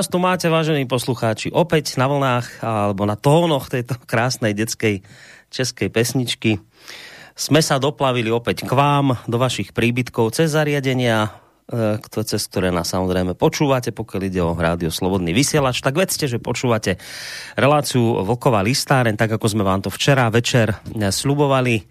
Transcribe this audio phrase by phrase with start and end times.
[0.00, 5.04] nás tu máte, vážení poslucháči, opäť na vlnách alebo na tónoch tejto krásnej detskej
[5.52, 6.56] českej pesničky.
[7.36, 11.36] Sme sa doplavili opäť k vám, do vašich príbytkov cez zariadenia,
[11.68, 16.40] e, cez ktoré nás samozrejme počúvate, pokiaľ ide o rádio Slobodný vysielač, tak vedzte, že
[16.40, 16.96] počúvate
[17.60, 21.84] reláciu Vlková listáren, tak ako sme vám to včera večer slubovali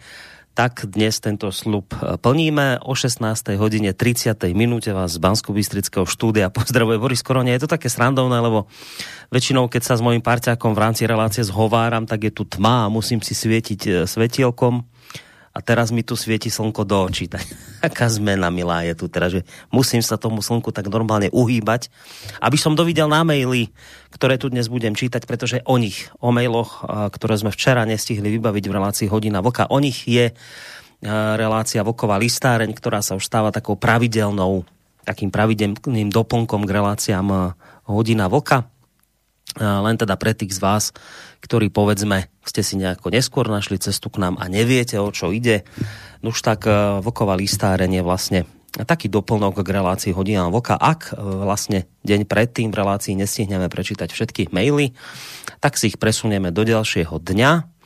[0.53, 2.84] tak dnes tento slub e, plníme.
[2.84, 3.55] O 16.
[3.55, 4.35] hodine 30.
[4.51, 5.55] minúte vás z bansko
[6.05, 7.55] štúdia pozdravuje Boris Korone.
[7.55, 8.68] Je to také srandovné, lebo
[9.32, 12.91] väčšinou, keď sa s mojim parťákom v rámci relácie zhováram, tak je tu tma a
[12.91, 14.84] musím si svietiť e, svetielkom
[15.60, 17.27] a teraz mi tu svieti slnko do očí.
[17.84, 19.43] Taká zmena milá je tu teraz, že
[19.76, 21.91] musím sa tomu slnku tak normálne uhýbať,
[22.40, 23.68] aby som dovidel na maily,
[24.16, 28.63] ktoré tu dnes budem čítať, pretože o nich, o mailoch, ktoré sme včera nestihli vybaviť
[28.71, 30.32] v relácii Hodina Vlka, o nich je
[31.35, 34.63] relácia Vlková listáreň, ktorá sa už stáva takou pravidelnou,
[35.04, 38.79] takým pravidelným doplnkom k reláciám Hodina Vlka
[39.57, 40.83] len teda pre tých z vás,
[41.41, 45.65] ktorí povedzme, ste si nejako neskôr našli cestu k nám a neviete, o čo ide.
[46.21, 50.77] No už tak e, Vlková listáren je vlastne taký doplnok k relácii hodina voka.
[50.77, 54.93] Ak e, vlastne deň predtým v relácii nestihneme prečítať všetky maily,
[55.63, 57.79] tak si ich presunieme do ďalšieho dňa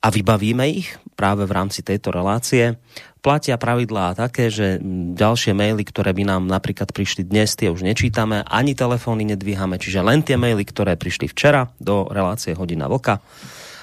[0.00, 2.80] a vybavíme ich práve v rámci tejto relácie
[3.20, 4.80] platia pravidlá také, že
[5.14, 10.00] ďalšie maily, ktoré by nám napríklad prišli dnes, tie už nečítame, ani telefóny nedvíhame, čiže
[10.00, 13.20] len tie maily, ktoré prišli včera do relácie Hodina Voka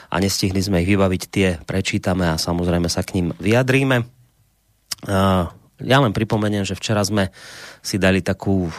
[0.09, 4.09] a nestihli sme ich vybaviť, tie prečítame a samozrejme sa k ním vyjadríme.
[5.77, 7.29] Ja len pripomeniem, že včera sme
[7.85, 8.73] si dali takú,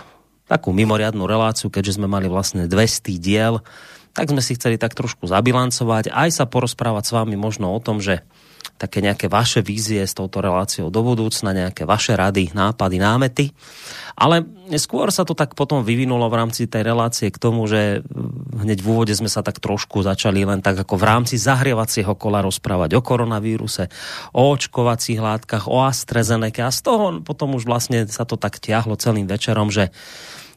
[0.51, 3.63] takú mimoriadnú reláciu, keďže sme mali vlastne 200 diel,
[4.19, 8.03] tak sme si chceli tak trošku zabilancovať, aj sa porozprávať s vami možno o tom,
[8.03, 8.27] že
[8.79, 13.47] také nejaké vaše vízie s touto reláciou do budúcna, nejaké vaše rady, nápady, námety.
[14.19, 14.43] Ale
[14.79, 18.03] skôr sa to tak potom vyvinulo v rámci tej relácie k tomu, že
[18.59, 22.43] hneď v úvode sme sa tak trošku začali len tak ako v rámci zahrievacieho kola
[22.43, 23.87] rozprávať o koronavíruse,
[24.35, 28.99] o očkovacích látkach, o AstraZeneca a z toho potom už vlastne sa to tak tiahlo
[28.99, 29.95] celým večerom, že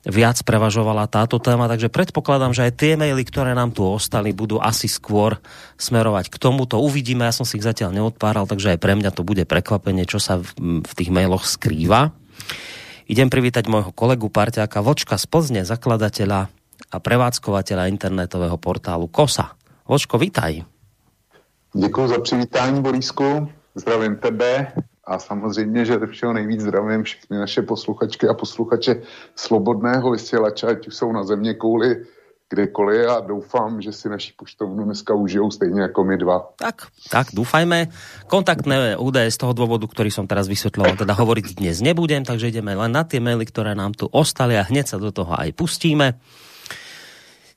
[0.02, 4.58] viac prevažovala táto téma, takže predpokladám, že aj tie maily, ktoré nám tu ostali, budú
[4.58, 5.38] asi skôr
[5.78, 6.82] smerovať k tomuto.
[6.82, 10.18] Uvidíme, ja som si ich zatiaľ neodpáral, takže aj pre mňa to bude prekvapenie, čo
[10.18, 12.14] sa v, v tých mailoch skrýva.
[13.06, 16.50] Idem privítať môjho kolegu parťáka Vočka z Plzne, zakladateľa
[16.92, 19.54] a prevádzkovateľa internetového portálu KOSA.
[19.86, 20.64] Vočko, vítaj.
[21.76, 23.50] Děkuji za přivítání, Borisku.
[23.76, 24.72] Zdravím tebe,
[25.12, 29.02] a samozřejmě, že všeho nejvíc zdravím všechny naše posluchačky a posluchače
[29.36, 32.06] slobodného vysílače, ať už jsou na země kouli
[32.52, 36.52] kdekoliv a doufám, že si naši poštovnu dneska užijou stejně jako my dva.
[36.60, 37.88] Tak, tak, dúfajme.
[38.28, 42.76] Kontaktné údaje z toho dôvodu, ktorý som teraz vysvetľoval, teda hovoriť dnes nebudem, takže ideme
[42.76, 46.20] len na tie maily, ktoré nám tu ostali a hneď sa do toho aj pustíme.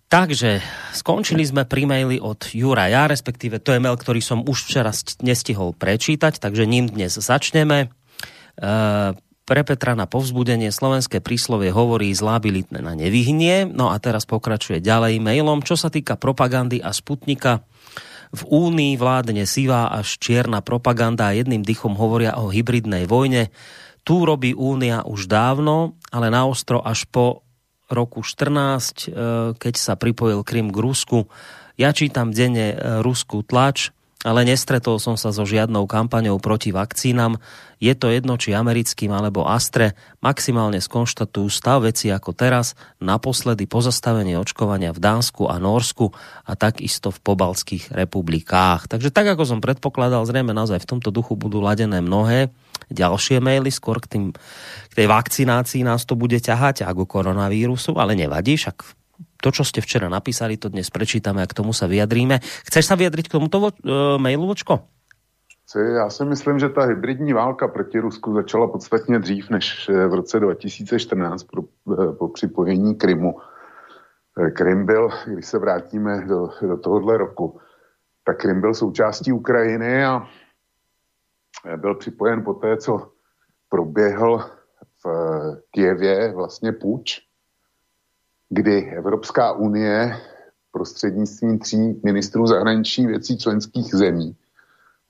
[0.09, 0.62] Takže
[0.94, 4.92] skončili sme pri maili od Juraja, respektíve to je mail, ktorý som už včera
[5.25, 7.88] nestihol prečítať, takže ním dnes začneme.
[7.88, 8.66] E,
[9.44, 13.69] pre Petra na povzbudenie slovenské príslovie hovorí zlábilitné na nevyhnie.
[13.69, 15.60] No a teraz pokračuje ďalej mailom.
[15.60, 17.60] Čo sa týka propagandy a Sputnika,
[18.34, 23.54] v Únii vládne sivá až čierna propaganda a jedným dychom hovoria o hybridnej vojne.
[24.03, 27.44] Tu robí Únia už dávno, ale naostro až po
[27.94, 29.10] roku 14, e,
[29.55, 31.31] keď sa pripojil Krym k Rusku.
[31.78, 37.36] Ja čítam denne e, ruskú tlač, ale nestretol som sa so žiadnou kampaňou proti vakcínam.
[37.77, 39.92] Je to jedno, či americkým alebo Astre.
[40.24, 42.72] Maximálne skonštatujú stav veci ako teraz,
[43.04, 46.16] naposledy pozastavenie očkovania v Dánsku a Norsku
[46.48, 48.89] a takisto v pobalských republikách.
[48.89, 52.48] Takže tak, ako som predpokladal, zrejme naozaj v tomto duchu budú ladené mnohé
[52.91, 54.25] ďalšie maily, skôr k, tým,
[54.91, 58.83] k tej vakcinácii nás to bude ťahať ako koronavírusu, ale nevadí, však
[59.45, 62.41] to, čo ste včera napísali, to dnes prečítame a k tomu sa vyjadríme.
[62.41, 64.89] Chceš sa vyjadriť k tomuto vo, e, mailu, Vočko?
[65.75, 70.15] Já si myslím, že ta hybridní válka proti Rusku začala podstatně dřív než e, v
[70.15, 73.34] roce 2014 po, e, po připojení Krymu.
[74.47, 77.60] E, Krym byl, když se vrátíme do, do tohohle roku,
[78.25, 80.27] tak Krym byl součástí Ukrajiny a
[81.77, 83.13] byl připojen po té, co
[83.69, 84.45] proběhl
[85.05, 85.07] v
[85.71, 87.21] Kijevě vlastně půjč,
[88.49, 90.16] kdy Evropská unie
[90.72, 94.37] prostřednictvím tří ministrů zahraničních věcí členských zemí.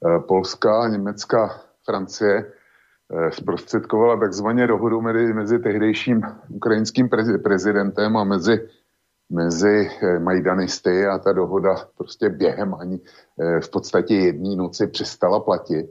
[0.07, 7.09] Eh, Polska, Německa, Francie eh, zprostředkovala takzvaně dohodu mezi, mezi tehdejším ukrajinským
[7.43, 8.69] prezidentem a mezi,
[9.31, 13.01] mezi eh, Majdanisty a ta dohoda prostě během ani
[13.61, 15.91] v podstatě jedné noci přestala platit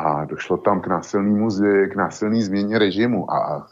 [0.00, 1.48] a došlo tam k násilnému,
[1.90, 3.66] k násilný změně režimu a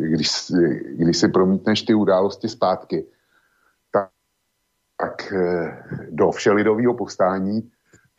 [0.00, 0.52] když,
[0.96, 3.06] když si promítneš ty události zpátky,
[4.96, 5.32] tak
[6.10, 7.70] do všelidového povstání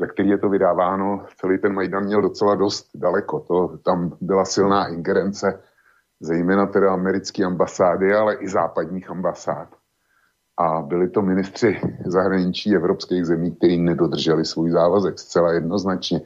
[0.01, 3.39] za který je to vydáváno, celý ten Majdan měl docela dost daleko.
[3.39, 5.61] To, tam byla silná ingerence,
[6.19, 9.67] zejména teda americké ambasády, ale i západních ambasád.
[10.57, 16.21] A byli to ministři zahraničí evropských zemí, kteří nedodrželi svůj závazek zcela jednoznačně.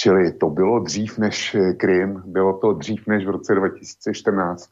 [0.00, 4.70] Čili to bylo dřív než Krym, bylo to dřív než v roce 2014.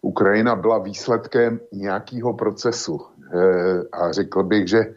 [0.00, 3.00] Ukrajina byla výsledkem nějakého procesu.
[3.00, 3.38] E,
[3.92, 4.94] a řekl bych, že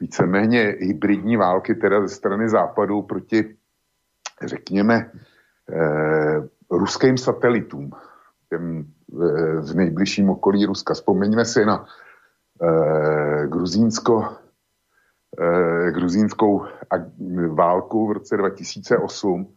[0.00, 3.56] víceméně hybridní války teda ze strany západu proti,
[4.44, 5.12] řekněme,
[5.72, 7.90] eh, ruským satelitům
[8.48, 10.94] těm, eh, v nejbližším okolí Ruska.
[10.94, 11.84] Vzpomeňme si na
[12.62, 14.39] eh, Gruzínsko, eh,
[15.90, 16.66] gruzínskou
[17.48, 19.54] válku v roce 2008,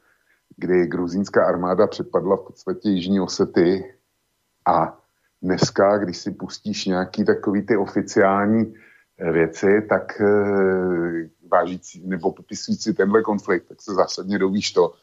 [0.57, 3.95] kdy gruzínská armáda přepadla v podstatě Jižní Osety
[4.67, 4.99] a
[5.41, 8.73] dneska, když si pustíš nějaký takový ty oficiální
[9.31, 10.25] věci, tak e,
[11.51, 14.93] vážící nebo popisující tenhle konflikt, tak se zásadně dovíš to,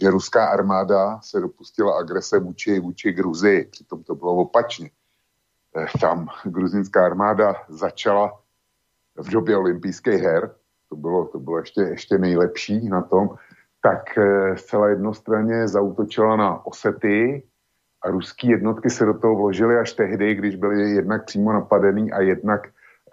[0.00, 4.90] že ruská armáda se dopustila agrese vůči, vůči Gruzii, přitom to bylo opačně.
[6.00, 8.40] Tam gruzinská armáda začala
[9.18, 10.50] v době olympijských her,
[10.88, 13.30] to bylo, to bylo ještě, ještě nejlepší na tom,
[13.82, 17.42] tak e, zcela jednostranně zautočila na Osety
[18.04, 22.20] a ruský jednotky se do toho vložily až tehdy, když byly jednak přímo napadený a
[22.20, 22.60] jednak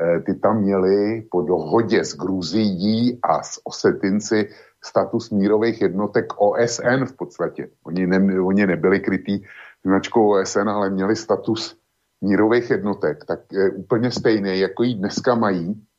[0.01, 4.49] Eh, ty tam měli po dohodě s Gruzií a s Osetinci
[4.83, 7.69] status mírových jednotek OSN v podstatě.
[7.83, 9.41] Oni, ne, oni nebyli krytý
[9.85, 11.77] značkou OSN, ale měli status
[12.21, 15.94] mírových jednotek, tak je úplně stejný, jako ji dneska mají eh,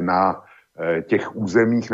[0.00, 0.42] na
[0.78, 1.90] eh, těch územích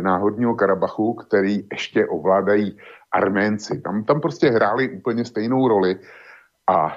[0.00, 2.78] náhodního Karabachu, který ještě ovládají
[3.12, 3.80] Arménci.
[3.80, 5.96] Tam, tam prostě hráli úplně stejnou roli
[6.70, 6.96] a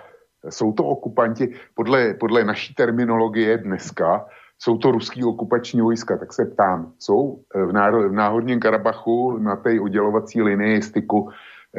[0.50, 4.26] jsou to okupanti, podle, podle naší terminologie dneska,
[4.60, 9.56] jsou to ruský okupační vojska, tak se ptám, jsou v, náro, v náhodním Karabachu na
[9.56, 11.30] té oddělovací linii styku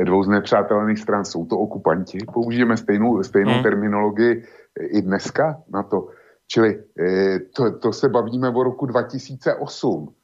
[0.04, 2.18] dvou z nepřátelných stran, jsou to okupanti?
[2.34, 3.62] Použijeme stejnou, stejnou hmm.
[3.62, 4.44] terminologii
[4.80, 6.08] i dneska na to.
[6.48, 10.14] Čili eh, to, to se bavíme o roku 2008.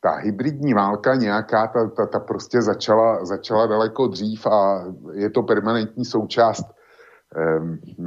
[0.00, 5.42] Ta hybridní válka nějaká, ta, ta, ta prostě začala, začala daleko dřív a je to
[5.42, 6.74] permanentní součást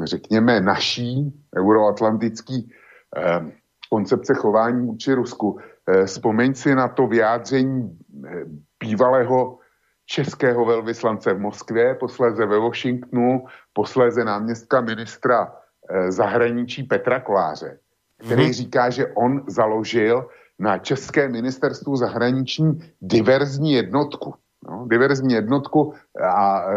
[0.03, 2.71] řekněme, naší euroatlantický
[3.89, 5.59] koncepce chování vůči Rusku.
[5.87, 7.99] Ehm, vzpomeň si na to vyjádření
[8.79, 9.59] bývalého
[10.05, 15.55] českého velvyslance v Moskvě, posléze ve Washingtonu, posléze náměstka ministra
[16.09, 17.79] zahraničí Petra Koláře,
[18.25, 18.53] který mm-hmm.
[18.53, 20.29] říká, že on založil
[20.59, 26.75] na České ministerstvu zahraniční diverzní jednotku no, diverzní jednotku a e,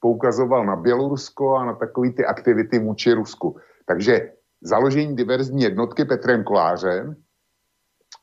[0.00, 3.56] poukazoval na Bělorusko a na takové ty aktivity vůči Rusku.
[3.86, 7.16] Takže založení diverzní jednotky Petrem Kolářem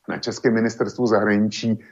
[0.08, 1.84] na Českém ministerstvu zahraničí,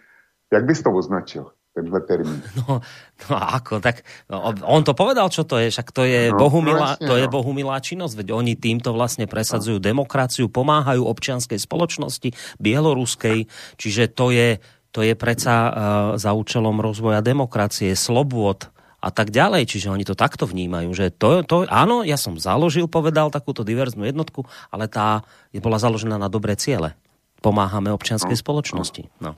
[0.53, 1.51] jak bys to označil?
[1.75, 2.39] Tenhle termín.
[2.65, 2.81] No,
[3.29, 6.97] no ako, tak no, on to povedal, čo to je, však to je, no, bohumilá,
[6.97, 7.33] no, to je no.
[7.35, 9.85] bohumilá činnosť, veď oni týmto vlastne presadzujú no.
[9.85, 12.31] demokraciu, pomáhajú občianskej spoločnosti,
[12.63, 14.63] bieloruskej, čiže to je,
[14.95, 15.71] to je predsa uh,
[16.15, 18.71] za účelom rozvoja demokracie, slobôd
[19.05, 19.69] a tak ďalej.
[19.69, 24.09] Čiže oni to takto vnímajú, že to, to áno, ja som založil, povedal takúto diverznú
[24.09, 26.97] jednotku, ale tá je bola založená na dobré ciele.
[27.45, 29.03] Pomáhame občianskej no, spoločnosti.
[29.21, 29.37] No.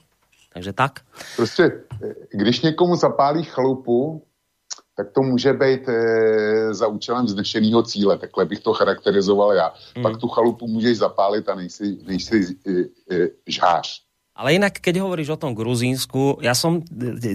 [0.57, 1.01] Takže tak.
[1.37, 1.85] Prostě,
[2.33, 4.23] když někomu zapálí chalupu,
[4.97, 9.75] tak to může být e, za účelem vznešeného cíle, takhle bych to charakterizoval já.
[9.97, 10.03] Mm.
[10.03, 12.71] Pak tu chalupu můžeš zapálit a nejsi, nejsi e,
[13.17, 14.06] e, žář.
[14.37, 16.85] Ale inak, keď hovoríš o tom Gruzínsku, ja som,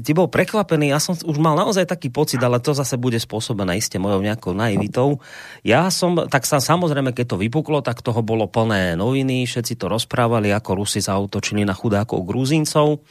[0.05, 3.81] ti bol prekvapený, ja som už mal naozaj taký pocit, ale to zase bude spôsobené
[3.81, 5.17] iste mojou nejakou naivitou.
[5.65, 9.89] Ja som, tak sa samozrejme, keď to vypuklo, tak toho bolo plné noviny, všetci to
[9.89, 13.01] rozprávali, ako Rusi zautočili na chudákov Gruzíncov.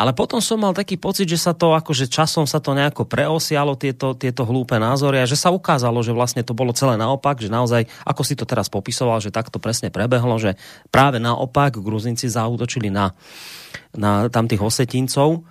[0.00, 3.76] Ale potom som mal taký pocit, že sa to akože časom sa to nejako preosialo,
[3.76, 7.52] tieto, tieto hlúpe názory a že sa ukázalo, že vlastne to bolo celé naopak, že
[7.52, 10.56] naozaj, ako si to teraz popisoval, že takto presne prebehlo, že
[10.88, 13.12] práve naopak Gruzinci zautočili na,
[13.92, 15.44] na tam tých osetincov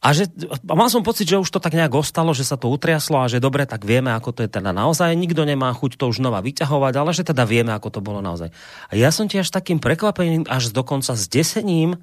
[0.00, 0.30] a že
[0.64, 3.28] a mal som pocit, že už to tak nejak ostalo, že sa to utriaslo a
[3.28, 5.12] že dobre, tak vieme, ako to je teda naozaj.
[5.12, 8.48] Nikto nemá chuť to už znova vyťahovať, ale že teda vieme, ako to bolo naozaj.
[8.88, 12.00] A ja som tiež takým prekvapením, až dokonca s desením,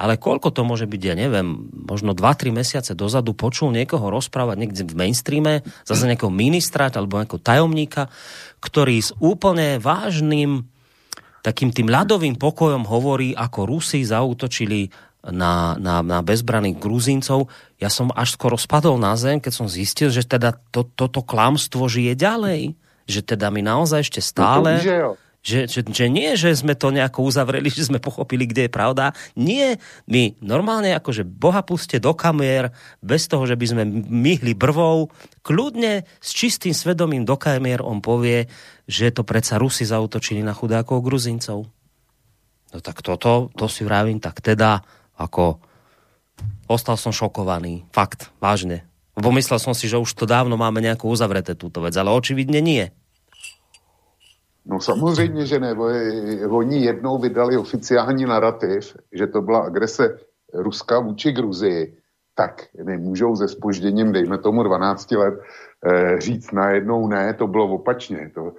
[0.00, 4.82] ale koľko to môže byť, ja neviem, možno 2-3 mesiace dozadu počul niekoho rozprávať niekde
[4.88, 8.08] v mainstreame, zase nejakého ministra alebo nejakého tajomníka,
[8.64, 10.64] ktorý s úplne vážnym
[11.44, 14.88] takým tým ľadovým pokojom hovorí, ako Rusi zautočili
[15.28, 17.52] na, na, na bezbraných Gruzíncov.
[17.76, 21.92] Ja som až skoro spadol na zem, keď som zistil, že teda to, toto klamstvo
[21.92, 22.72] žije ďalej.
[23.04, 24.80] Že teda my naozaj ešte stále...
[24.80, 28.72] No že, že, že nie, že sme to nejako uzavreli, že sme pochopili, kde je
[28.72, 29.16] pravda.
[29.36, 35.08] Nie, my normálne akože Boha puste do kamier, bez toho, že by sme myhli brvou,
[35.40, 38.48] kľudne s čistým svedomím do kamier on povie,
[38.84, 41.68] že to predsa Rusi zautočili na chudákov Gruzincov.
[42.70, 44.84] No tak toto, to si vravím, tak teda
[45.18, 45.58] ako
[46.70, 47.82] ostal som šokovaný.
[47.90, 48.86] Fakt, vážne.
[49.18, 52.62] Lebo myslel som si, že už to dávno máme nejako uzavreté túto vec, ale očividne
[52.62, 52.94] nie.
[54.64, 55.74] No samozřejmě, že ne.
[56.48, 60.18] Oni jednou vydali oficiální narrativ, že to byla agrese
[60.54, 61.96] Ruska vůči Gruzii,
[62.34, 65.34] tak nemůžou se spožděním, dejme tomu 12 let,
[65.86, 68.30] eh, říct najednou ne, to bylo opačně.
[68.34, 68.52] To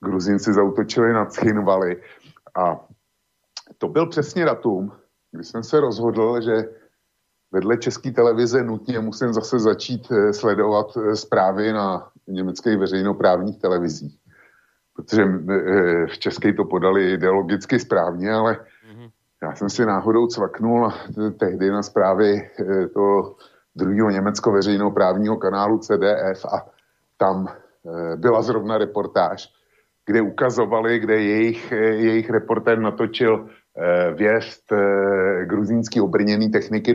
[0.00, 2.02] Gruzinci zautočili na Chinvali
[2.56, 2.86] a
[3.78, 4.92] to byl přesně datum,
[5.32, 6.68] kdy jsem se rozhodl, že
[7.50, 14.17] vedle české televize nutně musím zase začít eh, sledovat eh, zprávy na německých veřejnoprávních televizích.
[14.98, 19.10] Protože eh, v české to podali ideologicky správně, ale mm-hmm.
[19.42, 20.92] já jsem si náhodou cvaknul
[21.38, 22.50] tehdy na zprávy
[22.94, 23.34] to
[23.74, 26.66] druhého německo veřejnoprávního kanálu CDF a
[27.16, 27.48] tam
[28.16, 29.48] byla zrovna reportáž,
[30.06, 34.14] kde ukazovali, kde jejich, jejich reportér natočil Eh,
[34.72, 36.94] eh, gruzínský obrněný techniky.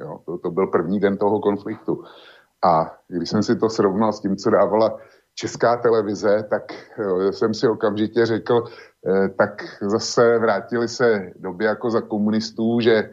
[0.00, 0.20] Jo?
[0.26, 2.04] To, to byl první den toho konfliktu.
[2.64, 4.98] A když jsem si to srovnal s tím, co dávala
[5.34, 6.62] česká televize, tak
[6.98, 13.10] jo, jsem si okamžitě řekl, eh, tak zase vrátili se doby jako za komunistů, že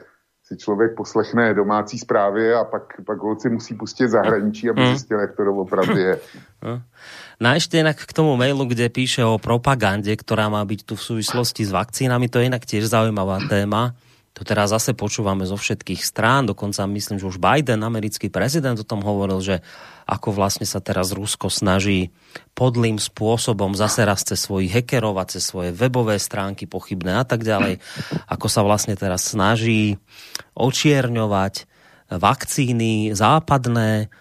[0.47, 4.87] si člověk poslechne domácí zprávy a pak, pak holci musí pustit zahraničí, aby mm.
[4.87, 6.19] zjistil, jak to doopravdy je.
[7.37, 10.97] No a ešte inak k tomu mailu, kde píše o propagande, ktorá má byť tu
[10.97, 13.93] v súvislosti s vakcínami, to je inak tiež zaujímavá téma.
[14.37, 18.85] To teraz zase počúvame zo všetkých strán, dokonca myslím, že už Biden, americký prezident, o
[18.85, 19.65] tom hovoril, že
[20.05, 22.13] ako vlastne sa teraz Rusko snaží
[22.53, 27.41] podlým spôsobom zase raz cez svojich hackerov a cez svoje webové stránky pochybné a tak
[27.41, 27.81] ďalej,
[28.29, 29.97] ako sa vlastne teraz snaží
[30.53, 31.65] očierňovať
[32.13, 34.13] vakcíny západné,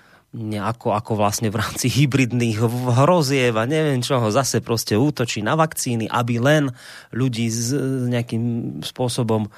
[0.57, 2.57] ako, ako vlastne v rámci hybridných
[3.05, 6.73] hroziev a neviem čoho, zase proste útočí na vakcíny, aby len
[7.13, 7.77] ľudí s
[8.09, 9.53] nejakým spôsobom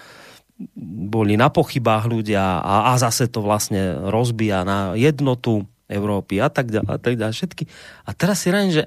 [1.09, 6.69] boli na pochybách ľudia a, a zase to vlastne rozbíja na jednotu Európy a tak
[6.69, 7.65] ďalej, a tak ďalej, všetky.
[8.05, 8.85] A teraz si rádim, že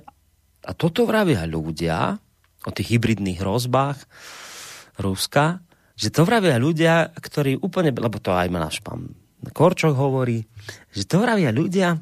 [0.61, 2.21] a toto vravia ľudia
[2.67, 3.97] o tých hybridných hrozbách
[5.01, 5.65] Ruska,
[5.97, 10.45] že to vravia ľudia, ktorí úplne, lebo to aj náš pán Korčok hovorí,
[10.93, 11.97] že to vravia ľudia,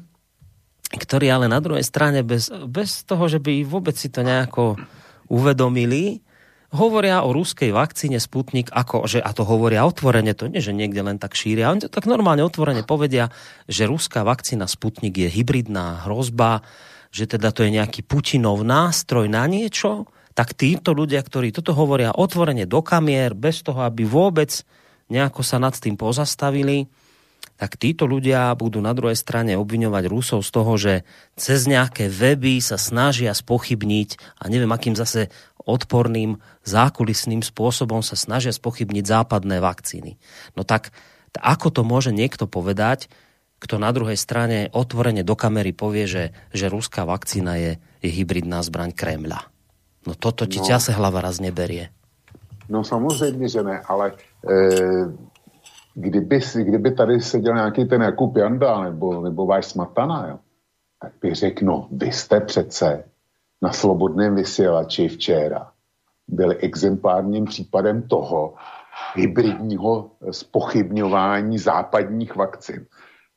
[0.92, 4.76] ktorí ale na druhej strane bez, bez toho, že by vôbec si to nejako
[5.32, 6.20] uvedomili,
[6.70, 11.02] hovoria o ruskej vakcíne Sputnik ako, že, a to hovoria otvorene, to nie, že niekde
[11.02, 13.34] len tak šíria, oni tak normálne otvorene povedia,
[13.66, 16.62] že ruská vakcína Sputnik je hybridná hrozba,
[17.10, 22.14] že teda to je nejaký Putinov nástroj na niečo, tak títo ľudia, ktorí toto hovoria
[22.14, 24.62] otvorene do kamier, bez toho, aby vôbec
[25.10, 26.86] nejako sa nad tým pozastavili,
[27.60, 30.94] tak títo ľudia budú na druhej strane obviňovať Rusov z toho, že
[31.36, 35.28] cez nejaké weby sa snažia spochybniť a neviem akým zase
[35.60, 40.16] odporným zákulisným spôsobom sa snažia spochybniť západné vakcíny.
[40.56, 40.88] No tak
[41.36, 43.12] ako to môže niekto povedať,
[43.60, 46.24] kto na druhej strane otvorene do kamery povie, že,
[46.56, 49.52] že ruská vakcína je, je hybridná zbraň Kremľa.
[50.08, 51.92] No toto ti no, ťase hlava raz neberie.
[52.70, 54.12] No samozřejmě, že ne, ale
[54.48, 54.54] e,
[55.94, 60.38] kdyby, kdyby tady seděl nějaký ten Jakub Janda nebo, nebo váš Smatana, jo,
[61.02, 63.04] tak bych řekl, no, vy jste přece
[63.62, 65.72] na slobodném vysílači včera
[66.28, 68.54] byli exemplárním případem toho
[69.14, 72.86] hybridního spochybňování západních vakcin.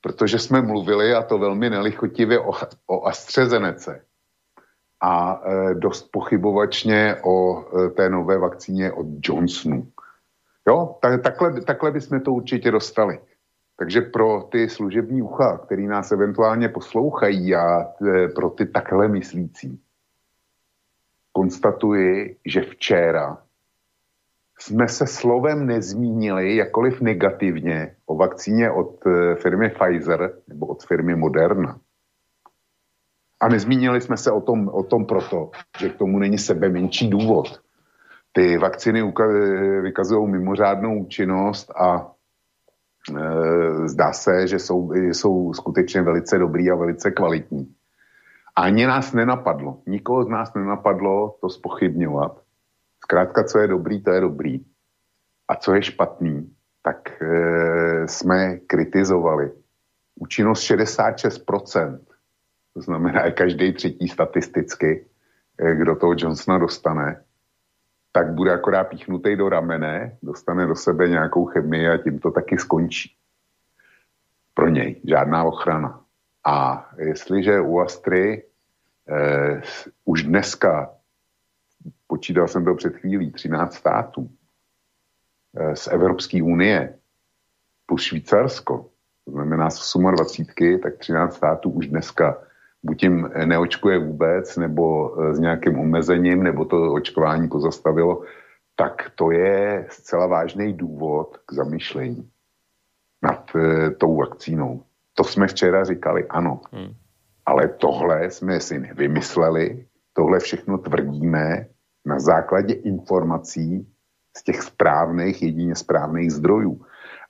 [0.00, 2.52] Protože jsme mluvili, a to velmi nelichotivě, o,
[2.86, 3.94] o AstraZeneca
[5.00, 9.86] a e, dost pochybovačně o e, té nové vakcíně od Johnsonu.
[10.68, 13.18] Jo, tak, takhle, takhle bychom to určitě dostali.
[13.76, 19.80] Takže pro ty služební ucha, který nás eventuálně poslouchají a e, pro ty takhle myslící,
[21.32, 23.44] konstatuji, že včera
[24.58, 31.16] jsme se slovem nezmínili jakoliv negativně o vakcíně od eh, firmy Pfizer nebo od firmy
[31.16, 31.80] Moderna.
[33.40, 37.10] A nezmínili jsme se o tom, o tom proto, že k tomu není sebe menší
[37.10, 37.60] důvod.
[38.36, 39.12] Ty vakciny
[39.82, 42.10] vykazují mimořádnou účinnost a
[43.16, 47.74] e, zdá se, že jsou, jsou skutečně velice dobrý a velice kvalitní.
[48.56, 52.42] Ani nás nenapadlo, nikoho z nás nenapadlo to spochybňovat.
[53.04, 54.64] Zkrátka, co je dobrý, to je dobrý.
[55.48, 56.50] A co je špatný,
[56.82, 59.52] tak e, jsme kritizovali.
[60.14, 61.98] Účinnost 66%,
[62.74, 65.06] to znamená každý třetí statisticky,
[65.58, 67.24] e, kdo toho Johnsona dostane,
[68.16, 72.58] tak bude akorát píchnutý do ramene, dostane do sebe nějakou chemii a tím to taky
[72.58, 73.16] skončí.
[74.54, 76.00] Pro něj žádná ochrana.
[76.46, 78.44] A jestliže u Astry
[79.08, 79.62] eh,
[80.04, 80.94] už dneska,
[82.06, 84.30] počítal jsem to před chvílí, 13 států
[85.56, 86.98] eh, z Evropské unie
[87.86, 88.90] plus Švýcarsko,
[89.24, 92.38] to znamená z 28, tak 13 států už dneska
[92.84, 98.22] buď jim neočkuje vůbec, nebo eh, s nějakým omezením, nebo to očkování pozastavilo,
[98.76, 102.30] tak to je zcela vážný důvod k zamýšlení
[103.22, 104.82] nad e, tou vakcínou.
[105.14, 106.60] To jsme včera říkali, ano.
[106.72, 106.94] Hmm.
[107.46, 111.66] Ale tohle jsme si nevymysleli, tohle všechno tvrdíme
[112.06, 113.86] na základě informací
[114.36, 116.80] z těch správných, jedině správných zdrojů.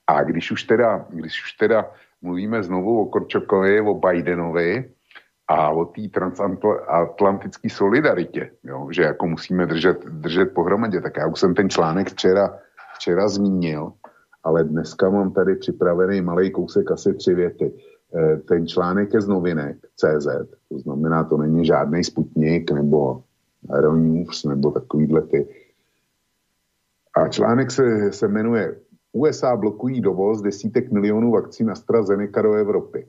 [0.06, 1.90] A když už teda, když už teda
[2.22, 4.90] mluvíme znovu o Korčokovi, o Bidenovi
[5.48, 11.40] a o té transatlantické solidaritě, jo, že jako musíme držet, držet pohromadě, tak já už
[11.40, 12.58] jsem ten článek včera,
[12.94, 13.92] včera zmínil,
[14.44, 17.72] ale dneska mám tady připravený malý kousek, asi tři věty.
[18.14, 20.26] E, ten článek je z novinek CZ,
[20.68, 23.22] to znamená, to není žádný Sputnik nebo
[23.70, 25.48] Aeronews nebo takovýhle ty.
[27.16, 28.76] A článek se, se jmenuje
[29.12, 33.06] USA blokují dovoz desítek milionů vakcín AstraZeneca do Evropy.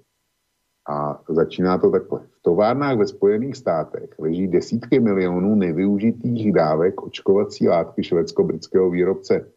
[0.90, 2.20] A začíná to takhle.
[2.46, 9.50] Továrnách ve Spojených státech leží desítky milionů nevyužitých dávek očkovací látky švédsko-britského výrobce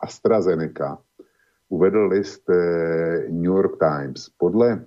[0.00, 0.98] AstraZeneca,
[1.68, 4.30] uvedl list eh, New York Times.
[4.38, 4.84] Podle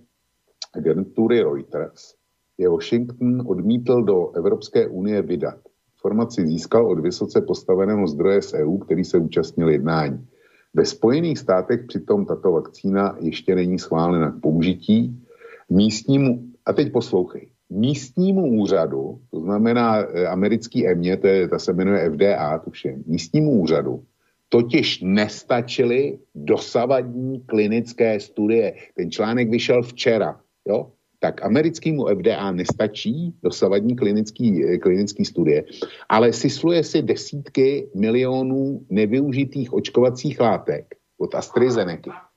[0.75, 2.15] agentury Reuters
[2.57, 5.59] je Washington odmítl do Evropské unie vydat.
[5.97, 10.27] Informaci získal od vysoce postaveného zdroje z EU, který se účastnil jednání.
[10.73, 15.25] Ve Spojených státech přitom tato vakcína ještě není schválena k použití.
[15.69, 21.73] Místnímu, a teď poslouchej, místnímu úřadu, to znamená eh, americký EMě, to je, ta se
[21.73, 24.03] jmenuje FDA, tuším, místnímu úřadu,
[24.49, 28.73] totiž nestačily dosavadní klinické studie.
[28.95, 30.91] Ten článek vyšel včera, jo?
[31.19, 35.63] tak americkému FDA nestačí dosavadní klinický, eh, klinický studie,
[36.09, 42.28] ale sysluje si desítky milionů nevyužitých očkovacích látek od AstraZeneca,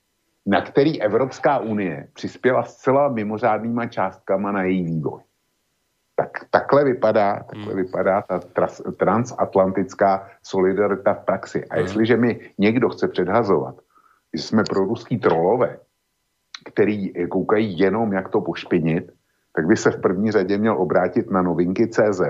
[0.47, 5.21] na který Evropská unie přispěla zcela mimořádnýma částkama na její vývoj.
[6.17, 7.83] Tak, takhle vypadá, takhle hmm.
[7.83, 11.65] vypadá ta tras, transatlantická solidarita v praxi.
[11.65, 11.83] A hmm.
[11.83, 13.75] jestliže mi někdo chce předhazovat,
[14.35, 15.79] že jsme pro ruský trolové,
[16.73, 19.13] který koukají jenom, jak to pošpinit,
[19.57, 22.21] tak by se v první řadě měl obrátit na novinky CZ,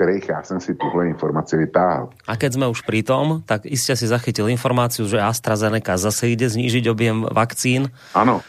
[0.00, 2.08] z kterých já jsem si tuhle informaci vytáhl.
[2.24, 6.48] A keď jsme už pri tom, tak jistě si zachytil informaci, že AstraZeneca zase ide
[6.48, 7.92] znížiť objem vakcín.
[8.16, 8.40] Ano.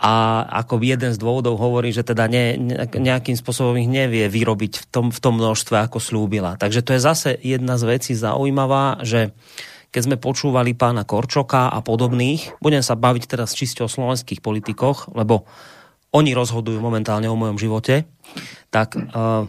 [0.00, 2.56] A ako jeden z dôvodov hovorí, že teda ne,
[2.88, 6.56] nejakým spôsobom ich nevie vyrobiť v tom, v tom množstve, ako slúbila.
[6.56, 9.36] Takže to je zase jedna z vecí zaujímavá, že
[9.92, 15.12] keď sme počúvali pána Korčoka a podobných, budem sa baviť teraz čiste o slovenských politikoch,
[15.12, 15.44] lebo
[16.16, 18.08] oni rozhodujú momentálne o mojom živote,
[18.72, 19.46] tak uh,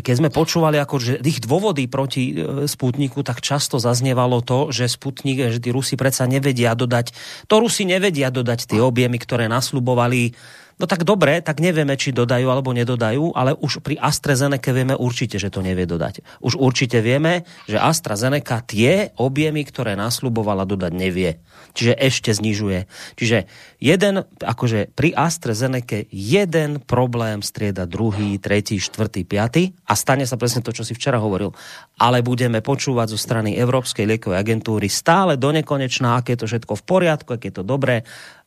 [0.00, 4.90] keď sme počúvali ako, že ich dôvody proti e, Sputniku, tak často zaznievalo to, že
[4.90, 7.14] Sputnik, že tí Rusi predsa nevedia dodať,
[7.46, 10.34] to Rusi nevedia dodať tie objemy, ktoré nasľubovali
[10.74, 15.38] No tak dobre, tak nevieme, či dodajú alebo nedodajú, ale už pri AstraZeneca vieme určite,
[15.38, 16.26] že to nevie dodať.
[16.42, 21.38] Už určite vieme, že AstraZeneca tie objemy, ktoré nasľubovala dodať, nevie.
[21.78, 22.90] Čiže ešte znižuje.
[23.14, 23.46] Čiže
[23.78, 30.66] jeden, akože pri AstraZeneca jeden problém strieda druhý, tretí, štvrtý, piatý a stane sa presne
[30.66, 31.54] to, čo si včera hovoril.
[32.02, 36.74] Ale budeme počúvať zo strany Európskej liekovej agentúry stále do nekonečná, aké je to všetko
[36.74, 38.02] v poriadku, aké je to dobré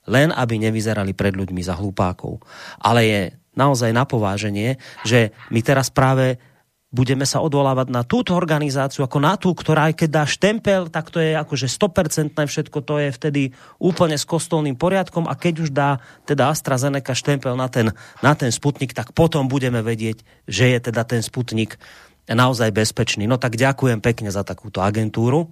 [0.08, 2.42] len aby nevyzerali pred ľuďmi za hlupákov.
[2.80, 3.22] Ale je
[3.54, 6.40] naozaj na pováženie, že my teraz práve
[6.88, 11.12] budeme sa odvolávať na túto organizáciu, ako na tú, ktorá aj keď dá štempel, tak
[11.12, 13.42] to je akože 100% všetko, to je vtedy
[13.76, 17.92] úplne s kostolným poriadkom a keď už dá teda AstraZeneca štempel na ten,
[18.24, 21.76] na ten Sputnik, tak potom budeme vedieť, že je teda ten Sputnik
[22.28, 23.28] naozaj bezpečný.
[23.28, 25.52] No tak ďakujem pekne za takúto agentúru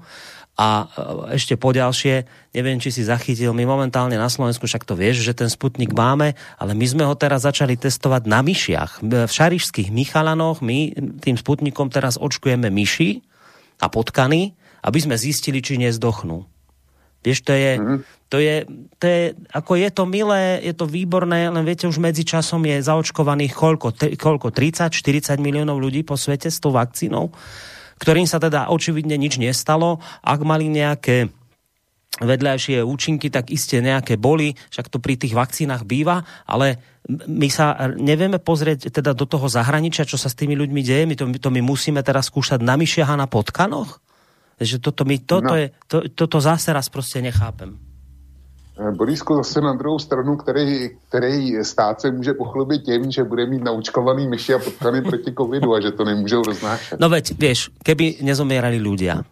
[0.56, 2.24] A e, ešte poďalšie,
[2.56, 6.32] neviem, či si zachytil, my momentálne na Slovensku, však to vieš, že ten Sputnik máme,
[6.56, 9.04] ale my sme ho teraz začali testovať na myšiach.
[9.04, 13.20] V šarišských Michalanoch my tým Sputnikom teraz očkujeme myši
[13.84, 16.48] a potkany, aby sme zistili, či nezdochnú.
[17.26, 18.00] Vieš, to je, mm-hmm.
[18.30, 18.56] to je,
[19.02, 22.86] to je, ako je to milé, je to výborné, len viete, už medzi časom je
[22.86, 27.34] zaočkovaných koľko, koľko 30, 40 miliónov ľudí po svete s tou vakcínou
[28.00, 30.04] ktorým sa teda očividne nič nestalo.
[30.22, 31.32] Ak mali nejaké
[32.16, 36.80] vedľajšie účinky, tak iste nejaké boli, však to pri tých vakcínach býva, ale
[37.28, 41.16] my sa nevieme pozrieť teda do toho zahraničia, čo sa s tými ľuďmi deje, my
[41.20, 44.00] to, to my musíme teraz skúšať na myšiach a na potkanoch?
[44.56, 45.60] Že toto, my, toto, no.
[45.60, 47.76] je, to, toto zase raz prostě nechápem.
[48.76, 53.64] Borisku, zase na druhou stranu, který, který stát se může pochlubit tím, že bude mít
[53.64, 57.00] naučkovaný myši a potkany proti covidu a že to nemůžou roznášet.
[57.00, 59.24] No veď, vieš, keby nezomierali ľudia,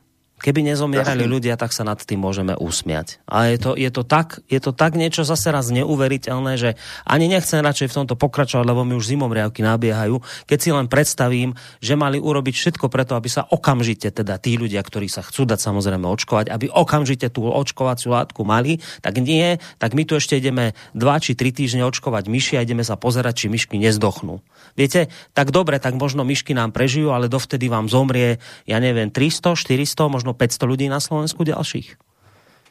[0.43, 3.23] Keby nezomierali ľudia, tak sa nad tým môžeme usmiať.
[3.23, 6.75] Ale je to, je, to tak, je to tak niečo zase raz neuveriteľné, že
[7.07, 10.91] ani nechcem radšej v tomto pokračovať, lebo mi už zimom riavky nabiehajú, keď si len
[10.91, 15.47] predstavím, že mali urobiť všetko preto, aby sa okamžite teda tí ľudia, ktorí sa chcú
[15.47, 20.35] dať samozrejme očkovať, aby okamžite tú očkovaciu látku mali, tak nie, tak my tu ešte
[20.35, 24.43] ideme 2 či 3 týždne očkovať myši a ideme sa pozerať, či myšky nezdochnú.
[24.75, 29.55] Viete, tak dobre, tak možno myšky nám prežijú, ale dovtedy vám zomrie, ja neviem, 300,
[29.55, 31.95] 400, možno 500 ľudí na Slovensku ďalších.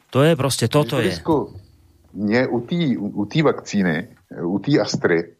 [0.09, 1.19] To je prostě, toto je.
[2.13, 5.35] Mně u té u tý vakcíny, u té Astry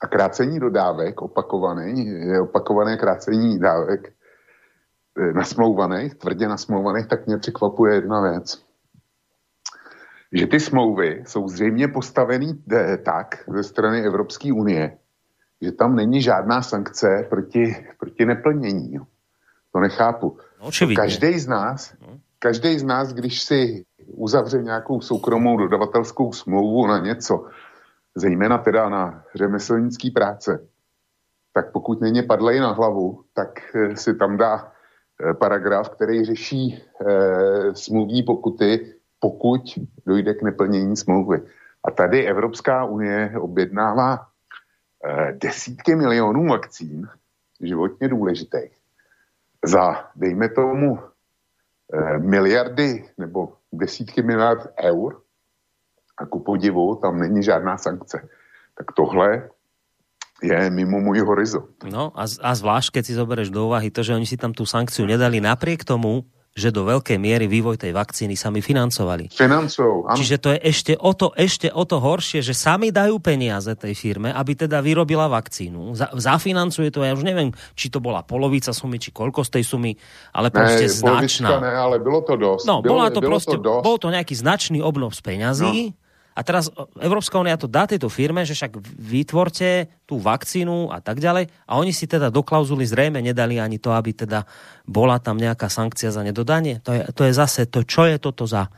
[0.00, 1.94] a krácení dodávek, opakované,
[2.42, 4.12] opakované krácení dávek,
[5.18, 8.62] e, nasmlouvaných, tvrdě nasmlouvaných, tak mě překvapuje jedna věc.
[10.32, 14.98] Že ty smlouvy jsou zřejmě postavený e, tak ze strany Evropské unie,
[15.60, 18.98] že tam není žádná sankce proti, proti neplnění.
[19.72, 20.38] To nechápu.
[20.60, 20.96] Očividně.
[20.96, 21.94] Každý z nás,
[22.38, 27.46] každý z nás, když si uzavře nějakou soukromou dodavatelskou smlouvu na něco,
[28.14, 30.66] zejména teda na řemeslnický práce,
[31.52, 34.72] tak pokud není padlej na hlavu, tak eh, si tam dá
[35.30, 39.60] eh, paragraf, který řeší e, smluvní pokuty, pokud
[40.06, 41.42] dojde k neplnění smlouvy.
[41.84, 47.08] A tady Evropská unie objednává e, desítky milionů vakcín,
[47.60, 48.79] životně důležitých
[49.64, 55.22] za, dejme tomu, eh, miliardy nebo desítky miliard eur
[56.18, 58.28] a ku podivu tam není žádná sankce.
[58.78, 59.48] Tak tohle
[60.42, 61.84] je mimo můj horizont.
[61.84, 64.64] No a, a zvlášť, keď si zoberieš do úvahy to, že oni si tam tú
[64.64, 69.30] sankciu nedali napriek tomu, že do veľkej miery vývoj tej vakcíny sami financovali.
[69.30, 73.70] Financujú, Čiže to je ešte o to, ešte o to horšie, že sami dajú peniaze
[73.78, 75.94] tej firme, aby teda vyrobila vakcínu.
[75.94, 79.64] Za, zafinancuje to, ja už neviem, či to bola polovica sumy, či koľko z tej
[79.64, 79.92] sumy,
[80.34, 81.48] ale proste ne, značná.
[81.62, 82.66] Ne, ale bylo to dosť.
[82.66, 83.82] No, bylo, bola to bylo proste, to dosť.
[83.86, 86.08] bol to nejaký značný obnov z peňazí, no
[86.40, 91.20] a teraz Európska únia to dá tejto firme, že však vytvorte tú vakcínu a tak
[91.20, 91.52] ďalej.
[91.68, 94.48] A oni si teda do klauzuly zrejme nedali ani to, aby teda
[94.88, 96.80] bola tam nejaká sankcia za nedodanie.
[96.88, 98.72] To je, to je zase to, čo je toto za,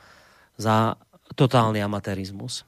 [0.58, 0.98] za
[1.38, 2.66] totálny amatérizmus.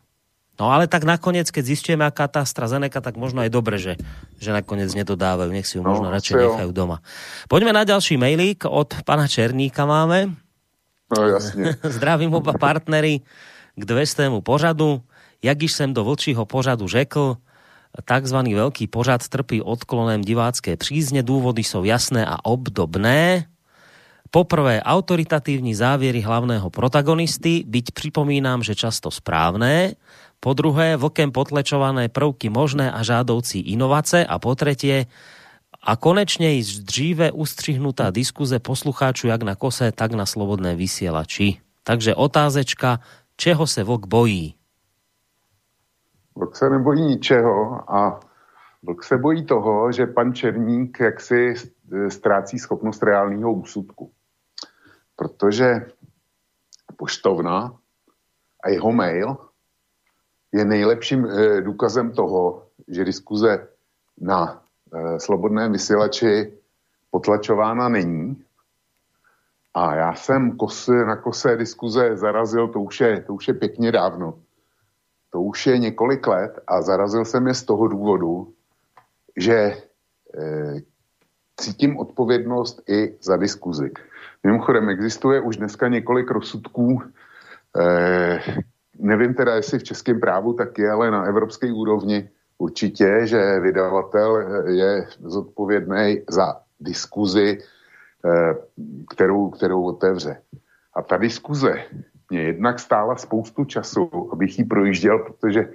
[0.54, 3.98] No ale tak nakoniec, keď zistíme, aká tá AstraZeneca, tak možno aj dobre, že,
[4.38, 5.50] že nakoniec nedodávajú.
[5.50, 7.02] Nech si ju no, možno radšej nechajú doma.
[7.50, 8.62] Poďme na ďalší mailík.
[8.62, 10.38] Od pana Černíka máme.
[11.10, 11.74] No jasne.
[11.98, 13.26] Zdravím oba partnery
[13.76, 14.30] k 200.
[14.40, 15.02] pořadu.
[15.42, 17.36] Jak již jsem do vlčího pořadu řekl,
[18.02, 21.22] takzvaný veľký pořad trpí odklonem divácké přízně.
[21.22, 23.46] Důvody jsou jasné a obdobné.
[24.34, 29.94] Poprvé, autoritatívní závěry hlavného protagonisty, byť připomínám, že často správné.
[30.42, 34.26] Po druhé, vlkem potlečované prvky možné a žádoucí inovace.
[34.26, 35.06] A po tretie,
[35.84, 41.62] a konečne i dříve ustřihnutá diskuze poslucháču jak na kose, tak na slobodné vysielači.
[41.84, 42.98] Takže otázečka,
[43.36, 44.54] Čeho se vlk bojí?
[46.34, 48.20] Vlk se nebojí ničeho a
[48.82, 51.54] vlk se bojí toho, že pan Černík jaksi
[52.08, 54.12] ztrácí schopnost reálného úsudku.
[55.16, 55.86] Protože
[56.96, 57.78] poštovna
[58.64, 59.36] a jeho mail
[60.52, 63.68] je nejlepším eh, důkazem toho, že diskuze
[64.20, 64.62] na
[64.94, 66.52] eh, slobodném vysílači
[67.10, 68.43] potlačována není
[69.74, 73.92] a já jsem kos, na kose diskuze zarazil, to už, je, to už je pěkně
[73.92, 74.38] dávno.
[75.30, 78.52] To už je několik let a zarazil jsem je z toho důvodu,
[79.36, 79.76] že e,
[81.56, 83.90] cítím odpovědnost i za diskuzi.
[84.44, 87.02] Mimochodem, existuje už dneska několik rozsudků,
[87.80, 88.40] e,
[88.98, 94.36] nevím teda, jestli v českém právu tak je, ale na evropské úrovni určitě, že vydavatel
[94.66, 97.73] je zodpovědný za diskuzi Eh,
[99.10, 100.42] kterou, kterou otevře.
[100.96, 101.74] A ta diskuze
[102.30, 105.68] mě jednak stála spoustu času, abych ji projížděl, protože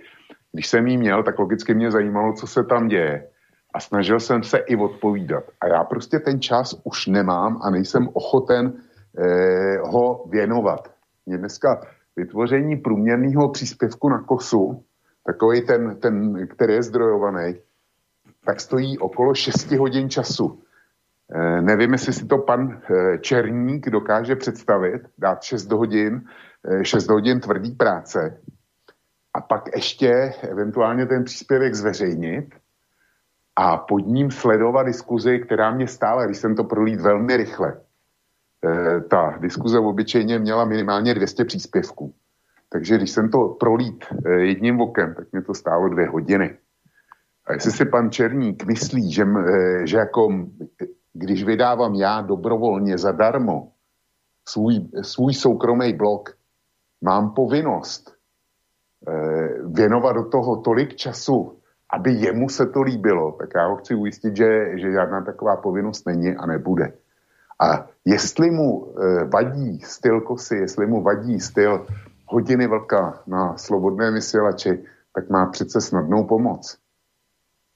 [0.51, 3.27] když jsem jí měl, tak logicky mě zajímalo, co se tam děje.
[3.73, 5.43] A snažil jsem se i odpovídat.
[5.61, 8.73] A já prostě ten čas už nemám a nejsem ochoten
[9.17, 10.91] eh, ho věnovat.
[11.25, 11.81] Mě dneska
[12.15, 14.83] vytvoření průměrného příspěvku na kosu,
[15.25, 17.55] takový ten, ten, který je zdrojovaný,
[18.45, 20.59] tak stojí okolo 6 hodin času.
[21.31, 26.21] E, nevím, jestli si to pan e, Černík dokáže představit, dát 6 hodin,
[26.81, 28.41] e, 6 hodin tvrdý práce
[29.33, 32.55] a pak ještě eventuálně ten příspěvek zveřejnit
[33.55, 37.81] a pod ním sledovat diskuzi, která mě stála, když jsem to prolít velmi rychle.
[39.09, 42.13] Ta diskuze obyčejně měla minimálně 200 příspěvků.
[42.69, 44.05] Takže když jsem to prolít
[44.37, 46.57] jedním okem, tak mě to stálo dvě hodiny.
[47.45, 49.25] A jestli si pan Černík myslí, že,
[49.83, 50.29] že jako
[51.19, 53.71] když vydávám já dobrovolně zadarmo
[54.47, 56.29] svůj, svůj soukromý blog,
[57.01, 58.15] mám povinnost
[59.65, 64.35] věnovat do toho tolik času, aby jemu se to líbilo, tak já ho chci ujistit,
[64.35, 66.93] že, že žádná taková povinnost není a nebude.
[67.59, 71.85] A jestli mu e, vadí styl kosy, jestli mu vadí styl
[72.25, 74.83] hodiny vlka na slobodné vysílači,
[75.15, 76.77] tak má přece snadnou pomoc.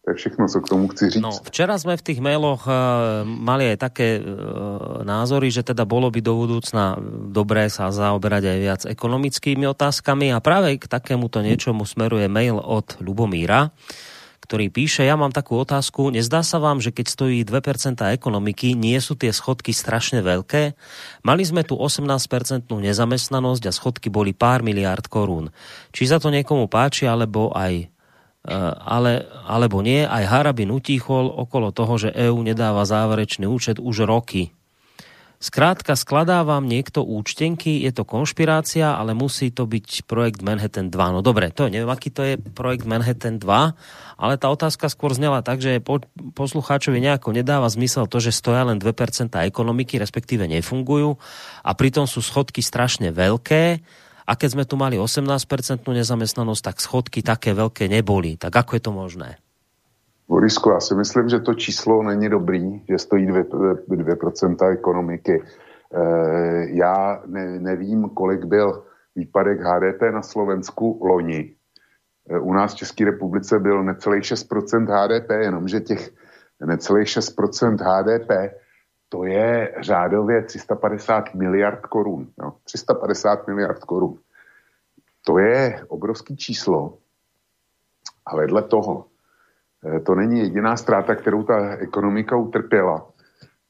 [0.03, 1.23] To všechno, co k tomu chci říct.
[1.23, 6.11] No, včera sme v tých mailoch uh, mali aj také uh, názory, že teda bolo
[6.11, 6.99] by do budúcna
[7.31, 12.99] dobré sa zaoberať aj viac ekonomickými otázkami a práve k takémuto niečomu smeruje mail od
[12.99, 13.71] Lubomíra,
[14.43, 18.99] ktorý píše, ja mám takú otázku, nezdá sa vám, že keď stojí 2% ekonomiky, nie
[18.99, 20.75] sú tie schodky strašne veľké?
[21.23, 25.47] Mali sme tu 18% nezamestnanosť a schodky boli pár miliard korún.
[25.95, 27.92] Či sa to niekomu páči, alebo aj
[28.43, 34.51] ale, alebo nie, aj Harabin utichol okolo toho, že EÚ nedáva záverečný účet už roky.
[35.43, 40.95] Skrátka, skladá vám niekto účtenky, je to konšpirácia, ale musí to byť projekt Manhattan 2.
[41.11, 43.75] No dobre, to neviem, aký to je projekt Manhattan 2,
[44.15, 45.99] ale tá otázka skôr znela tak, že po,
[46.31, 51.19] poslucháčovi nejako nedáva zmysel to, že stoja len 2% ekonomiky, respektíve nefungujú
[51.59, 53.83] a pritom sú schodky strašne veľké
[54.23, 58.39] a keď sme tu mali 18% nezamestnanosť, tak schodky také veľké neboli.
[58.39, 59.29] Tak ako je to možné?
[60.27, 65.33] Borisku, já si myslím, že to číslo není dobrý, že stojí 2%, 2% ekonomiky.
[65.33, 65.43] E,
[66.69, 68.83] já ne, nevím, kolik byl
[69.15, 71.53] výpadek HDP na Slovensku loni.
[72.29, 76.11] E, u nás v České republice byl necelých 6% HDP, jenomže těch
[76.65, 78.31] necelých 6% HDP
[79.13, 82.31] to je řádově 350 miliard korun.
[82.39, 82.53] Jo?
[82.63, 84.19] 350 miliard korun.
[85.25, 86.97] To je obrovský číslo.
[88.25, 89.05] A vedle toho,
[89.85, 93.09] eh, to není jediná ztráta, kterou ta ekonomika utrpěla.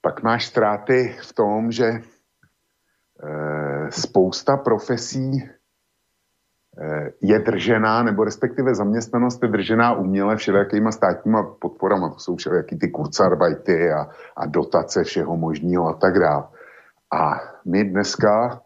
[0.01, 5.49] Pak máš ztráty v tom, že eh, spousta profesí
[7.21, 12.09] je držená, nebo respektive zaměstnanost je držená uměle všelijakýma státníma podporama.
[12.09, 16.43] To jsou všelijaký ty kurzarbajty a, a dotace všeho možného a tak dále.
[17.13, 18.61] A my dneska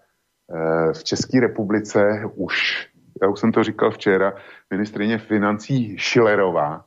[0.50, 2.88] e, v České republice už,
[3.22, 4.34] já už jsem to říkal včera,
[4.72, 6.86] ministrině financí Šilerová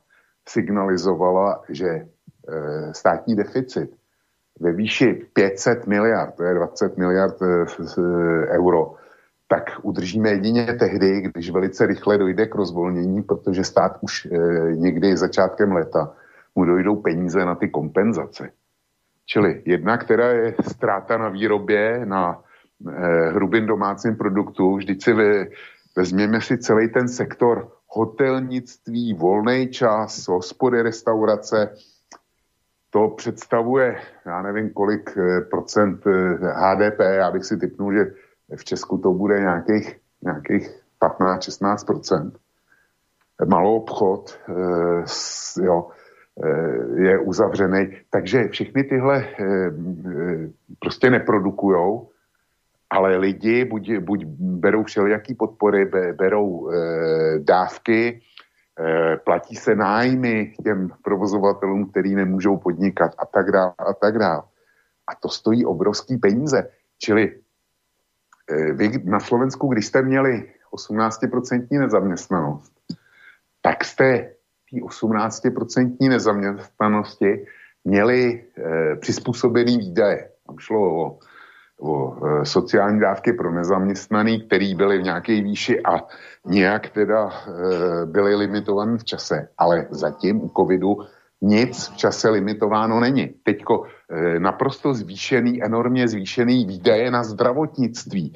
[0.49, 2.07] signalizovala, že e,
[2.93, 3.89] státní deficit
[4.59, 7.35] ve výši 500 miliard, to je 20 miliard
[8.49, 8.95] euro,
[9.51, 14.29] tak udržíme jedině tehdy, když velice rychle dojde k rozvolnění, protože stát už e,
[14.75, 16.13] někdy začátkem léta
[16.55, 18.49] mu dojdou peníze na ty kompenzace.
[19.25, 25.47] Čili jedna, která je ztráta na výrobě, na e, hrubým domácím produktu, vždyť si ve,
[25.97, 31.75] vezměme si celý ten sektor hotelnictví, volný čas, hospody, restaurace,
[32.89, 35.99] to představuje, já nevím kolik e, procent
[36.55, 38.05] HDP, já bych si typnul, že
[38.55, 42.31] v Česku to bude nějakých, nějakých 15-16%.
[43.45, 44.53] Malou obchod e,
[45.65, 45.89] jo,
[46.43, 49.25] e, je uzavřený, takže všechny tyhle e,
[50.79, 52.09] prostě neprodukujou,
[52.89, 55.85] ale lidi buď, buď berou všelijaký podpory,
[56.17, 56.71] berou
[57.39, 58.21] dávky,
[59.23, 64.43] platí se nájmy těm provozovatelům, který nemůžou podnikat a tak dále a tak dále.
[65.07, 66.69] A to stojí obrovský peníze.
[66.97, 67.39] Čili
[68.73, 72.73] vy na Slovensku, když jste měli 18% nezaměstnanost,
[73.61, 74.33] tak jste
[74.71, 77.45] té 18% nezaměstnanosti
[77.83, 80.29] měli e, přizpůsobený výdaje.
[80.47, 81.19] Tam šlo o,
[81.81, 86.07] o e, sociální dávky pro nezaměstnaný, který byly v nějaké výši a
[86.45, 89.47] nějak teda e, byly limitované v čase.
[89.57, 90.97] Ale zatím u covidu
[91.41, 93.27] nic v čase limitováno není.
[93.43, 98.33] Teďko e, naprosto zvýšený, enormně zvýšený výdaje na zdravotnictví.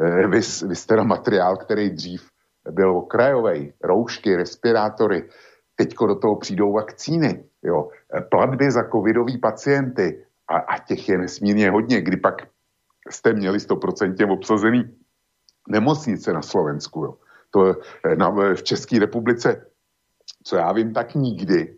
[0.00, 2.28] E, vys, vys teda materiál, který dřív
[2.70, 5.28] byl okrajový, roušky, respirátory,
[5.76, 11.18] teďko do toho přijdou vakcíny, jo, e, platby za covidový pacienty a, a těch je
[11.18, 12.42] nesmírně hodně, kdy pak
[13.10, 14.96] jste měli 100% obsazený
[15.68, 17.14] nemocnice na Slovensku, jo.
[17.50, 17.76] To
[18.16, 19.66] na, v České republice,
[20.44, 21.76] co já vím, tak nikdy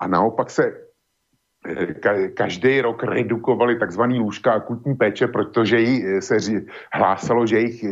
[0.00, 0.72] a naopak se
[1.66, 6.36] eh, každý rok redukovali takzvaný lůžka akutní péče, protože jí eh, se
[6.92, 7.84] hlásalo, že jich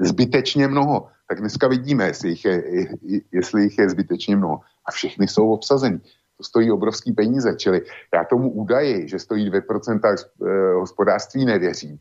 [0.00, 1.08] zbytečně mnoho.
[1.28, 2.62] Tak dneska vidíme, jestli jich je,
[3.32, 4.60] jestli jich je zbytečně mnoho.
[4.88, 6.00] A všechny jsou obsazeny.
[6.36, 7.82] To stojí obrovský peníze, čili
[8.14, 11.98] já tomu údaji, že stojí 2% eh, hospodářství nevěřím.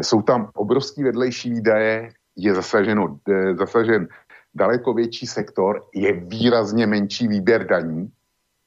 [0.00, 3.18] Jsou tam obrovský vedlejší výdaje, je zasaženo,
[3.58, 4.08] zasažen
[4.54, 8.10] daleko větší sektor, je výrazně menší výběr daní,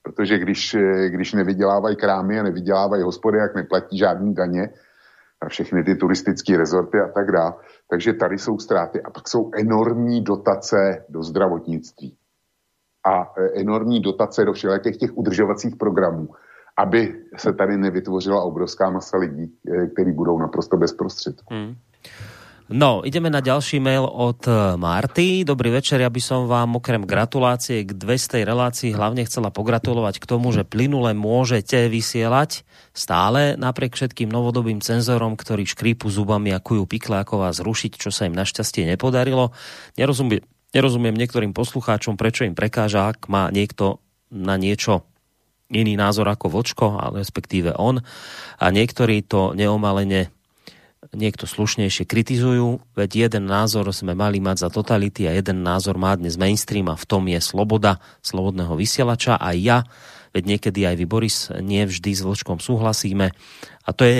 [0.03, 0.75] protože když,
[1.07, 4.69] když nevydělávají krámy a nevydělávají hospody, jak neplatí žádný daně
[5.41, 7.53] a všechny ty turistické rezorty a tak dále.
[7.89, 12.17] Takže tady jsou ztráty a pak jsou enormní dotace do zdravotnictví
[13.05, 16.29] a enormní dotace do všelijakých těch udržovacích programů,
[16.77, 21.53] aby se tady nevytvořila obrovská masa lidí, eh, kteří budou naprosto bez prostředků.
[21.53, 21.75] Hmm.
[22.71, 25.43] No, ideme na ďalší mail od eh, Marty.
[25.43, 30.29] Dobrý večer, ja by som vám okrem gratulácie k 200 relácii hlavne chcela pogratulovať k
[30.31, 32.63] tomu, že plynule môžete vysielať
[32.95, 38.15] stále napriek všetkým novodobým cenzorom, ktorí škrípu zubami a kujú pikle, ako vás zrušiť, čo
[38.15, 39.51] sa im našťastie nepodarilo.
[39.99, 40.39] Nerozumiem,
[40.71, 43.99] nerozumiem niektorým poslucháčom, prečo im prekáža, ak má niekto
[44.31, 45.03] na niečo
[45.67, 47.99] iný názor ako Vočko, ale respektíve on.
[48.61, 50.31] A niektorí to neomalene
[51.13, 56.17] niekto slušnejšie kritizujú, veď jeden názor sme mali mať za totality a jeden názor má
[56.17, 59.85] dnes mainstream a v tom je sloboda slobodného vysielača a ja,
[60.33, 63.31] veď niekedy aj vy Boris, nie vždy s Vlčkom súhlasíme.
[63.85, 64.17] A to je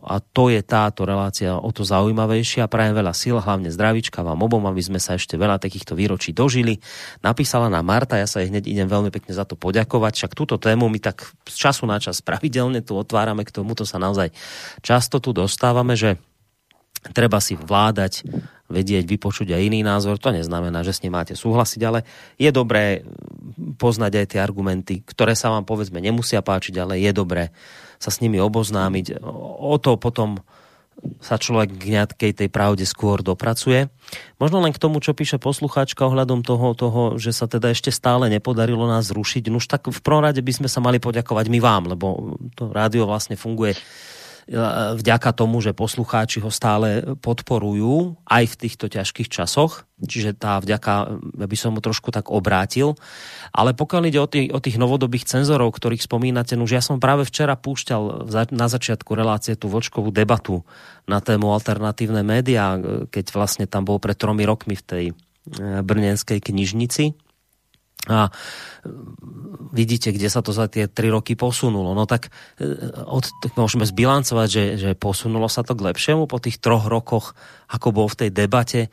[0.00, 2.72] a to je táto relácia o to zaujímavejšia.
[2.72, 6.80] Prajem veľa síl, hlavne zdravička vám obom, aby sme sa ešte veľa takýchto výročí dožili.
[7.20, 10.12] Napísala na Marta, ja sa jej hneď idem veľmi pekne za to poďakovať.
[10.16, 14.00] Však túto tému my tak z času na čas pravidelne tu otvárame, k tomuto sa
[14.00, 14.32] naozaj
[14.80, 16.16] často tu dostávame, že
[17.12, 18.24] treba si vládať,
[18.72, 20.16] vedieť, vypočuť aj iný názor.
[20.16, 22.08] To neznamená, že s ním máte súhlasiť, ale
[22.40, 23.04] je dobré
[23.76, 27.52] poznať aj tie argumenty, ktoré sa vám povedzme nemusia páčiť, ale je dobré
[27.98, 29.22] sa s nimi oboznámiť.
[29.62, 30.42] O to potom
[31.22, 33.86] sa človek k nejakej tej pravde skôr dopracuje.
[34.42, 38.26] Možno len k tomu, čo píše poslucháčka ohľadom toho, toho, že sa teda ešte stále
[38.26, 39.46] nepodarilo nás zrušiť.
[39.46, 42.74] No už tak v prvom rade by sme sa mali poďakovať my vám, lebo to
[42.74, 43.78] rádio vlastne funguje
[44.48, 49.84] vďaka tomu, že poslucháči ho stále podporujú aj v týchto ťažkých časoch.
[50.00, 52.96] Čiže tá vďaka, ja by som mu trošku tak obrátil.
[53.52, 56.96] Ale pokiaľ ide o tých, o tých novodobých cenzorov, ktorých spomínate, no už ja som
[56.96, 60.64] práve včera púšťal na začiatku relácie tú vočkovú debatu
[61.04, 62.80] na tému alternatívne médiá,
[63.12, 67.27] keď vlastne tam bol pred tromi rokmi v tej eh, brnenskej knižnici
[68.06, 68.30] a
[69.74, 71.92] vidíte, kde sa to za tie tri roky posunulo.
[71.92, 72.72] No tak, e,
[73.04, 77.34] od, tak môžeme zbilancovať, že, že posunulo sa to k lepšiemu po tých troch rokoch,
[77.68, 78.80] ako bol v tej debate.
[78.86, 78.88] E,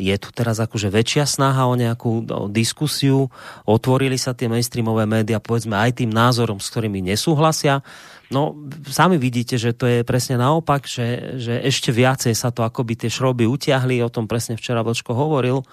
[0.00, 3.28] je tu teraz akože väčšia snaha o nejakú o diskusiu,
[3.68, 7.84] otvorili sa tie mainstreamové médiá, povedzme aj tým názorom, s ktorými nesúhlasia.
[8.32, 8.56] No,
[8.88, 13.10] sami vidíte, že to je presne naopak, že, že ešte viacej sa to akoby tie
[13.12, 15.64] šroby utiahli, o tom presne včera Vlčko hovoril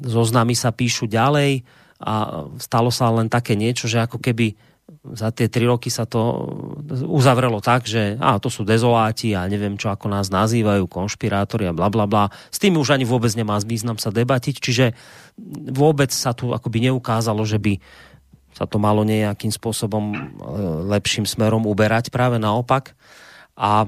[0.00, 1.62] zoznamy sa píšu ďalej
[2.00, 4.56] a stalo sa len také niečo, že ako keby
[4.88, 6.48] za tie tri roky sa to
[7.04, 11.76] uzavrelo tak, že á, to sú dezoláti a neviem čo, ako nás nazývajú, konšpirátori a
[11.76, 12.32] bla bla bla.
[12.48, 14.96] S tým už ani vôbec nemá význam sa debatiť, čiže
[15.76, 17.76] vôbec sa tu akoby neukázalo, že by
[18.56, 20.16] sa to malo nejakým spôsobom e,
[20.88, 22.96] lepším smerom uberať, práve naopak.
[23.54, 23.86] A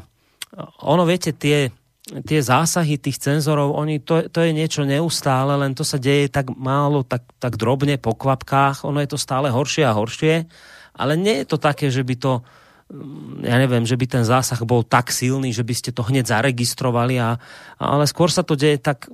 [0.85, 1.73] ono, viete, tie
[2.11, 6.51] tie zásahy tých cenzorov, oni, to, to je niečo neustále, len to sa deje tak
[6.51, 10.51] málo, tak, tak drobne po kvapkách, ono je to stále horšie a horšie,
[10.99, 12.43] ale nie je to také, že by to
[12.91, 16.27] mm, ja neviem, že by ten zásah bol tak silný, že by ste to hneď
[16.27, 17.39] zaregistrovali, a,
[17.79, 19.07] ale skôr sa to deje tak,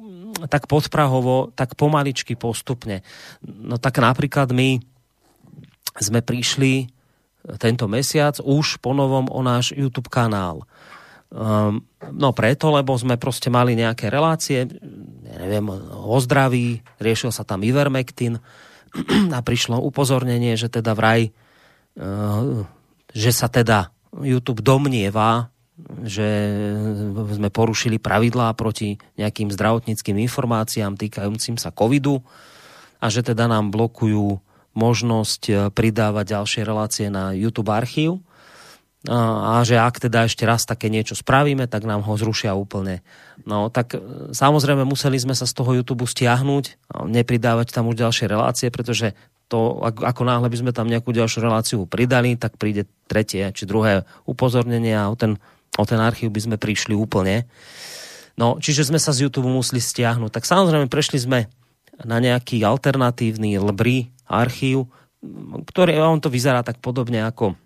[0.49, 3.05] tak podprahovo, tak pomaličky postupne.
[3.45, 4.81] No tak napríklad my
[6.01, 6.89] sme prišli
[7.57, 10.67] tento mesiac už po novom o náš YouTube kanál.
[11.27, 11.83] Um,
[12.15, 14.71] no preto, lebo sme proste mali nejaké relácie,
[15.27, 18.39] neviem, o zdraví, riešil sa tam Ivermectin
[19.37, 21.35] a prišlo upozornenie, že teda vraj,
[21.99, 22.63] uh,
[23.11, 23.91] že sa teda
[24.23, 25.51] YouTube domnieva,
[26.07, 26.25] že
[27.37, 32.25] sme porušili pravidlá proti nejakým zdravotníckým informáciám týkajúcim sa covidu
[32.97, 34.41] a že teda nám blokujú
[34.73, 38.25] možnosť pridávať ďalšie relácie na YouTube archív
[39.07, 43.07] a že ak teda ešte raz také niečo spravíme, tak nám ho zrušia úplne.
[43.47, 43.99] No tak e,
[44.35, 49.15] samozrejme museli sme sa z toho YouTube stiahnuť, nepridávať tam už ďalšie relácie, pretože
[49.47, 54.03] to, ako náhle by sme tam nejakú ďalšiu reláciu pridali, tak príde tretie či druhé
[54.27, 55.39] upozornenie a o ten,
[55.79, 57.47] o ten archív by sme prišli úplne.
[58.35, 60.35] No, čiže sme sa z YouTube museli stiahnuť.
[60.35, 61.47] Tak samozrejme prešli sme
[62.03, 64.91] na nejaký alternatívny LBRI archív,
[65.73, 67.57] ktorý, on to vyzerá tak podobne ako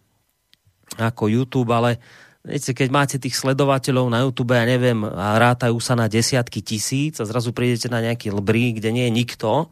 [1.00, 1.96] ako YouTube, ale
[2.44, 7.20] viete, keď máte tých sledovateľov na YouTube, ja neviem, a rátajú sa na desiatky tisíc
[7.20, 9.68] a zrazu prídete na nejaký lbrí, kde nie je nikto,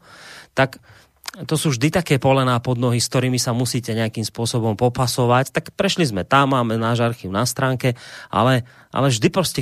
[0.53, 0.81] tak
[1.29, 5.53] to sú vždy také polená pod nohy, s ktorými sa musíte nejakým spôsobom popasovať.
[5.53, 7.93] Tak prešli sme tam, máme náš archív na stránke,
[8.33, 9.61] ale, ale vždy proste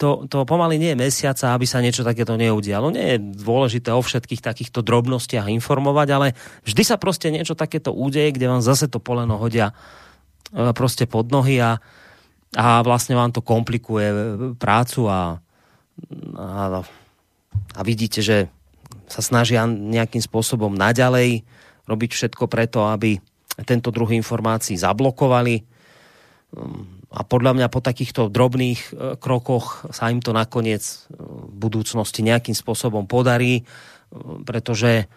[0.00, 2.88] to, to pomaly nie je mesiaca, aby sa niečo takéto neudialo.
[2.88, 6.26] Nie je dôležité o všetkých takýchto drobnostiach informovať, ale
[6.64, 9.76] vždy sa proste niečo takéto udeje, kde vám zase to poleno hodia
[10.52, 11.80] proste pod nohy a,
[12.56, 14.08] a vlastne vám to komplikuje
[14.60, 15.40] prácu a,
[16.36, 16.84] a,
[17.76, 18.52] a vidíte, že
[19.08, 21.44] sa snažia nejakým spôsobom naďalej
[21.84, 23.20] robiť všetko preto, aby
[23.68, 25.64] tento druh informácií zablokovali.
[27.12, 28.90] A podľa mňa po takýchto drobných e,
[29.20, 30.80] krokoch sa im to nakoniec
[31.12, 33.68] v budúcnosti nejakým spôsobom podarí,
[34.48, 35.08] pretože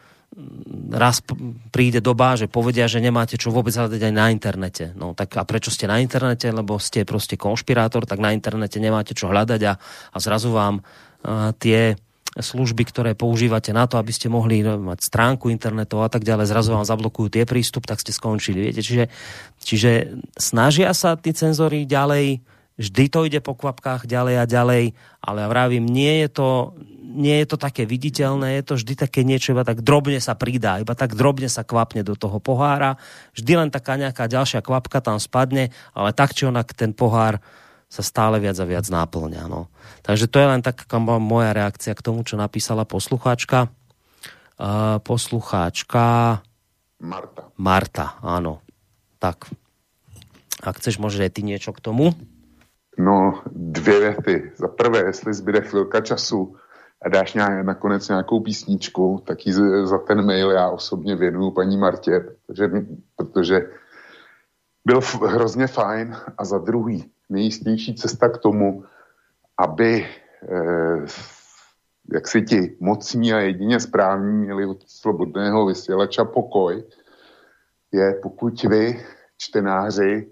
[0.92, 1.24] raz
[1.72, 4.92] príde doba, že povedia, že nemáte čo vôbec hľadať aj na internete.
[4.92, 6.52] No tak a prečo ste na internete?
[6.52, 9.74] Lebo ste proste konšpirátor, tak na internete nemáte čo hľadať a,
[10.12, 11.96] a zrazu vám uh, tie
[12.36, 16.76] služby, ktoré používate na to, aby ste mohli mať stránku internetu a tak ďalej, zrazu
[16.76, 18.60] vám zablokujú tie prístup, tak ste skončili.
[18.60, 18.84] Viete?
[18.84, 19.08] Čiže,
[19.64, 19.92] čiže
[20.36, 22.44] snažia sa tí cenzory ďalej,
[22.76, 24.84] vždy to ide po kvapkách ďalej a ďalej,
[25.24, 26.50] ale ja vravím, nie je to,
[27.16, 30.84] nie je to také viditeľné, je to vždy také niečo, iba tak drobne sa pridá,
[30.84, 33.00] iba tak drobne sa kvapne do toho pohára,
[33.32, 37.40] vždy len taká nejaká ďalšia kvapka tam spadne, ale tak či onak ten pohár
[37.88, 39.48] sa stále viac a viac náplňa.
[39.48, 39.72] No.
[40.04, 43.72] Takže to je len taká moja reakcia k tomu, čo napísala poslucháčka.
[44.56, 46.40] Uh, poslucháčka...
[47.00, 47.52] Marta.
[47.60, 48.64] Marta, áno.
[49.20, 49.52] Tak.
[50.64, 52.16] Ak chceš, aj ty niečo k tomu?
[52.98, 54.52] No, dvě věty.
[54.56, 56.56] Za prvé, jestli zbyde chvilka času,
[57.06, 59.54] a dáš nějak, nakonec nějakou písničku, tak ji
[59.84, 62.70] za ten mail já osobně věnuju paní Martě, protože,
[63.16, 63.70] protože
[64.86, 68.84] byl hrozně fajn a za druhý nejistější cesta k tomu,
[69.58, 70.08] aby
[70.50, 71.06] eh,
[72.14, 76.84] jak si ti mocní a jedině správní měli od slobodného vysílača pokoj,
[77.92, 79.06] je pokud vy,
[79.38, 80.32] čtenáři,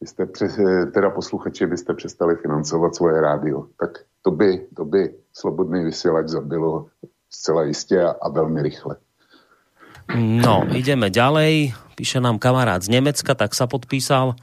[0.00, 0.58] byste přes,
[0.94, 3.66] teda posluchači, byste přestali financovat svoje rádio.
[3.80, 3.90] Tak
[4.22, 6.86] to by, to by slobodný vysielač zabilo
[7.30, 8.96] zcela jistě a, a velmi rychle.
[10.18, 11.70] No, ideme ďalej.
[11.94, 14.34] Píše nám kamarát z Nemecka, tak sa podpísal.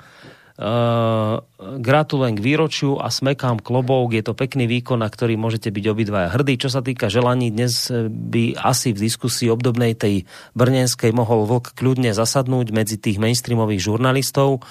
[0.58, 1.44] Uh,
[1.84, 4.16] gratulujem k výročiu a smekám klobouk.
[4.16, 6.56] Je to pekný výkon, na ktorý môžete byť obidvaja hrdí.
[6.58, 10.24] Čo sa týka želaní, dnes by asi v diskusii obdobnej tej
[10.56, 14.66] brnenskej mohol vlk kľudne zasadnúť medzi tých mainstreamových žurnalistov.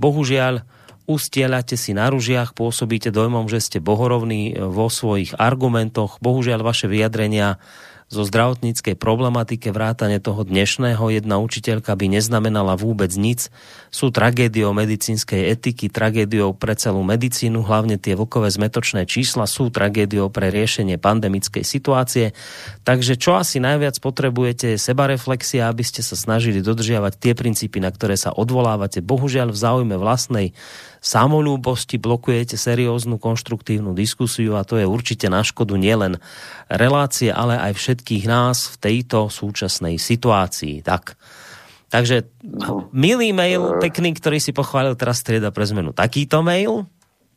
[0.00, 0.64] Bohužiaľ,
[1.08, 6.20] ustieľate si na ružiach, pôsobíte dojmom, že ste bohorovní vo svojich argumentoch.
[6.20, 7.56] Bohužiaľ, vaše vyjadrenia
[8.08, 13.52] zo zdravotníckej problematike vrátane toho dnešného jedna učiteľka by neznamenala vôbec nic.
[13.92, 20.32] Sú tragédiou medicínskej etiky, tragédiou pre celú medicínu, hlavne tie vlkové zmetočné čísla sú tragédiou
[20.32, 22.32] pre riešenie pandemickej situácie.
[22.88, 27.92] Takže čo asi najviac potrebujete je sebareflexia, aby ste sa snažili dodržiavať tie princípy, na
[27.92, 29.04] ktoré sa odvolávate.
[29.04, 30.56] Bohužiaľ v záujme vlastnej
[31.00, 36.18] samolúbosti blokujete serióznu konštruktívnu diskusiu a to je určite na škodu nielen
[36.68, 40.82] relácie, ale aj všetkých nás v tejto súčasnej situácii.
[40.82, 41.18] Tak.
[41.88, 42.28] Takže
[42.92, 45.96] milý mail, pekný, ktorý si pochválil teraz strieda pre zmenu.
[45.96, 46.84] Takýto mail?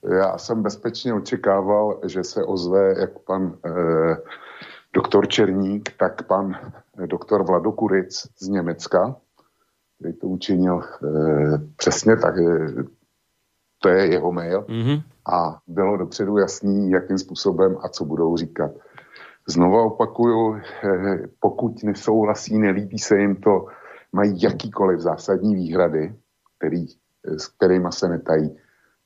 [0.02, 4.18] Já jsem bezpečně očekával, že se ozve jak pan eh,
[4.94, 6.56] doktor Černík, tak pan
[6.98, 9.16] eh, doktor Vlado Kuric z Německa,
[10.00, 11.08] který to učinil eh,
[11.76, 12.84] přesně tak, eh,
[13.82, 15.04] to je jeho mail, mm-hmm.
[15.34, 18.72] a bylo dopředu jasný, jakým způsobem a co budou říkat.
[19.48, 23.66] Znova opakuju, eh, pokud nesouhlasí, nelíbí se jim to,
[24.12, 26.16] mají jakýkoliv zásadní výhrady,
[26.58, 28.58] který, eh, s kterými se netají,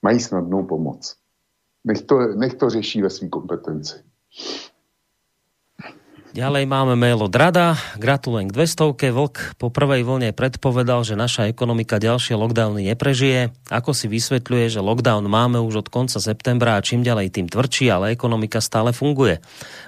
[0.02, 1.16] mají snadnou pomoc.
[1.84, 4.04] Nech to, nech to řeší ve své kompetenci.
[6.36, 7.80] Ďalej máme mail od Rada.
[7.96, 9.00] Gratulujem k 200.
[9.16, 13.56] Vlk po prvej vlne predpovedal, že naša ekonomika ďalšie lockdowny neprežije.
[13.72, 17.88] Ako si vysvetľuje, že lockdown máme už od konca septembra a čím ďalej tým tvrdší,
[17.88, 19.40] ale ekonomika stále funguje.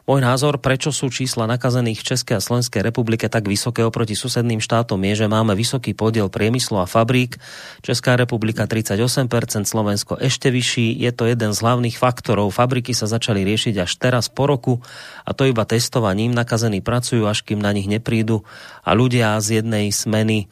[0.08, 4.64] Môj názor, prečo sú čísla nakazených v Českej a Slovenskej republike tak vysoké oproti susedným
[4.64, 7.36] štátom je, že máme vysoký podiel priemyslu a fabrík.
[7.84, 10.96] Česká republika 38%, Slovensko ešte vyšší.
[10.96, 12.56] Je to jeden z hlavných faktorov.
[12.56, 14.80] Fabriky sa začali riešiť až teraz po roku
[15.28, 18.46] a to iba testovaním nakazení pracujú, až kým na nich neprídu
[18.86, 20.46] a ľudia z jednej smeny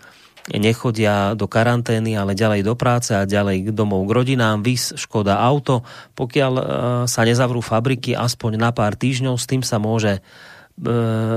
[0.54, 5.82] nechodia do karantény, ale ďalej do práce a ďalej domov k rodinám, vys, škoda auto.
[6.14, 6.64] Pokiaľ e,
[7.10, 10.92] sa nezavrú fabriky aspoň na pár týždňov, s tým sa môže e,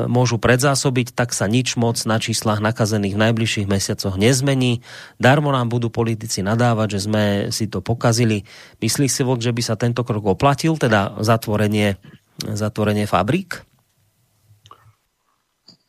[0.04, 4.84] môžu predzásobiť, tak sa nič moc na číslach nakazených v najbližších mesiacoch nezmení.
[5.16, 8.44] Darmo nám budú politici nadávať, že sme si to pokazili.
[8.84, 11.96] Myslí si vlk, že by sa tento krok oplatil, teda zatvorenie,
[12.44, 13.67] zatvorenie fabrík?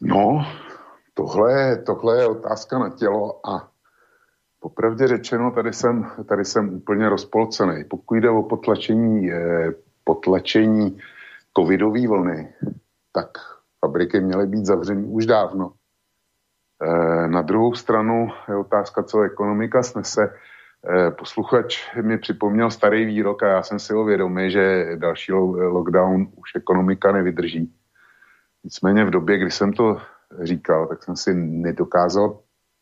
[0.01, 0.45] No,
[1.13, 3.69] tohle, tohle je otázka na tělo a
[4.59, 7.83] popravdě řečeno, tady jsem, tady jsem úplně rozpolcený.
[7.83, 9.71] Pokud jde o potlačení, eh,
[10.03, 10.97] potlačení
[11.57, 12.53] covidové vlny,
[13.13, 13.29] tak
[13.85, 15.73] fabriky měly být zavřený už dávno.
[16.83, 20.33] Eh, na druhou stranu je otázka, co ekonomika snese.
[20.89, 26.27] Eh, posluchač mi připomněl starý výrok a já jsem si ho vědomý, že další lockdown
[26.35, 27.78] už ekonomika nevydrží.
[28.63, 29.97] Nicméně v době, kdy jsem to
[30.41, 32.39] říkal, tak jsem si nedokázal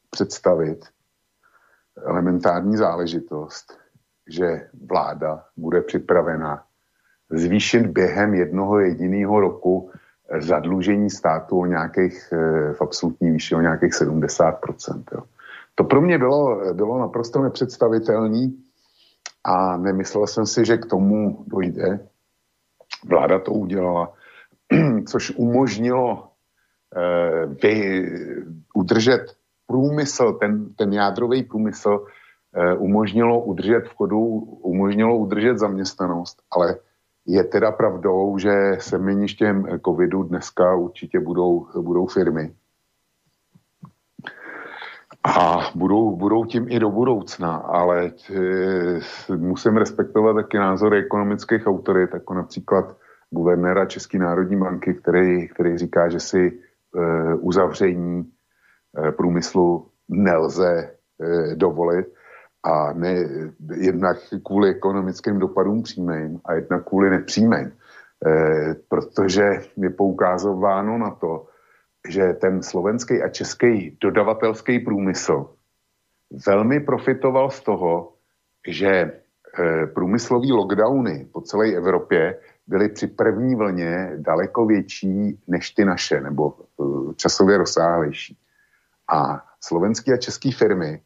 [0.10, 0.86] představit
[2.06, 3.78] elementární záležitost,
[4.28, 6.64] že vláda bude připravena
[7.30, 9.92] zvýšit během jednoho jediného roku
[10.40, 15.04] zadlužení státu o nějakých, eh, v absolutní výši o nějakých 70%.
[15.12, 15.24] Jo.
[15.76, 18.52] To pro mě bylo, bylo naprosto nepředstavitelné
[19.44, 22.08] a nemyslel jsem si, že k tomu dojde.
[23.06, 24.14] Vláda to udělala
[25.08, 26.28] což umožnilo
[26.96, 28.06] eh, vy,
[28.74, 29.26] udržet
[29.68, 32.06] průmysl, ten, ten jádrový průmysl,
[32.56, 34.20] eh, umožnilo udržet v chodu,
[34.62, 36.76] umožnilo udržet zaměstnanost, ale
[37.28, 42.54] je teda pravdou, že semeništěm covidu dneska určitě budou, budou firmy.
[45.24, 48.12] A budou, budou tím i do budoucna, ale
[49.30, 52.96] e, musím respektovat taky názory ekonomických autorit, jako například
[53.30, 61.56] guvernéra České národní banky, který, který říká, že si e, uzavření e, průmyslu nelze e,
[61.56, 62.08] dovolit
[62.64, 63.30] a ne,
[63.76, 67.72] jednak kvůli ekonomickým dopadům přímým a jednak kvůli nepřímým.
[68.26, 69.44] E, protože
[69.78, 71.48] je poukázováno na to,
[72.10, 75.50] že ten slovenský a český dodavatelský průmysl
[76.48, 78.14] velmi profitoval z toho,
[78.68, 79.12] že e,
[79.88, 86.54] průmyslový lockdowny po celé Evropě byly při první vlně daleko větší než ty naše, nebo
[86.78, 88.38] uh, časově rozsáhlejší.
[89.14, 91.02] A slovenské a české firmy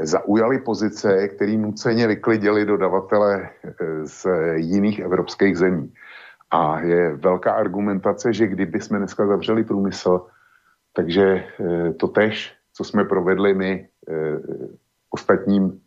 [0.00, 5.92] zaujaly pozice, které nuceně vyklidili dodavatele eh, z jiných evropských zemí.
[6.50, 10.26] A je velká argumentace, že kdyby jsme dneska zavřeli průmysl,
[10.92, 14.12] takže eh, to tež, co jsme provedli my eh,
[15.10, 15.80] ostatním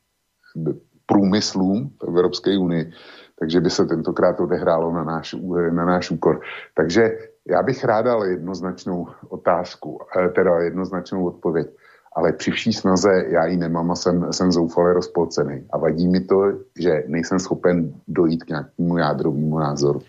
[1.05, 2.91] průmyslům v Evropské unii,
[3.39, 5.35] takže by se tentokrát odehrálo na náš,
[5.71, 6.41] na náš úkor.
[6.73, 7.17] Takže
[7.47, 11.67] já bych rád dal jednoznačnou otázku, eh, teda jednoznačnou odpověď,
[12.15, 15.63] ale při vší snaze já ji nemám a jsem, jsem zoufale rozpolcený.
[15.69, 16.43] A vadí mi to,
[16.79, 20.01] že nejsem schopen dojít k nějakému jádrovému názoru.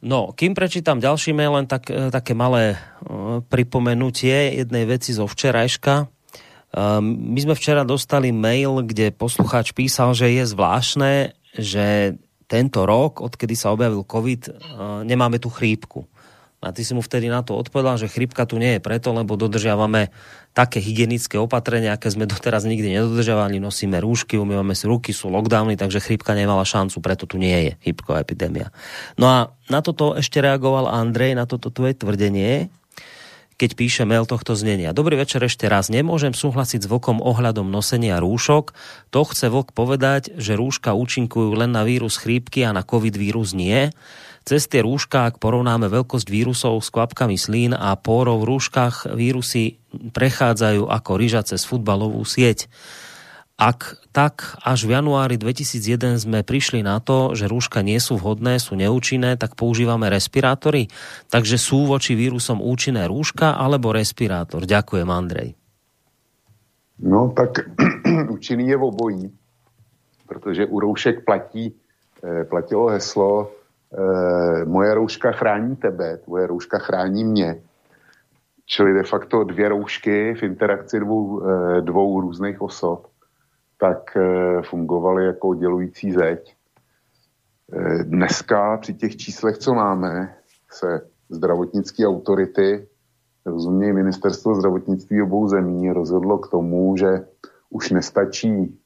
[0.00, 5.28] No, kým prečítam ďalší mail, len tak, eh, také malé uh, pripomenutie jednej veci zo
[5.28, 6.08] včerajška.
[6.72, 12.16] Uh, my sme včera dostali mail, kde poslucháč písal, že je zvláštne, že
[12.50, 14.52] tento rok, odkedy sa objavil COVID, eh,
[15.06, 16.10] nemáme tu chrípku.
[16.60, 19.32] A ty si mu vtedy na to odpovedal, že chrípka tu nie je preto, lebo
[19.32, 20.12] dodržiavame
[20.52, 23.56] také hygienické opatrenia, aké sme doteraz nikdy nedodržiavali.
[23.56, 27.72] Nosíme rúšky, umývame si ruky, sú lockdowny, takže chrípka nemala šancu, preto tu nie je
[27.80, 28.68] chrípková epidémia.
[29.16, 29.38] No a
[29.72, 32.68] na toto ešte reagoval Andrej, na toto tvoje tvrdenie,
[33.60, 34.96] keď píše mail tohto znenia.
[34.96, 35.92] Dobrý večer ešte raz.
[35.92, 38.72] Nemôžem súhlasiť s vlkom ohľadom nosenia rúšok.
[39.12, 43.52] To chce vlk povedať, že rúška účinkujú len na vírus chrípky a na covid vírus
[43.52, 43.92] nie.
[44.48, 49.76] Cez tie rúška, ak porovnáme veľkosť vírusov s kvapkami slín a pórov v rúškach, vírusy
[49.92, 52.72] prechádzajú ako ryža cez futbalovú sieť.
[53.60, 58.56] Ak tak až v januári 2001 sme prišli na to, že rúška nie sú vhodné,
[58.56, 60.88] sú neúčinné, tak používame respirátory.
[61.28, 64.64] Takže sú voči vírusom účinné rúška alebo respirátor.
[64.64, 65.60] Ďakujem, Andrej.
[67.04, 67.68] No tak
[68.34, 69.24] účinný je v obojí,
[70.24, 71.68] protože u roušek platí,
[72.24, 77.62] eh, platilo heslo e, moje rouška chrání tebe, tvoje rouška chrání mě.
[78.66, 83.09] Čili de facto dvě roušky v interakci dvou, e, dvou různých osob,
[83.80, 84.22] tak e,
[84.62, 86.56] fungovaly jako oddělující zeď.
[87.72, 90.34] E, dneska při těch číslech, co máme,
[90.70, 92.88] se zdravotnické autority,
[93.46, 97.26] rozumějí ministerstvo zdravotnictví obou zemí, rozhodlo k tomu, že
[97.70, 98.78] už nestačí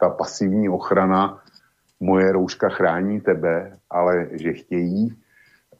[0.00, 1.42] ta pasivní ochrana
[2.00, 5.16] moje rouška chrání tebe, ale že chtějí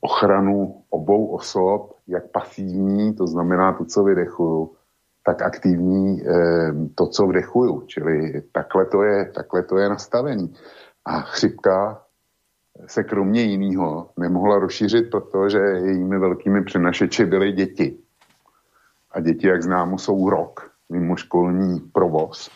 [0.01, 4.73] ochranu obou osob, jak pasivní, to znamená to, co vydechuju,
[5.23, 7.83] tak aktivní eh, to, co vdechuju.
[7.87, 10.55] Čili takhle to je, takhle to je nastavený.
[11.05, 12.03] A chřipka
[12.87, 17.99] se kromě jiného nemohla rozšířit, protože jejími velkými přenašeči byly děti.
[19.11, 22.51] A děti, jak známo, jsou rok mimo školní provoz.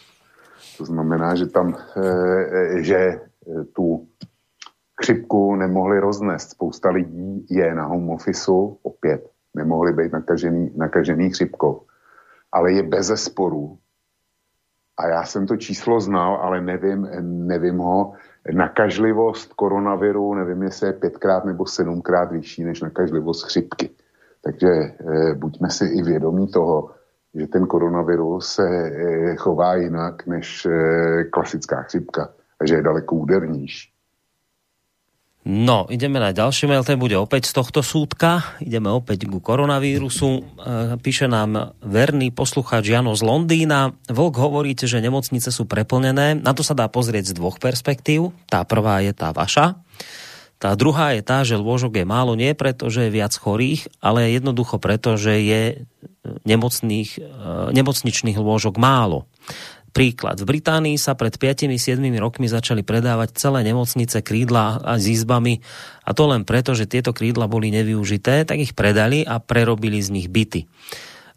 [0.78, 3.20] To znamená, že tam, eh, že
[3.72, 4.06] tu
[5.02, 6.50] chřipku nemohli roznést.
[6.50, 11.82] Spousta lidí je na home officeu, opět nemohli být nakažený, nakažený chřipkou.
[12.54, 13.78] Ale je bez zesporu.
[14.98, 18.12] A já jsem to číslo znal, ale nevím, nevím ho.
[18.52, 23.90] Nakažlivost koronaviru, nevím, jestli je pětkrát nebo sedmkrát vyšší než nakažlivost chřipky.
[24.44, 26.90] Takže eh, buďme si i vědomí toho,
[27.34, 32.28] že ten koronavirus se eh, chová jinak než eh, klasická chřipka
[32.64, 33.93] že je daleko údernější.
[35.44, 38.56] No, ideme na ďalší mail, ten bude opäť z tohto súdka.
[38.64, 40.40] Ideme opäť ku koronavírusu.
[40.40, 40.42] E,
[40.96, 43.92] píše nám verný poslucháč Jano z Londýna.
[44.08, 46.40] Volk, hovoríte, že nemocnice sú preplnené.
[46.40, 48.32] Na to sa dá pozrieť z dvoch perspektív.
[48.48, 49.76] Tá prvá je tá vaša.
[50.56, 54.32] Tá druhá je tá, že lôžok je málo nie preto, že je viac chorých, ale
[54.32, 55.62] jednoducho preto, že je
[56.48, 57.22] nemocných, e,
[57.76, 59.28] nemocničných lôžok málo.
[59.94, 60.42] Príklad.
[60.42, 65.62] V Británii sa pred 5-7 rokmi začali predávať celé nemocnice krídla s izbami
[66.02, 70.10] a to len preto, že tieto krídla boli nevyužité, tak ich predali a prerobili z
[70.10, 70.66] nich byty.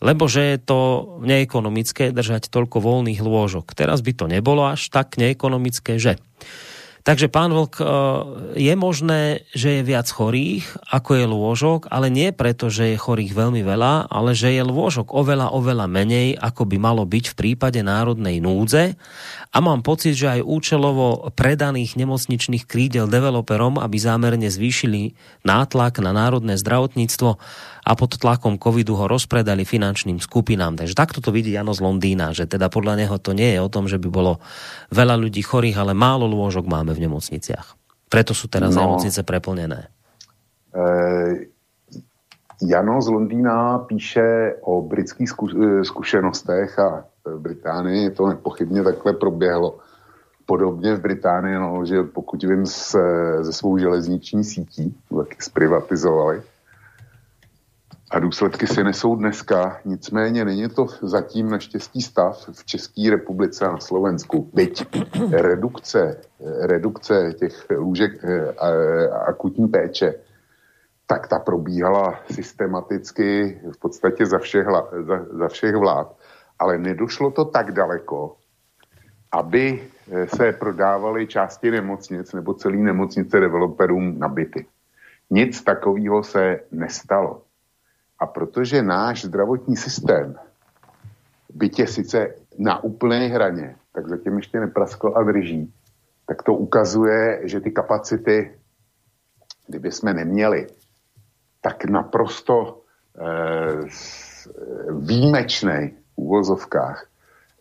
[0.02, 0.80] Lebo že je to
[1.22, 3.78] neekonomické držať toľko voľných lôžok.
[3.78, 6.18] Teraz by to nebolo až tak neekonomické, že...
[7.08, 7.84] Takže pán Vlk, e,
[8.60, 13.32] je možné, že je viac chorých, ako je lôžok, ale nie preto, že je chorých
[13.32, 17.80] veľmi veľa, ale že je lôžok oveľa, oveľa menej, ako by malo byť v prípade
[17.80, 19.00] národnej núdze.
[19.56, 25.16] A mám pocit, že aj účelovo predaných nemocničných krídel developerom, aby zámerne zvýšili
[25.48, 27.40] nátlak na národné zdravotníctvo,
[27.88, 30.76] a pod tlakom covidu ho rozpredali finančným skupinám.
[30.76, 33.72] Takže takto to vidí Jano z Londýna, že teda podľa neho to nie je o
[33.72, 34.44] tom, že by bolo
[34.92, 37.80] veľa ľudí chorých, ale málo lôžok máme v nemocniciach.
[38.12, 39.88] Preto sú teraz no, nemocnice preplnené.
[40.76, 41.56] E,
[42.62, 49.14] Jano z Londýna píše o britských zku, eh, zkušenostech a v Británii to nepochybně takhle
[49.14, 49.78] proběhlo.
[50.46, 53.04] Podobně v Británii, no, že pokud vím, se,
[53.42, 56.42] ze svou železniční sítí, taky zprivatizovali,
[58.12, 59.80] a důsledky si nesou dneska.
[59.86, 64.50] Nicméně není to zatím naštěstí stav v České republice a na Slovensku.
[64.54, 64.86] Byť
[65.32, 66.22] redukce,
[66.62, 70.14] redukce těch lůžek eh, akutní péče,
[71.08, 74.68] tak ta probíhala systematicky v podstatě za všech,
[75.08, 76.16] za, za všech vlád.
[76.60, 78.36] Ale nedošlo to tak daleko,
[79.32, 84.66] aby eh, se prodávaly části nemocnic nebo celý nemocnice developerům nabity.
[85.30, 87.47] Nic takového se nestalo.
[88.20, 90.36] A protože náš zdravotní systém,
[91.80, 95.74] je sice na úplné hraně, tak zatím ještě nepraskl a drží,
[96.28, 98.58] tak to ukazuje, že ty kapacity,
[99.68, 100.68] kdyby jsme neměli,
[101.62, 102.82] tak naprosto
[103.18, 103.82] eh,
[104.92, 107.06] výjimečný v úvozovkách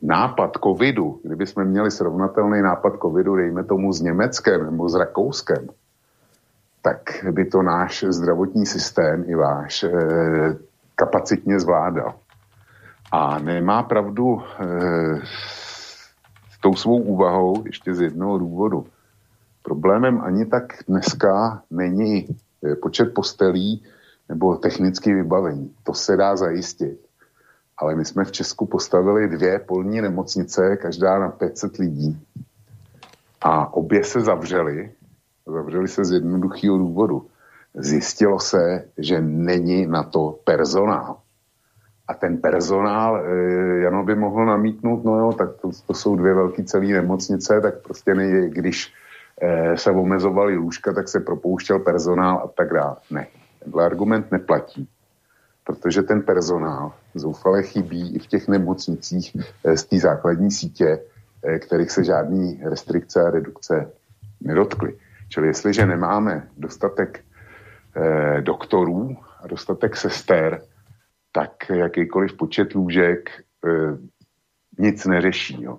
[0.02, 5.68] nápad covidu, kdyby jsme měli srovnatelný nápad covidu, dejme tomu s Německem nebo s Rakouskem,
[6.87, 9.91] tak by to náš zdravotní systém i váš e,
[10.95, 12.14] kapacitně zvládal.
[13.12, 14.66] A nemá pravdu e,
[16.51, 18.87] s tou svou úvahou ještě z jednoho důvodu.
[19.62, 23.82] Problémem ani tak dneska není e, počet postelí
[24.28, 25.74] nebo technické vybavení.
[25.82, 27.01] To se dá zajistit.
[27.78, 32.26] Ale my jsme v Česku postavili dvě polní nemocnice, každá na 500 lidí.
[33.43, 34.93] A obě se zavřely
[35.47, 37.26] Zavřeli se z jednoduchého důvodu.
[37.74, 41.16] Zjistilo se, že není na to personál.
[42.09, 46.34] A ten personál, e, Jano by mohl namítnout, no jo, tak to, to jsou dvě
[46.34, 48.92] velké celé nemocnice, tak prostě nej, když
[49.40, 52.97] e, se omezovaly lůžka, tak se propouštěl personál a tak dále.
[53.11, 53.26] Ne,
[53.64, 54.88] tenhle argument neplatí,
[55.64, 61.01] protože ten personál zoufale chybí i v těch nemocnicích e, z té základní sítě,
[61.59, 63.90] kterých se žádný restrikce a redukce
[64.40, 64.94] nedotkly.
[65.29, 70.62] Čili jestliže nemáme dostatek eh, doktorů a dostatek sester,
[71.33, 73.31] tak jakýkoliv počet lůžek
[73.66, 73.99] eh,
[74.79, 75.62] nic neřeší.
[75.62, 75.79] Jo.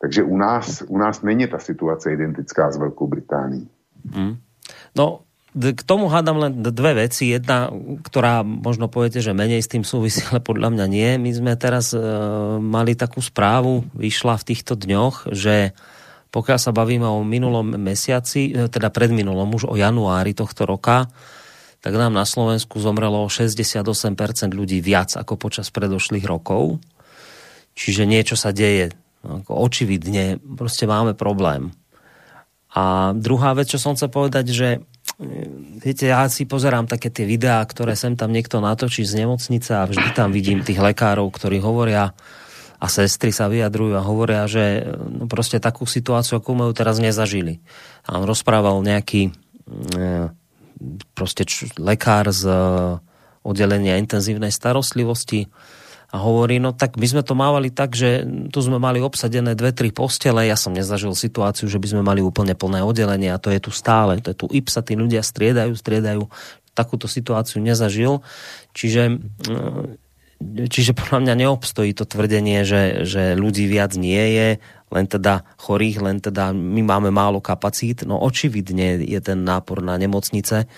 [0.00, 3.70] Takže u nás, u nás není ta situace identická s Velkou Británií.
[4.14, 4.36] Mm.
[4.98, 5.22] No,
[5.52, 7.28] k tomu hádam len dve veci.
[7.28, 7.68] Jedna,
[8.08, 11.10] ktorá možno poviete, že menej s tým súvisí, ale podľa mňa nie.
[11.20, 12.00] My sme teraz e,
[12.58, 15.76] mali takú správu, vyšla v týchto dňoch, že
[16.32, 21.12] pokiaľ sa bavíme o minulom mesiaci, e, teda predminulom, už o januári tohto roka,
[21.84, 26.80] tak nám na Slovensku zomrelo 68% ľudí viac ako počas predošlých rokov.
[27.76, 28.94] Čiže niečo sa deje.
[29.50, 31.74] Očividne proste máme problém.
[32.72, 34.68] A druhá vec, čo som chcel povedať, že
[35.82, 39.84] viete, ja si pozerám také tie videá, ktoré sem tam niekto natočí z nemocnice a
[39.84, 42.16] vždy tam vidím tých lekárov, ktorí hovoria
[42.82, 47.62] a sestry sa vyjadrujú a hovoria, že no proste takú situáciu, ako majú teraz nezažili.
[48.10, 49.32] A on rozprával nejaký e,
[51.14, 51.46] proste
[51.78, 52.58] lekár z e,
[53.46, 55.46] oddelenia intenzívnej starostlivosti,
[56.12, 58.20] a hovorí, no tak my sme to mávali tak, že
[58.52, 62.20] tu sme mali obsadené dve, tri postele, ja som nezažil situáciu, že by sme mali
[62.20, 65.72] úplne plné oddelenie a to je tu stále, to je tu IPSA, tí ľudia striedajú,
[65.72, 66.28] striedajú,
[66.76, 68.20] takúto situáciu nezažil,
[68.76, 69.14] čiže e,
[70.68, 74.48] čiže podľa mňa neobstojí to tvrdenie, že, že ľudí viac nie je,
[74.92, 79.96] len teda chorých, len teda my máme málo kapacít, no očividne je ten nápor na
[79.96, 80.68] nemocnice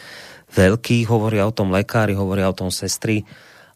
[0.54, 3.26] veľký, hovoria o tom lekári, hovoria o tom sestry,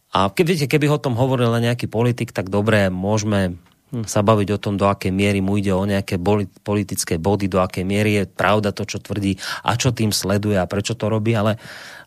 [0.09, 3.61] a keď, keby o tom hovoril nejaký politik, tak dobre, môžeme
[4.05, 6.21] sa baviť o tom, do akej miery mu ide o nejaké
[6.61, 10.69] politické body, do akej miery je pravda to, čo tvrdí a čo tým sleduje a
[10.69, 11.57] prečo to robí, ale,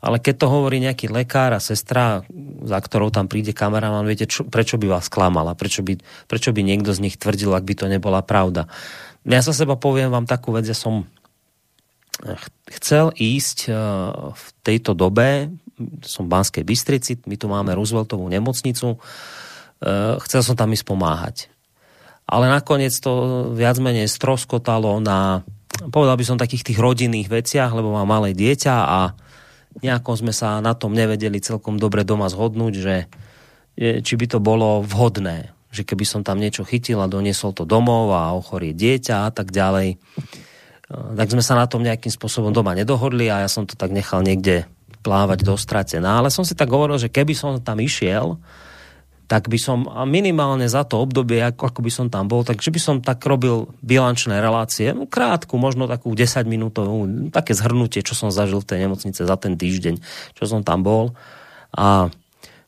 [0.02, 2.22] ale keď to hovorí nejaký lekár a sestra,
[2.66, 5.98] za ktorou tam príde kameraman, viete, čo, prečo by vás klamala, prečo by,
[6.30, 8.70] prečo by niekto z nich tvrdil, ak by to nebola pravda.
[9.26, 11.10] Ja sa seba poviem vám takú vec, ja som
[12.70, 13.76] chcel ísť eh,
[14.34, 15.50] v tejto dobe
[16.06, 18.98] som v Banskej Bystrici, my tu máme Rooseveltovú nemocnicu, e,
[20.28, 21.36] chcel som tam ísť pomáhať.
[22.32, 25.44] Ale nakoniec to viac menej stroskotalo na,
[25.92, 29.00] povedal by som, takých tých rodinných veciach, lebo mám malé dieťa a
[29.84, 32.96] nejako sme sa na tom nevedeli celkom dobre doma zhodnúť, že
[33.80, 38.12] či by to bolo vhodné, že keby som tam niečo chytil a doniesol to domov
[38.12, 39.98] a ochorie dieťa a tak ďalej, e,
[40.92, 44.20] tak sme sa na tom nejakým spôsobom doma nedohodli a ja som to tak nechal
[44.20, 44.68] niekde
[45.02, 46.20] plávať do stratená.
[46.20, 48.38] Ale som si tak hovoril, že keby som tam išiel,
[49.32, 52.80] tak by som minimálne za to obdobie, ako, ako by som tam bol, takže by
[52.84, 58.28] som tak robil bilančné relácie, no, krátku, možno takú 10 minútovú, také zhrnutie, čo som
[58.28, 60.04] zažil v tej nemocnice za ten týždeň,
[60.36, 61.16] čo som tam bol.
[61.72, 62.12] A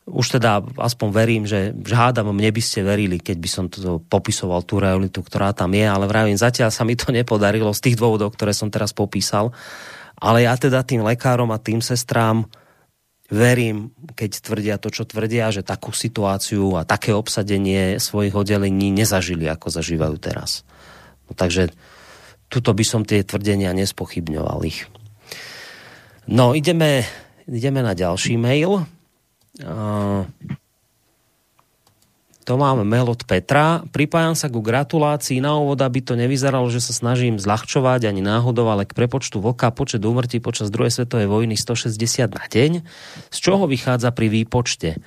[0.07, 4.63] už teda aspoň verím, že žádam, mne by ste verili, keď by som to popisoval
[4.63, 8.39] tú realitu, ktorá tam je, ale vravím, zatiaľ sa mi to nepodarilo z tých dôvodov,
[8.39, 9.51] ktoré som teraz popísal.
[10.15, 12.47] Ale ja teda tým lekárom a tým sestrám
[13.33, 19.49] verím, keď tvrdia to, čo tvrdia, že takú situáciu a také obsadenie svojich oddelení nezažili,
[19.49, 20.61] ako zažívajú teraz.
[21.25, 21.73] No, takže
[22.53, 24.85] tuto by som tie tvrdenia nespochybňoval ich.
[26.29, 27.01] No, ideme,
[27.49, 28.85] ideme na ďalší mail.
[29.57, 30.23] Uh,
[32.43, 33.81] to máme mail od Petra.
[33.89, 38.67] Pripájam sa ku gratulácii na úvod, aby to nevyzeralo, že sa snažím zľahčovať ani náhodou,
[38.67, 42.71] ale k prepočtu voka počet úmrtí počas druhej svetovej vojny 160 na deň,
[43.31, 44.99] z čoho vychádza pri výpočte.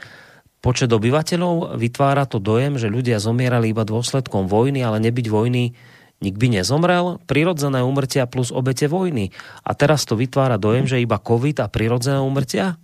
[0.64, 5.76] Počet obyvateľov vytvára to dojem, že ľudia zomierali iba dôsledkom vojny, ale nebyť vojny
[6.16, 9.36] nik nezomrel, prirodzené úmrtia plus obete vojny.
[9.60, 12.80] A teraz to vytvára dojem, že iba COVID a prirodzené úmrtia?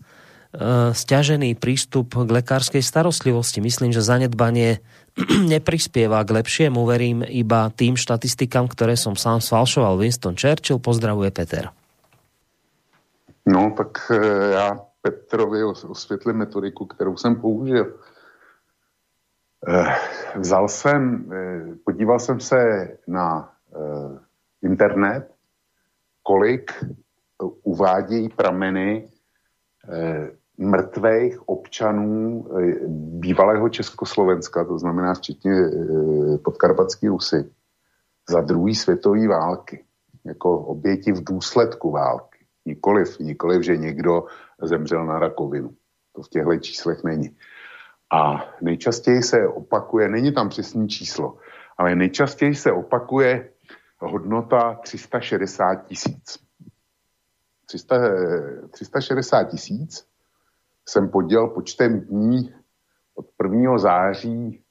[0.53, 3.65] E, stiažený prístup k lekárskej starostlivosti.
[3.65, 4.85] Myslím, že zanedbanie
[5.53, 9.97] neprispieva k lepšiemu, verím iba tým štatistikám, ktoré som sám sfalšoval.
[9.97, 11.73] Winston Churchill, pozdravuje Peter.
[13.49, 14.17] No, tak e,
[14.53, 17.97] já Petrovi osvětlím metodiku, kterou jsem použil.
[19.69, 19.97] E,
[20.37, 21.31] vzal jsem,
[21.85, 23.53] podíval jsem se na
[24.63, 25.33] internet,
[26.23, 26.85] kolik
[27.63, 29.09] uvádějí prameny
[30.63, 32.75] mrtvých občanů eh,
[33.19, 37.51] bývalého Československa, to znamená včetně eh, podkarpatský Rusy,
[38.31, 39.85] za druhý světové války,
[40.25, 42.39] jako oběti v důsledku války.
[42.67, 44.27] Nikoliv, nikoliv, že někdo
[44.63, 45.71] zemřel na rakovinu.
[46.13, 47.37] To v těchto číslech není.
[48.13, 51.37] A nejčastěji se opakuje, není tam přesný číslo,
[51.79, 53.49] ale nejčastěji se opakuje
[53.99, 56.39] hodnota 360 tisíc.
[58.71, 60.12] 360 eh, tisíc
[60.89, 62.55] jsem podělal počtem dní
[63.15, 63.79] od 1.
[63.79, 64.63] září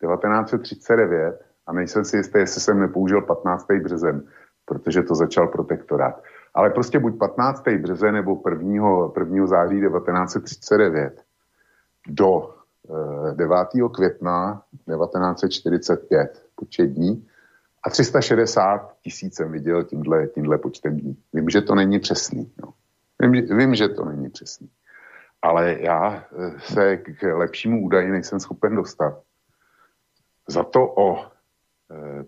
[0.00, 3.66] 1939 a nejsem si jistý, jestli jsem nepoužil 15.
[3.82, 4.28] březen,
[4.64, 6.22] protože to začal protektorát.
[6.54, 7.68] Ale prostě buď 15.
[7.68, 9.12] březe nebo 1.
[9.18, 9.46] 1.
[9.46, 11.22] září 1939
[12.08, 12.54] do
[13.34, 13.68] 9.
[13.74, 17.26] Eh, května 1945 počet dní
[17.84, 21.16] a 360 tisíc jsem viděl tímhle, tímhle počtem dní.
[21.32, 22.52] Vím, že to není přesný.
[22.62, 22.72] No.
[23.20, 24.68] Vím, vím, že to není přesný.
[25.42, 29.22] Ale já eh, se k lepšímu údaji nejsem schopen dostat.
[30.48, 31.28] Za to o e,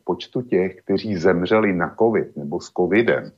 [0.05, 3.33] počtu těch, kteří zemřeli na covid nebo s covidem,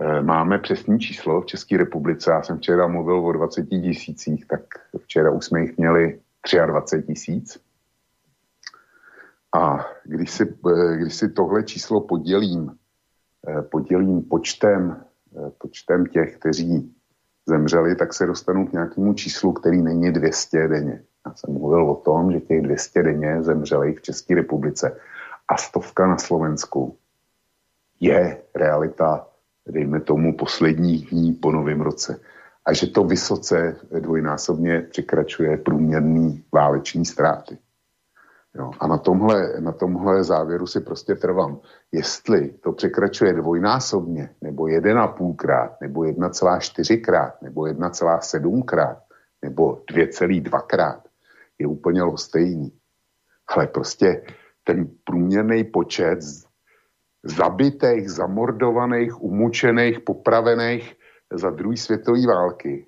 [0.00, 2.30] e, máme přesný číslo v České republice.
[2.30, 4.60] Já jsem včera mluvil o 20 tisících, tak
[4.98, 6.20] včera už jsme jich měli
[6.66, 7.60] 23 tisíc.
[9.54, 10.54] A když si,
[10.96, 12.76] když si tohle číslo podělím,
[13.70, 15.04] podělím počtem,
[15.58, 16.94] počtem těch, kteří
[17.48, 21.02] zemřeli, tak se dostanu k nějakému číslu, který není 200 denně.
[21.26, 24.96] Já jsem mluvil o tom, že těch 200 denně zemřeli v České republice
[25.48, 26.96] a stovka na Slovensku
[28.00, 29.26] je realita,
[29.68, 32.20] dejme tomu, posledních dní po novém roce.
[32.66, 37.58] A že to vysoce dvojnásobně překračuje průměrný váleční ztráty.
[38.54, 41.60] Jo, a na tomhle, na tomhle závěru si prostě trvám.
[41.92, 48.98] Jestli to překračuje dvojnásobně, nebo 1,5 krát, nebo 1,4 krát, nebo 1,7 krát,
[49.42, 51.08] nebo 2,2 krát,
[51.58, 52.72] je úplně lhostejný.
[53.48, 54.22] Ale prostě
[54.64, 56.18] ten průměrný počet
[57.22, 60.96] zabitých, zamordovaných, umučených, popravených
[61.32, 62.86] za druhé světové války,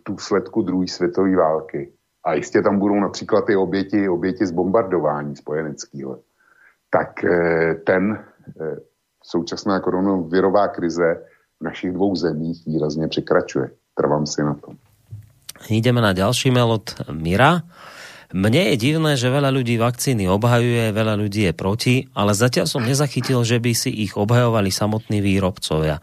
[0.00, 1.92] v důsledku druhé světové války,
[2.24, 6.18] a jistě tam budou například i oběti, oběti z bombardování spojeneckého,
[6.90, 8.24] tak eh, ten
[8.60, 8.76] eh,
[9.24, 11.22] současná koronavirová krize
[11.60, 13.70] v našich dvou zemích výrazně překračuje.
[13.94, 14.76] Trvám si na tom.
[15.68, 17.60] Ideme na ďalší mail od Mira.
[18.30, 22.86] Mne je divné, že veľa ľudí vakcíny obhajuje, veľa ľudí je proti, ale zatiaľ som
[22.86, 25.98] nezachytil, že by si ich obhajovali samotní výrobcovia.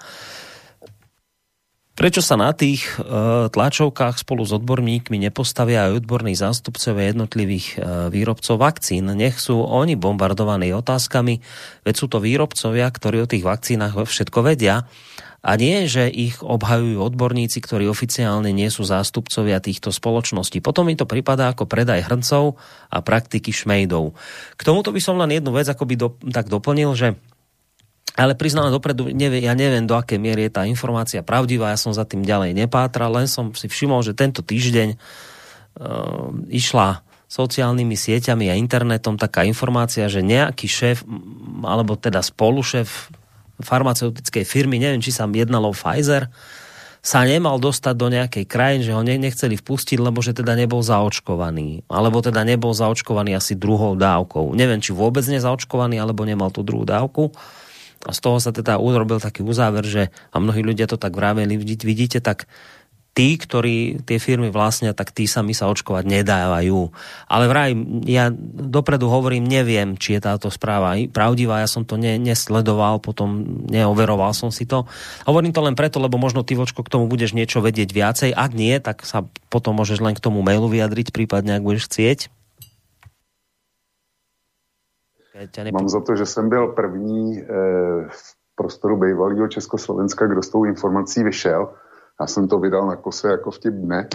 [1.98, 7.76] Prečo sa na tých e, tlačovkách spolu s odborníkmi nepostavia aj odborní zástupcovia jednotlivých e,
[8.14, 9.10] výrobcov vakcín?
[9.18, 11.42] Nech sú oni bombardovaní otázkami,
[11.82, 14.86] veď sú to výrobcovia, ktorí o tých vakcínach všetko vedia
[15.42, 20.62] a nie, že ich obhajujú odborníci, ktorí oficiálne nie sú zástupcovia týchto spoločností.
[20.62, 22.62] Potom mi to pripadá ako predaj hrncov
[22.94, 24.14] a praktiky šmejdov.
[24.54, 27.18] K tomuto by som len jednu vec akoby do, tak doplnil, že
[28.14, 31.92] ale priznám dopredu, nevie, ja neviem, do akej miery je tá informácia pravdivá, ja som
[31.92, 38.48] za tým ďalej nepátral, len som si všimol, že tento týždeň uh, išla sociálnymi sieťami
[38.48, 41.04] a internetom taká informácia, že nejaký šéf,
[41.68, 43.12] alebo teda spolušéf
[43.60, 46.32] farmaceutickej firmy, neviem, či sa jednalo Pfizer,
[47.04, 51.88] sa nemal dostať do nejakej krajiny, že ho nechceli vpustiť, lebo že teda nebol zaočkovaný.
[51.88, 54.52] Alebo teda nebol zaočkovaný asi druhou dávkou.
[54.52, 57.32] Neviem, či vôbec nezaočkovaný, alebo nemal tú druhú dávku.
[58.06, 61.58] A z toho sa teda urobil taký uzáver, že a mnohí ľudia to tak vraveli,
[61.58, 62.46] vidíte, tak
[63.18, 66.94] tí, ktorí tie firmy vlastnia, tak tí sami sa očkovať nedávajú.
[67.26, 67.74] Ale vraj,
[68.06, 73.66] ja dopredu hovorím, neviem, či je táto správa pravdivá, ja som to ne, nesledoval, potom
[73.74, 74.86] neoveroval som si to.
[75.26, 78.30] Hovorím to len preto, lebo možno ty, Vočko, k tomu budeš niečo vedieť viacej.
[78.38, 82.37] Ak nie, tak sa potom môžeš len k tomu mailu vyjadriť, prípadne ak budeš chcieť.
[85.72, 87.46] Mám za to, že jsem byl první e,
[88.10, 91.74] v prostoru bývalého Československa, kdo s tou informací vyšel.
[92.22, 94.08] Já jsem to vydal na kose jako vtip dne.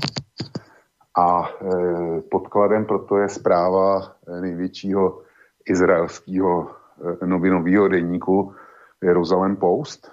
[1.19, 5.23] A e, podkladem pro to je zpráva eh, největšího
[5.69, 6.71] izraelského
[7.25, 8.55] novinového denníku
[9.03, 10.11] Jerusalem Post,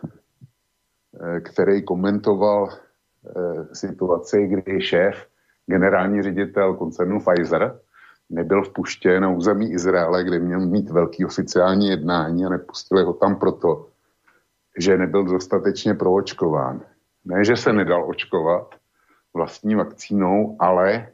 [1.44, 2.70] který komentoval
[3.74, 5.28] situaci, kdy šéf,
[5.66, 7.80] generální ředitel koncernu Pfizer,
[8.30, 13.36] nebyl vpuštěn na území Izraele, kde měl mít velký oficiální jednání a nepustili ho tam
[13.36, 13.88] proto,
[14.78, 16.82] že nebyl dostatečně proočkován.
[17.26, 18.76] Ne, že se nedal očkovat
[19.34, 21.08] vlastní vakcínou, ale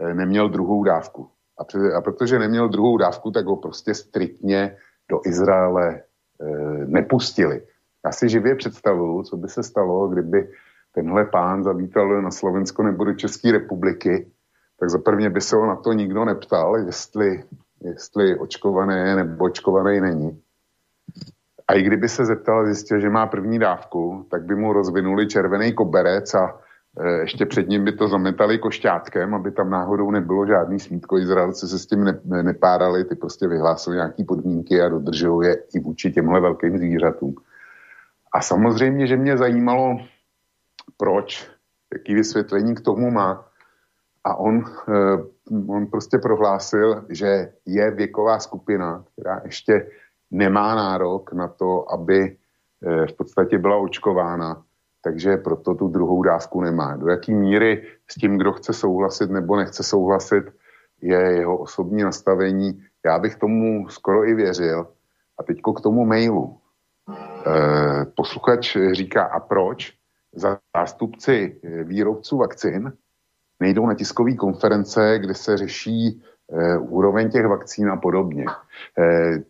[0.00, 1.28] eh, neměl druhou dávku.
[1.58, 4.76] A, pře- a protože neměl druhou dávku, tak ho prostě striktně
[5.08, 6.02] do Izraele e,
[6.86, 7.62] nepustili.
[8.04, 10.48] Já si živě představuju, co by se stalo, kdyby
[10.92, 14.26] tenhle pán zavítal na Slovensko nebo do České republiky
[14.82, 17.44] tak za prvně by se ho na to nikdo neptal, jestli,
[17.80, 20.42] jestli očkovaný je nebo očkovaný není.
[21.68, 25.72] A i kdyby se zeptal, zjistil, že má první dávku, tak by mu rozvinuli červený
[25.72, 26.60] koberec a
[26.98, 31.18] e, ještě před ním by to zametali košťátkem, aby tam náhodou nebylo žádný smítko.
[31.18, 35.56] Izraelci se s tím ne, ne, nepárali, ty prostě vyhlásili nějaké podmínky a dodržují je
[35.74, 37.34] i vůči těmhle velkým zvířatům.
[38.34, 39.96] A samozřejmě, že mě zajímalo,
[40.96, 41.50] proč,
[41.92, 43.51] jaký vysvětlení k tomu má.
[44.24, 45.18] A on, eh,
[45.68, 49.90] on prostě prohlásil, že je věková skupina, která ještě
[50.30, 52.36] nemá nárok na to, aby
[52.82, 54.62] v podstatě byla očkována,
[55.02, 56.96] takže proto tu druhou dávku nemá.
[56.96, 60.44] Do jaký míry s tím, kdo chce souhlasit nebo nechce souhlasit,
[61.00, 62.84] je jeho osobní nastavení.
[63.04, 64.86] Já bych tomu skoro i věřil.
[65.38, 66.58] A teďko k tomu mailu.
[67.10, 69.94] E, posluchač říká, a proč
[70.74, 72.92] zástupci výrobců vakcin
[73.62, 78.44] nejdou na tiskové konference, kde se řeší e, úroveň těch vakcín a podobně.
[78.98, 79.42] E,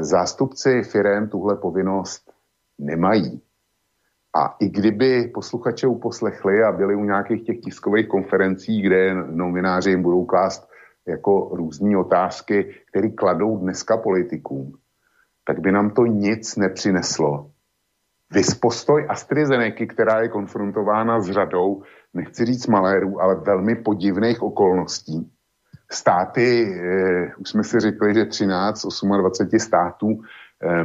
[0.00, 2.32] zástupci firem tuhle povinnost
[2.78, 3.40] nemají.
[4.34, 10.02] A i kdyby posluchače uposlechli a byli u nějakých těch tiskových konferencí, kde novináři jim
[10.02, 10.68] budou klást
[11.06, 14.72] jako různé otázky, které kladou dneska politikům,
[15.44, 17.50] tak by nám to nic nepřineslo.
[18.30, 21.82] Vys postoj AstraZeneca, která je konfrontována s řadou,
[22.14, 25.32] nechci říct malérů, ale velmi podivných okolností.
[25.90, 28.82] Státy, eh, už jsme si řekli, že 13
[29.18, 30.20] 28 států,
[30.62, 30.84] eh,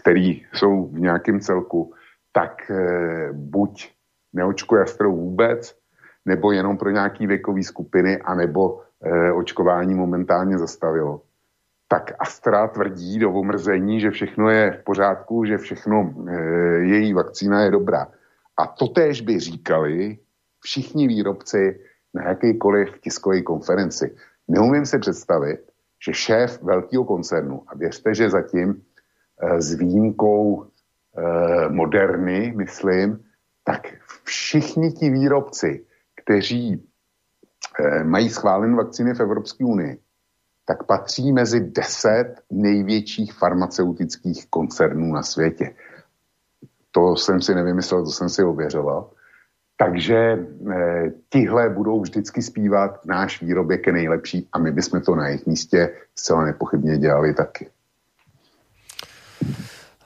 [0.00, 1.92] který jsou v nějakém celku,
[2.32, 3.92] tak eh, buď
[4.32, 5.76] neočkuje Astrou vůbec,
[6.24, 11.22] nebo jenom pro nějaký věkový skupiny, anebo eh, očkování momentálně zastavilo.
[11.90, 16.32] Tak Astra tvrdí do omrzení, že všechno je v pořádku, že všechno, eh,
[16.78, 18.06] její vakcína je dobrá.
[18.56, 20.18] A to též by říkali
[20.60, 21.80] všichni výrobci
[22.14, 24.16] na jakýkoliv tiskové konferenci.
[24.48, 25.60] Neumím si představit,
[26.04, 28.82] že šéf velkého koncernu, a věřte, že zatím
[29.42, 33.24] eh, s výjimkou eh, moderny, myslím,
[33.64, 33.88] tak
[34.24, 35.86] všichni ti výrobci,
[36.22, 36.88] kteří
[37.80, 39.98] eh, mají schválené vakcíny v Evropské unii,
[40.70, 45.74] tak patří mezi deset největších farmaceutických koncernů na světě.
[46.90, 49.10] To jsem si nevymyslel, to jsem si ověřoval.
[49.76, 50.38] Takže e,
[51.30, 55.94] tihle budou vždycky zpívat, náš výrobek je nejlepší a my bychom to na jejich místě
[56.14, 57.68] zcela nepochybně dělali taky.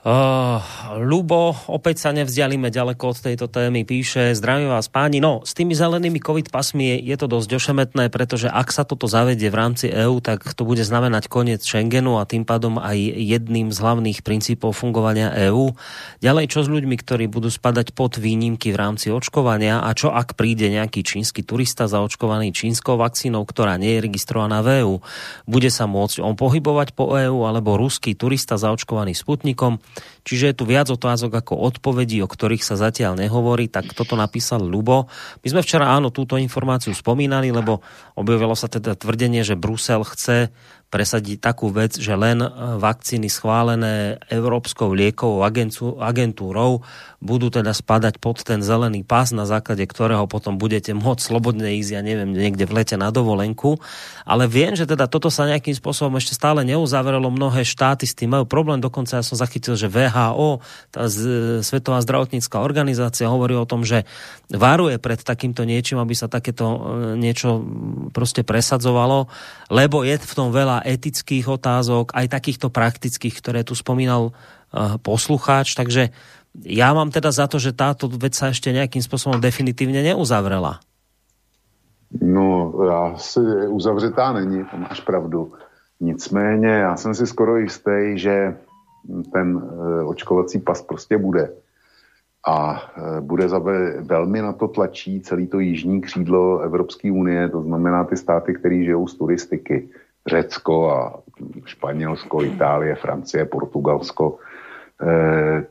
[0.04, 0.60] Uh,
[1.00, 5.72] Lubo, opäť sa nevzdialíme ďaleko od tejto témy, píše, zdravím vás páni, no s tými
[5.72, 9.88] zelenými covid pasmi je, je to dosť ošemetné, pretože ak sa toto zavedie v rámci
[9.88, 14.76] EÚ, tak to bude znamenať koniec Schengenu a tým pádom aj jedným z hlavných princípov
[14.76, 15.72] fungovania EÚ.
[16.20, 20.36] Ďalej, čo s ľuďmi, ktorí budú spadať pod výnimky v rámci očkovania a čo ak
[20.36, 24.94] príde nejaký čínsky turista zaočkovaný čínskou vakcínou, ktorá nie je registrovaná v EÚ,
[25.48, 29.80] bude sa môcť on pohybovať po EÚ alebo ruský turista zaočkovaný Sputnikom
[30.24, 34.64] Čiže je tu viac otázok ako odpovedí, o ktorých sa zatiaľ nehovorí, tak toto napísal
[34.64, 35.06] Lubo.
[35.44, 37.84] My sme včera áno túto informáciu spomínali, lebo
[38.16, 40.48] objavilo sa teda tvrdenie, že Brusel chce
[40.94, 45.42] presadiť takú vec, že len e, vakcíny schválené Európskou liekovou
[45.98, 46.86] agentúrou
[47.24, 51.90] budú teda spadať pod ten zelený pás, na základe ktorého potom budete môcť slobodne ísť,
[51.96, 53.80] ja neviem, niekde v lete na dovolenku.
[54.28, 57.32] Ale viem, že teda toto sa nejakým spôsobom ešte stále neuzavrelo.
[57.32, 58.84] Mnohé štáty s tým majú problém.
[58.84, 60.60] Dokonca ja som zachytil, že VHO,
[60.92, 61.08] tá
[61.64, 64.04] Svetová zdravotnícká organizácia, hovorí o tom, že
[64.52, 66.78] varuje pred takýmto niečím, aby sa takéto e,
[67.16, 67.64] niečo
[68.12, 69.32] proste presadzovalo,
[69.72, 75.78] lebo je v tom veľa etických otázok, aj takýchto praktických, ktoré tu spomínal uh, poslucháč.
[75.78, 76.12] Takže
[76.62, 80.78] ja mám teda za to, že táto vec sa ešte nejakým spôsobom definitívne neuzavrela.
[82.22, 82.70] No,
[83.10, 85.52] asi uzavřetá není, to máš pravdu.
[86.00, 88.56] Nicméně já jsem si skoro jistý, že
[89.32, 91.52] ten uh, očkovací pas prostě bude.
[92.46, 93.58] A uh, bude za
[94.00, 98.84] velmi na to tlačí celý to jižní křídlo Evropské unie, to znamená ty státy, které
[98.84, 99.88] žijou z turistiky.
[100.26, 101.20] Řecko a
[101.64, 104.53] Španělsko, Itálie, Francie, Portugalsko, eh,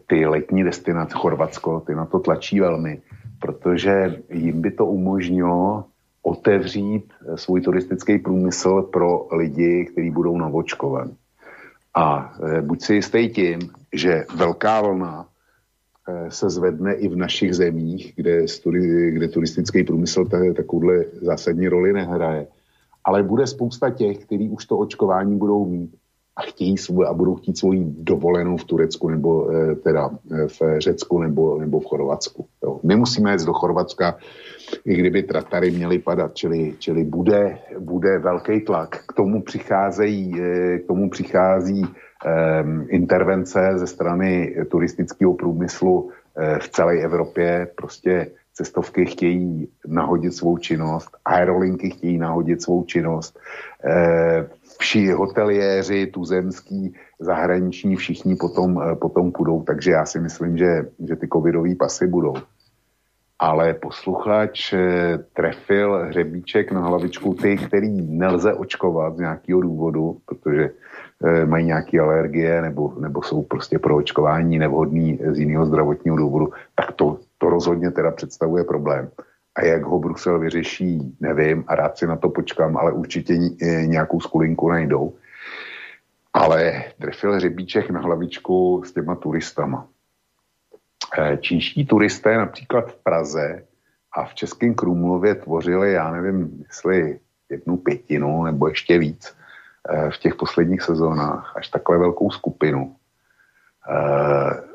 [0.08, 3.02] ty letní destinace, Chorvatsko, ty na to tlačí velmi,
[3.40, 5.86] protože jim by to umožnilo
[6.22, 11.16] otevřít svůj turistický průmysl pro lidi, kteří budou navočkovaní.
[11.96, 13.60] A eh, buď si jistý tím,
[13.94, 15.28] že velká vlna
[16.30, 18.46] se zvedne i v našich zemích, kde,
[19.10, 22.48] kde turistický průmysl takovouhle zásadní roli nehraje
[23.04, 25.96] ale bude spousta těch, kteří už to očkování budou mít
[26.36, 30.62] a chtějí svůj, a budou chtít svoji dovolenou v Turecku nebo e, teda e, v
[30.78, 32.46] Řecku nebo, nebo v Chorvatsku.
[32.64, 32.80] Jo.
[32.84, 34.18] Nemusíme jít do Chorvatska,
[34.86, 39.04] i kdyby tratary měly padat, čili, čili bude, bude velký tlak.
[39.08, 41.90] K tomu přicházejí, e, k tomu přichází e,
[42.88, 46.10] intervence ze strany turistického průmyslu
[46.60, 47.68] v celé Evropě.
[47.76, 53.40] Prostě cestovky chtějí nahodit svou činnost, aerolinky chtějí nahodit svou činnost,
[53.86, 54.48] e,
[54.80, 61.16] vši hoteliéři, tuzemský, zahraniční, všichni potom, e, potom půjdou, takže já si myslím, že, že
[61.16, 62.34] ty covidové pasy budou.
[63.40, 64.80] Ale posluchač e,
[65.34, 70.70] trefil hřebíček na hlavičku ty, který nelze očkovat z nějakého důvodu, protože
[71.24, 76.50] e, mají nějaké alergie nebo, nebo jsou prostě pro očkování nevhodný z jiného zdravotního důvodu,
[76.76, 79.10] tak to, to rozhodně teda představuje problém.
[79.56, 83.38] A jak ho Brusel vyřeší, nevím a rád si na to počkám, ale určitě
[83.86, 85.14] nějakou skulinku najdou.
[86.34, 89.88] Ale trefil řebíček na hlavičku s těma turistama.
[91.18, 93.64] Eh, čínští turisté například v Praze
[94.12, 99.38] a v Českém Krumlově tvořili, já nevím, jestli jednu pětinu nebo ještě víc
[99.90, 102.96] eh, v těch posledních sezónách, až takhle velkou skupinu
[103.90, 104.73] eh,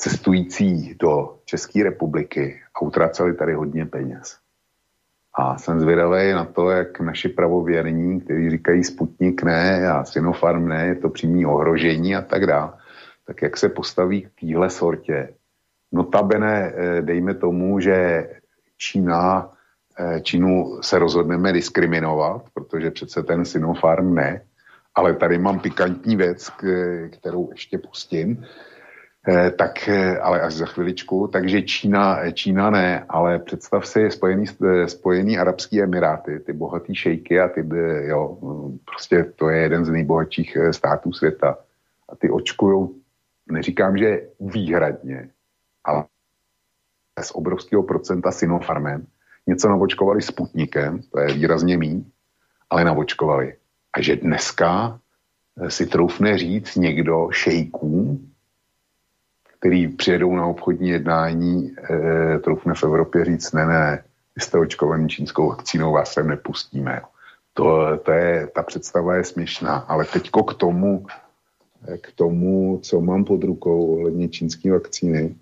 [0.00, 4.38] cestující do České republiky a utraceli tady hodně peněz.
[5.34, 10.86] A jsem zvědavý na to, jak naši pravověrní, kteří říkají Sputnik ne a Sinopharm ne,
[10.86, 12.72] je to přímý ohrožení a tak dále,
[13.26, 15.34] tak jak se postaví k téhle sortě
[15.92, 18.28] Notabene eh, dejme tomu, že
[18.76, 19.52] Čína,
[19.98, 24.42] eh, Čínu se rozhodneme diskriminovat, protože přece ten Sinopharm ne,
[24.94, 26.50] ale tady mám pikantní věc,
[27.10, 28.44] kterou ještě pustím,
[29.56, 29.88] tak,
[30.22, 34.44] ale až za chviličku, takže Čína, Čína ne, ale představ si Spojený,
[34.86, 37.68] Spojený Arabský Emiráty, ty bohatý šejky a ty,
[38.00, 38.38] jo,
[38.84, 41.58] prostě to je jeden z nejbohatších států světa
[42.08, 42.94] a ty očkujou,
[43.50, 45.30] neříkám, že výhradně,
[45.84, 46.04] ale
[47.20, 49.06] z obrovského procenta Sinopharmem.
[49.46, 52.12] Něco navočkovali Sputnikem, to je výrazně mý,
[52.70, 53.54] ale navočkovali.
[53.92, 55.00] A že dneska
[55.60, 58.29] eh, si troufne říct někdo šejkům,
[59.60, 64.04] který přijedou na obchodní jednání, e, troufne v Evropě říct, ne, ne,
[64.36, 67.00] vy jste očkovaný čínskou vakcínou, vás sem nepustíme.
[67.54, 71.06] To, to je, ta představa je směšná, ale teďko k tomu,
[71.88, 75.34] eh, k tomu, co mám pod rukou ohledně čínské vakcíny,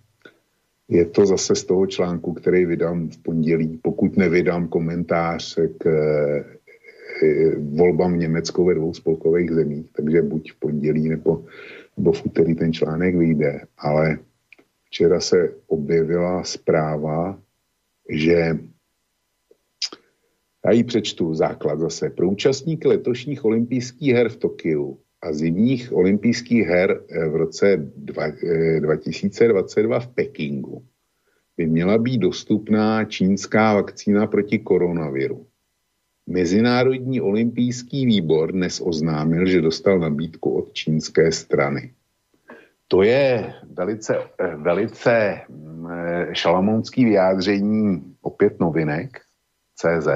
[0.88, 6.44] je to zase z toho článku, který vydám v pondělí, pokud nevydám komentář k e,
[7.58, 11.44] volbám v Německu ve dvou spolkových zemích, takže buď v pondělí nebo,
[11.99, 13.61] nebo v úterý ten článek vyjde.
[13.78, 14.18] Ale
[14.84, 17.38] včera se objevila zpráva,
[18.11, 18.59] že
[20.64, 22.11] já ji přečtu základ zase.
[22.11, 27.90] Pro účastníky letošních olympijských her v Tokiu a zimních olympijských her eh, v roce
[28.80, 30.86] 2022 eh, v Pekingu
[31.57, 35.46] by měla být dostupná čínská vakcína proti koronaviru.
[36.28, 41.94] Mezinárodní olympijský výbor dnes oznámil, že dostal nabídku od čínské strany.
[42.88, 45.88] To je velice, eh, velice mm,
[46.32, 49.20] šalamounský vyjádření opět novinek
[49.74, 50.08] CZ.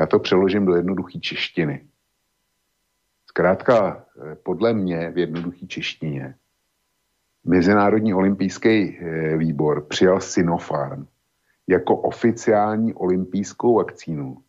[0.00, 1.86] Já to přeložím do jednoduché češtiny.
[3.26, 6.34] Zkrátka, eh, podle mě v jednoduché češtině
[7.44, 11.06] Mezinárodní olympijský eh, výbor přijal Sinopharm
[11.66, 14.45] jako oficiální olympijskou vakcínu,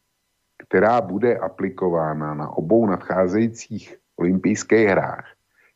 [0.67, 5.25] která bude aplikována na obou nadcházejících olympijských hrách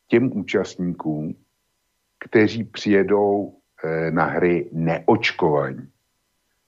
[0.08, 1.34] těm účastníkům,
[2.24, 5.88] kteří přijedou eh, na hry neočkovaní.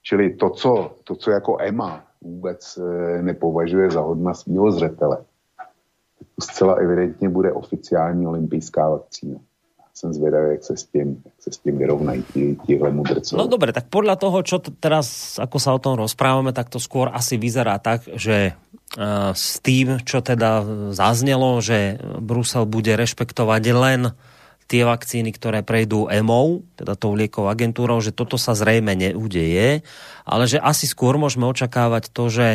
[0.02, 2.78] Čili to, co, to, co jako EMA vůbec
[3.20, 5.24] nepovažuje za hodna svého zřetele,
[6.40, 9.40] zcela evidentně bude oficiální olympijská vakcína.
[9.94, 13.38] Jsem zvědavý, jak se s tím, jak se s tím vyrovnají tí, tíhle mudrcové.
[13.38, 17.14] No dobre, tak podľa toho, čo teraz, ako sa o tom rozprávame, tak to skôr
[17.14, 24.00] asi vyzerá tak, že uh, s tým, čo teda zaznelo, že Brusel bude rešpektovať len
[24.66, 29.86] tie vakcíny, ktoré prejdú EMO, teda tou liekovou agentúrou, že toto sa zrejme neudeje,
[30.26, 32.48] ale že asi skôr môžeme očakávať to, že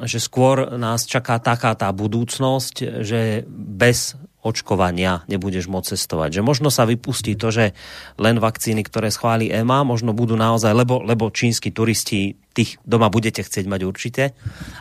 [0.00, 6.40] že skôr nás čaká taká tá budúcnosť, že bez očkovania nebudeš môcť cestovať.
[6.40, 7.76] Že možno sa vypustí to, že
[8.16, 13.44] len vakcíny, ktoré schváli EMA, možno budú naozaj, lebo, lebo čínsky turisti tých doma budete
[13.46, 14.24] chcieť mať určite,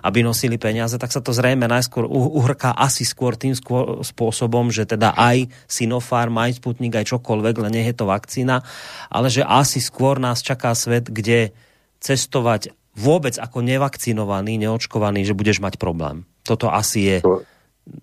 [0.01, 4.89] aby nosili peniaze, tak sa to zrejme najskôr uhrká asi skôr tým skôr spôsobom, že
[4.89, 8.65] teda aj Sinopharm, aj Sputnik, aj čokoľvek, len nie je to vakcína,
[9.11, 11.53] ale že asi skôr nás čaká svet, kde
[12.01, 16.25] cestovať vôbec ako nevakcinovaný, neočkovaný, že budeš mať problém.
[16.43, 17.45] Toto asi je to,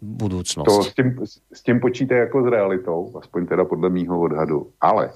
[0.02, 0.66] budúcnosť.
[0.66, 4.70] To s tím, s tím počíte jako s realitou, aspoň teda podle mýho odhadu.
[4.80, 5.10] Ale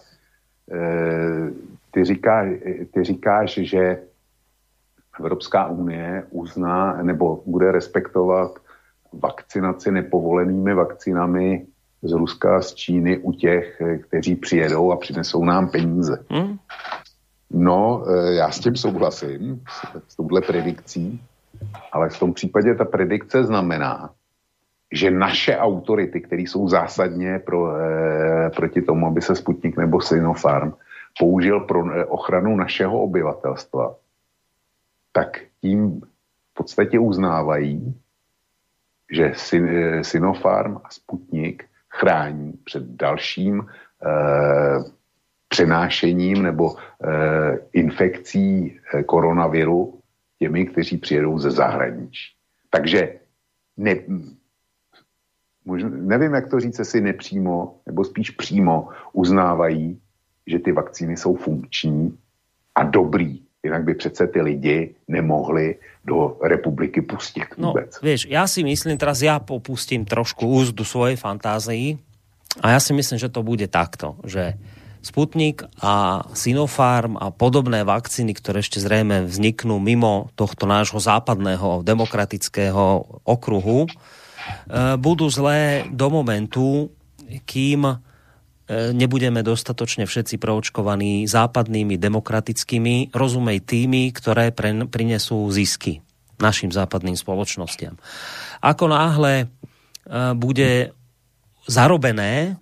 [0.73, 1.51] e,
[1.91, 2.49] ty, říkáš,
[2.95, 4.03] ty říkáš, že
[5.21, 8.59] Evropská unie uzná nebo bude respektovat
[9.13, 11.67] vakcinaci nepovolenými vakcinami
[12.03, 16.25] z Ruska a z Číny u těch, kteří přijedou a přinesou nám peníze.
[16.31, 16.59] Hmm?
[17.51, 19.65] No, e, já s tím souhlasím,
[20.09, 21.21] s touhle predikcí,
[21.93, 24.11] ale v tom případě ta predikce znamená,
[24.93, 30.73] že naše autority, které jsou zásadně pro, eh, proti tomu, aby se Sputnik nebo Sinopharm
[31.19, 33.97] použil pro eh, ochranu našeho obyvatelstva,
[35.13, 36.01] tak tím
[36.51, 37.95] v podstatě uznávají,
[39.11, 39.33] že
[40.03, 43.67] Sinopharm a Sputnik chrání před dalším
[44.07, 44.85] eh,
[45.49, 50.01] přenášením nebo eh, infekcí eh, koronaviru
[50.39, 52.35] těmi, kteří přijedou ze zahraničí.
[52.71, 53.15] Takže
[53.77, 53.97] ne,
[55.65, 59.99] možná, nevím, jak to říct, jestli nepřímo, nebo spíš přímo uznávají,
[60.47, 62.19] že ty vakcíny jsou funkční
[62.75, 63.41] a dobrý.
[63.65, 67.93] Jinak by přece ty lidi nemohli do republiky pustit no, vůbec.
[67.93, 72.01] No, vieš, ja si myslím, teraz ja popustím trošku úzdu svojej fantázii
[72.65, 74.57] a ja si myslím, že to bude takto, že
[75.01, 83.09] Sputnik a Sinopharm a podobné vakcíny, ktoré ešte zrejme vzniknú mimo tohto nášho západného demokratického
[83.25, 83.89] okruhu,
[84.99, 86.91] budú zlé do momentu,
[87.47, 87.95] kým e,
[88.91, 94.51] nebudeme dostatočne všetci proočkovaní západnými demokratickými, rozumej tými, ktoré
[94.91, 96.03] prinesú zisky
[96.41, 98.01] našim západným spoločnostiam.
[98.65, 99.47] Ako náhle e,
[100.35, 100.91] bude
[101.71, 102.59] zarobené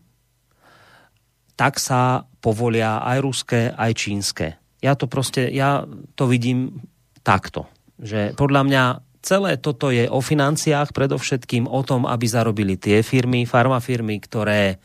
[1.58, 4.46] tak sa povolia aj ruské, aj čínske.
[4.78, 5.82] Ja to proste, ja
[6.14, 6.86] to vidím
[7.26, 7.66] takto,
[7.98, 8.82] že podľa mňa
[9.22, 14.78] celé toto je o financiách, predovšetkým o tom, aby zarobili tie firmy, farmafirmy, ktoré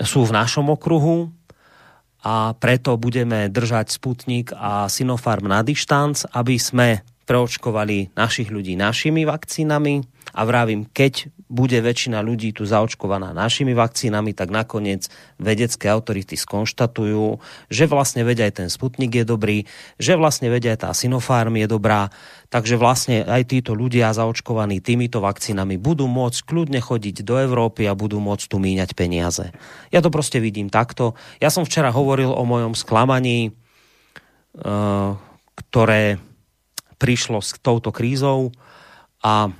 [0.00, 1.30] sú v našom okruhu.
[2.24, 9.28] A preto budeme držať Sputnik a Sinopharm na dištanc, aby sme preočkovali našich ľudí našimi
[9.28, 15.06] vakcínami a vravím, keď bude väčšina ľudí tu zaočkovaná našimi vakcínami, tak nakoniec
[15.38, 17.38] vedecké autority skonštatujú,
[17.70, 19.62] že vlastne vedia aj ten Sputnik je dobrý,
[19.94, 22.10] že vlastne vedia aj tá Sinopharm je dobrá,
[22.50, 27.94] takže vlastne aj títo ľudia zaočkovaní týmito vakcínami budú môcť kľudne chodiť do Európy a
[27.94, 29.54] budú môcť tu míňať peniaze.
[29.94, 31.14] Ja to proste vidím takto.
[31.38, 33.54] Ja som včera hovoril o mojom sklamaní,
[34.58, 35.14] uh,
[35.54, 36.18] ktoré
[36.98, 38.50] prišlo s touto krízou
[39.22, 39.54] a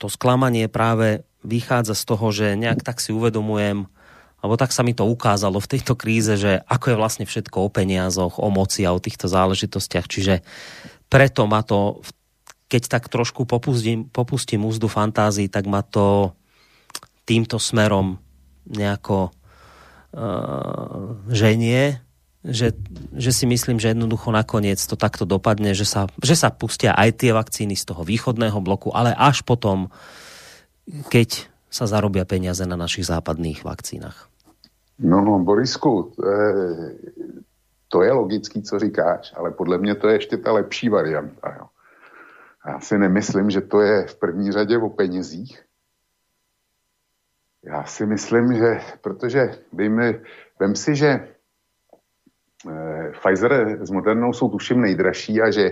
[0.00, 3.84] to sklamanie práve vychádza z toho, že nejak tak si uvedomujem,
[4.40, 7.68] alebo tak sa mi to ukázalo v tejto kríze, že ako je vlastne všetko o
[7.68, 10.08] peniazoch, o moci a o týchto záležitostiach.
[10.08, 10.40] Čiže
[11.12, 12.00] preto ma to,
[12.72, 16.32] keď tak trošku popustím, popustím úzdu fantázii, tak ma to
[17.28, 18.16] týmto smerom
[18.64, 22.00] nejako uh, ženie
[22.44, 22.72] že,
[23.12, 27.20] že si myslím, že jednoducho nakoniec to takto dopadne, že sa, že sa pustia aj
[27.20, 29.92] tie vakcíny z toho východného bloku, ale až potom,
[31.12, 34.32] keď sa zarobia peniaze na našich západných vakcínách.
[35.00, 36.44] No, no Borisku, to je,
[37.88, 41.56] to je logický, co říkáš, ale podle mě to je ještě ta lepší varianta.
[41.58, 41.66] Jo.
[42.66, 45.64] Já si nemyslím, že to je v první řadě o penězích.
[47.64, 50.00] Já si myslím, že, protože vím,
[50.60, 51.28] vím si, že
[53.12, 55.70] Pfizer s Modernou jsou tuším nejdražší a že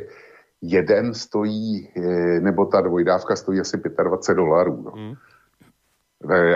[0.63, 4.83] jeden stojí, eh, nebo ta dvojdávka stojí asi 25 dolarů.
[4.83, 4.91] No.
[4.91, 5.15] Hmm.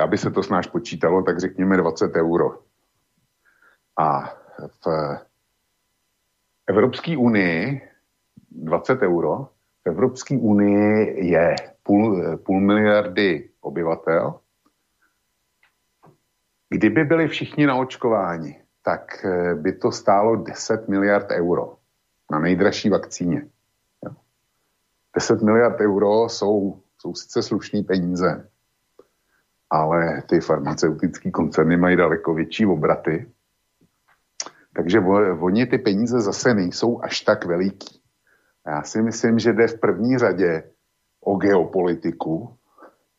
[0.03, 2.59] Aby se to snáš počítalo, tak řekněme 20 euro.
[3.99, 4.35] A
[4.85, 5.19] v
[6.67, 7.81] Evropské unii
[8.51, 9.49] 20 euro,
[9.85, 14.41] v Evropské unii je půl, půl miliardy obyvatel.
[16.69, 21.77] Kdyby byli všichni naočkováni, tak eh, by to stálo 10 miliard euro
[22.31, 23.49] na nejdražší vakcíně.
[25.17, 28.49] 10 miliard euro jsou, jsou sice slušné peníze,
[29.71, 33.31] ale ty farmaceutické koncerny mají daleko větší obraty.
[34.75, 35.01] Takže
[35.41, 38.01] oni ty peníze zase nejsou až tak veliký.
[38.67, 40.71] Já si myslím, že jde v první řadě
[41.21, 42.57] o geopolitiku,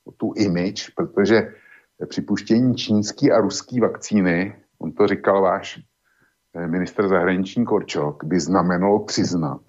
[0.05, 1.53] o tu image, protože
[2.05, 5.79] připuštění čínské a ruské vakcíny on to říkal váš
[6.55, 9.61] eh, minister zahraniční Korčok, by znamenalo přiznat,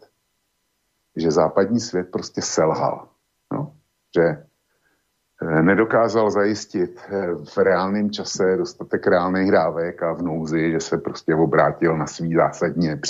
[1.16, 3.08] že západní svět prostě selhal.
[3.52, 3.72] No?
[4.16, 10.80] Že eh, nedokázal zajistit eh, v reálném čase dostatek reálných dávek a v nouzi, že
[10.80, 13.00] se prostě obrátil na svý zásadně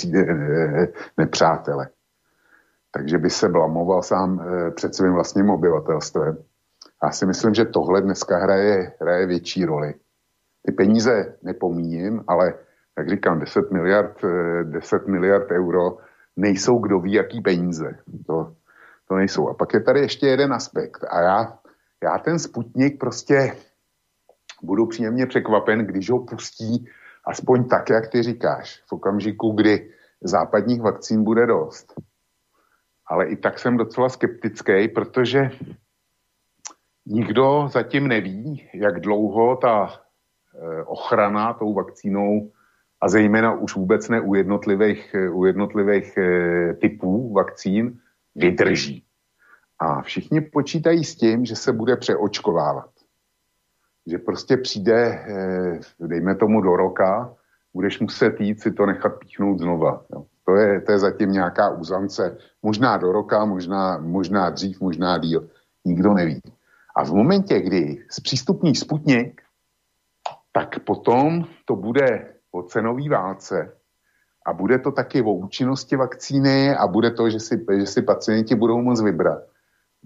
[1.17, 1.89] nepřátele.
[2.91, 4.45] Takže by se blamoval sám
[4.75, 6.37] před svým vlastním obyvatelstvem.
[7.03, 9.93] Já si myslím, že tohle dneska hraje, hraje větší roli
[10.65, 12.53] ty peníze nepomíním, ale
[12.97, 14.21] jak říkám, 10 miliard,
[14.63, 15.97] 10 eh, miliard euro
[16.35, 17.99] nejsou kdo ví, jaký peníze.
[18.27, 18.55] To,
[19.07, 19.49] to nejsou.
[19.49, 21.05] A pak je tady ještě jeden aspekt.
[21.09, 21.59] A já,
[22.03, 23.55] já ten Sputnik prostě
[24.63, 26.89] budu příjemně překvapen, když ho pustí
[27.25, 31.93] aspoň tak, jak ty říkáš, v okamžiku, kdy západních vakcín bude dost.
[33.07, 35.49] Ale i tak jsem docela skeptický, protože
[37.05, 40.04] nikdo zatím neví, jak dlouho ta
[40.85, 42.51] ochrana tou vakcínou
[43.01, 47.99] a zejména už vůbec ne u jednotlivých, u jednotlivých eh, typů vakcín
[48.35, 49.03] vydrží.
[49.79, 52.89] A všichni počítají s tím, že se bude přeočkovávat.
[54.07, 57.33] Že prostě přijde, eh, dejme tomu do roka,
[57.73, 60.05] budeš muset jít si to nechat píchnout znova.
[60.13, 60.25] Jo.
[60.45, 62.37] To, je, to je zatím nějaká úzance.
[62.63, 65.49] Možná do roka, možná, možná dřív, možná díl.
[65.85, 66.41] Nikdo neví.
[66.95, 69.41] A v momentě, kdy zpřístupní Sputnik,
[70.55, 73.75] tak potom to bude o cenové válce
[74.45, 78.55] a bude to taky o účinnosti vakcíny a bude to, že si, že si pacienti
[78.55, 79.43] budou moct vybrat.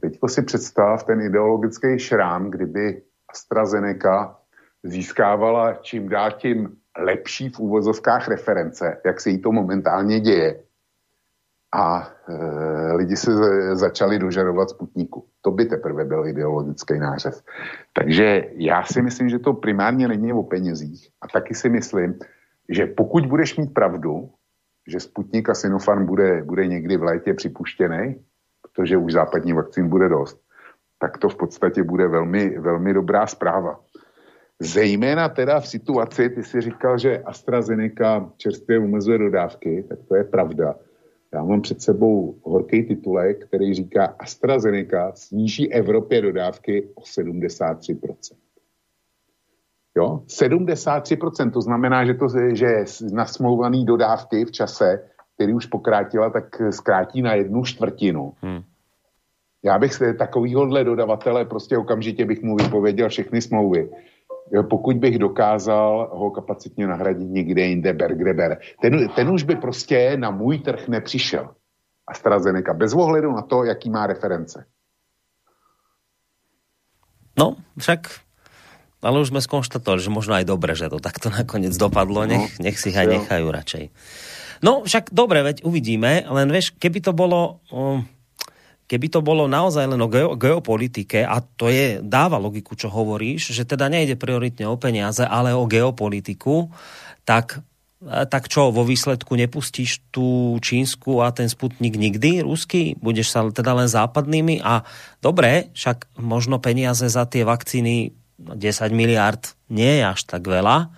[0.01, 4.39] Teď si představ ten ideologický šrám, kdyby AstraZeneca
[4.83, 10.63] získávala čím dál tím lepší v úvozovkách reference, jak se jí to momentálně děje.
[11.73, 13.31] A e, lidi se
[13.75, 15.25] začali dožadovat Sputniku.
[15.41, 17.43] To by teprve byl ideologický nářez.
[17.93, 21.09] Takže já si myslím, že to primárně není o penězích.
[21.21, 22.19] A taky si myslím,
[22.69, 24.29] že pokud budeš mít pravdu,
[24.87, 28.15] že Sputnik a Sinopharm bude, bude někdy v létě připuštěný,
[28.61, 30.41] protože už západní vakcín bude dost,
[30.99, 33.79] tak to v podstatě bude velmi, velmi dobrá zpráva.
[34.59, 40.23] Zejména teda v situaci, ty si říkal, že AstraZeneca čerstvě umezuje dodávky, tak to je
[40.23, 40.75] pravda.
[41.33, 48.35] Já mám před sebou horký titulek, který říká AstraZeneca sníží Evropě dodávky o 73%.
[49.97, 50.23] Jo?
[50.27, 52.67] 73%, to znamená, že, to, že
[53.13, 58.33] nasmouvaný dodávky v čase, který už pokrátila, tak zkrátí na jednu čtvrtinu.
[58.41, 58.61] Hmm.
[59.63, 63.89] Já bych se takovýhohle dodavatele prostě okamžitě bych mu vypověděl všechny smlouvy.
[64.69, 68.57] Pokud bych dokázal ho kapacitně nahradit někde jinde, ber, kde ber.
[68.81, 71.49] Ten, ten už by prostě na můj trh nepřišel.
[72.07, 74.65] AstraZeneca, bez ohledu na to, jaký má reference.
[77.37, 78.19] No, však
[78.99, 82.27] ale už sme skonštatovali, že možno aj dobre, že to takto nakoniec dopadlo.
[82.27, 83.83] Nech, no, nech si aj nechajú radšej.
[84.59, 87.63] No však dobre, veď uvidíme, len vieš, keby to bolo...
[87.71, 88.03] Um,
[88.89, 93.63] keby to bolo naozaj len o geopolitike, a to je, dáva logiku, čo hovoríš, že
[93.69, 96.73] teda nejde prioritne o peniaze, ale o geopolitiku,
[97.21, 97.61] tak
[97.99, 102.95] tak čo, vo výsledku nepustíš tú čínsku a ten Sputnik nikdy, ruský?
[102.95, 104.63] Budeš sa teda len západnými?
[104.63, 104.87] A
[105.19, 108.55] dobre, však možno peniaze za tie vakcíny 10
[108.95, 110.95] miliard nie je až tak veľa,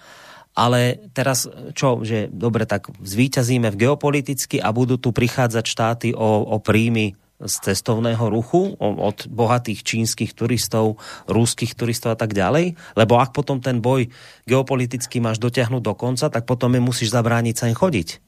[0.53, 6.45] ale teraz čo, že dobre, tak zvíťazíme v geopoliticky a budú tu prichádzať štáty o,
[6.45, 12.77] o príjmy z cestovného ruchu od bohatých čínskych turistov, rúských turistov a tak ďalej?
[12.93, 14.09] Lebo ak potom ten boj
[14.45, 18.22] geopoliticky máš dotiahnuť do konca, tak potom je musíš zabrániť sem chodiť.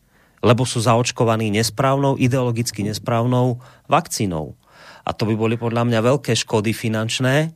[0.44, 4.60] Lebo sú zaočkovaní nesprávnou, ideologicky nesprávnou vakcínou.
[5.04, 7.56] A to by boli podľa mňa veľké škody finančné,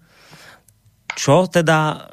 [1.17, 2.07] čo teda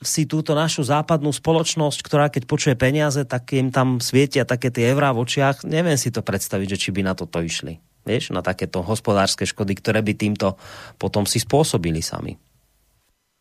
[0.00, 4.88] si túto našu západnú spoločnosť, ktorá keď počuje peniaze, tak im tam svietia také tie
[4.96, 5.68] eurá v očiach.
[5.68, 7.89] Neviem si to predstaviť, že či by na toto išli.
[8.10, 10.58] Vieš, na takéto hospodárske škody, ktoré by týmto
[10.98, 12.34] potom si spôsobili sami.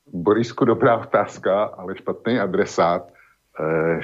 [0.06, 3.10] Borisku, dobrá otázka, ale špatný adresát.
[3.10, 3.12] E,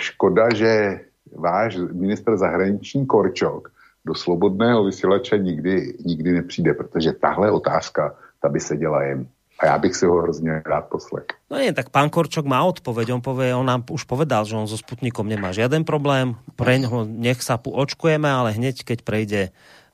[0.02, 3.70] škoda, že váš minister zahraniční Korčok
[4.06, 9.72] do slobodného vysílače nikdy, nikdy nepřijde, protože tahle otázka, ta by se děla jen a
[9.72, 11.40] ja bych si ho hrozne rád poslek.
[11.48, 13.16] No nie, tak pán Korčok má odpoveď.
[13.16, 16.36] On, povie, on nám už povedal, že on so Sputnikom nemá žiaden problém.
[16.60, 19.42] Pre ňoho nech sa očkujeme, ale hneď keď prejde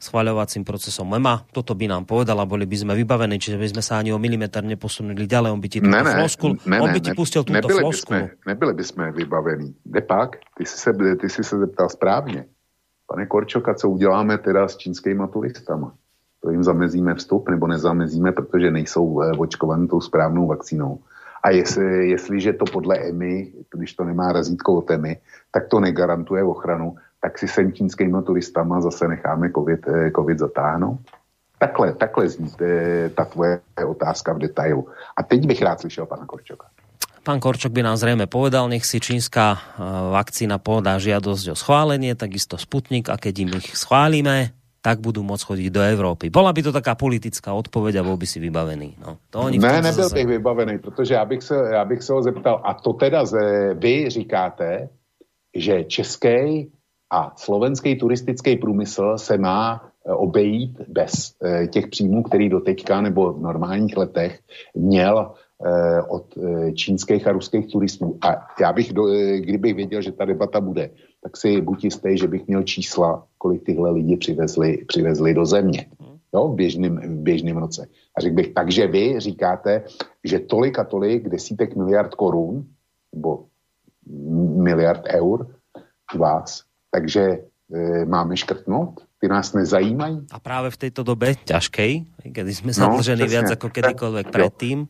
[0.01, 1.45] schvaľovacím procesom MEMA.
[1.53, 4.17] Toto by nám povedal a boli by sme vybavení, čiže by sme sa ani o
[4.17, 5.49] milimeter neposunuli ďalej.
[5.53, 8.25] On by ti ne, ne, floskul, ne, on by ti pustil túto nebyli floskulu.
[8.25, 9.69] By sme, nebyli by sme vybavení.
[9.85, 12.45] Depak, ty si, se, ty si se zeptal správně.
[13.07, 15.93] Pane Korčoka, co uděláme teda s čínskými turistama?
[16.41, 20.99] To jim zamezíme vstup nebo nezamezíme, protože nejsou eh, očkovaní tou správnou vakcínou.
[21.43, 25.17] A jestli, jestliže to podle EMI, když to nemá razítko od EMI,
[25.51, 30.99] tak to negarantuje ochranu, tak si sem čínskýma turistama zase necháme COVID, eh, COVID zatáhnout?
[31.59, 34.87] Takhle, takhle zní eh, ta tvoje otázka v detailu.
[35.17, 36.67] A teď bych rád slyšel pana Korčoka.
[37.21, 39.53] Pán Korčok by nám zrejme povedal, nech si čínska
[40.09, 45.45] vakcína podá žiadosť o schválenie, takisto Sputnik a keď im ich schválime, tak budú môcť
[45.45, 46.33] chodiť do Európy.
[46.33, 48.97] Bola by to taká politická odpoveď a bol by si vybavený.
[48.97, 50.17] No, to oni ne, nebyl zase...
[50.17, 53.73] bych vybavený, protože já bych, se, já bych se ho zeptal, a to teda ze,
[53.73, 54.89] vy říkáte,
[55.53, 56.71] že český
[57.11, 63.01] a slovenský turistický průmysl se má eh, obejít bez eh, těch příjmů, který do teďka
[63.01, 64.39] nebo v normálních letech
[64.75, 65.33] měl
[65.65, 66.25] eh, od
[66.75, 68.17] čínských a ruských turistů.
[68.21, 68.93] A já bych,
[69.39, 70.89] kdybych věděl, že ta debata bude,
[71.23, 75.85] tak si buď jistý, že bych měl čísla, kolik tyhle lidi přivezli, přivezli do země
[76.33, 77.87] jo, v, běžným, v běžným roce.
[78.17, 79.83] A řekl bych, takže vy říkáte,
[80.23, 82.65] že tolik a tolik desítek miliard korun,
[83.13, 83.45] nebo
[84.55, 85.47] miliard eur
[86.15, 87.21] vás, takže
[87.71, 90.25] e, máme škrtnout ty nás nezajímají.
[90.31, 91.87] A právě v této době těžké,
[92.23, 94.87] kdy jsme zadlžení no, viac jako kedykoľvek předtím.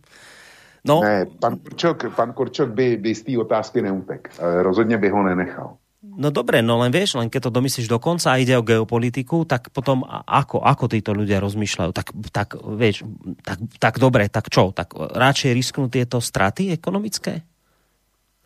[0.88, 1.02] No.
[1.04, 4.34] Ne, pan Korčok, pan Korčok by, by z té otázky neutek.
[4.40, 5.78] Rozhodně by ho nenechal.
[6.02, 9.46] No dobre, no len vieš, len keď to domyslíš do konca a ide o geopolitiku,
[9.46, 11.92] tak potom ako, ako títo ľudia rozmýšľajú?
[11.94, 13.06] Tak, tak vieš,
[13.46, 14.74] tak, tak dobre, tak čo?
[14.74, 17.46] Tak radšej risknú tieto straty ekonomické?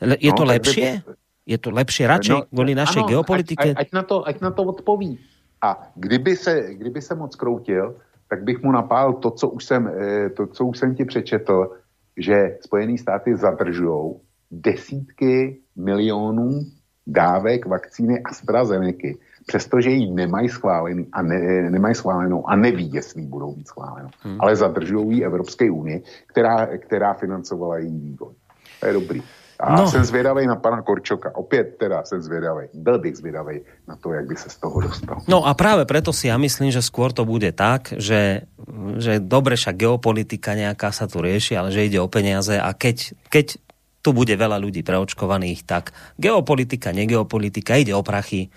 [0.03, 0.99] Je no, to lepšie?
[0.99, 1.24] By...
[1.45, 3.69] Je to lepšie radšej no, kvůli našej ano, geopolitike?
[3.71, 5.19] Ať, ať, na to, ať na to odpoví.
[5.61, 7.95] A kdyby se, kdyby se moc kroutil,
[8.29, 11.69] tak bych mu napál to, co už jsem, eh, to, co už jsem ti přečetl,
[12.17, 14.15] že Spojené státy zadržují
[14.51, 16.65] desítky milionů
[17.07, 19.07] dávek vakcíny AstraZeneca,
[19.45, 24.09] přestože ji nemají schválený a ne, nemají schválenou a neví, jestli budou mít schválenou.
[24.19, 24.41] Hmm.
[24.41, 28.33] Ale zadržují ji Evropské unie, která, která financovala její vývoj.
[28.79, 29.21] To je dobrý.
[29.59, 29.87] A no.
[29.87, 31.35] jsem zvědavý na pana Korčoka.
[31.35, 32.67] Opět teda jsem zvědavý.
[32.73, 35.17] Byl bych zvědavý na to, jak by se z toho dostal.
[35.27, 38.47] No a právě preto si ja myslím, že skôr to bude tak, že,
[38.99, 43.15] že dobre však geopolitika nejaká sa tu rieši, ale že ide o peniaze a keď,
[43.31, 43.55] keď
[44.03, 48.53] tu bude veľa ľudí preočkovaných, tak geopolitika, negeopolitika, ide o prachy.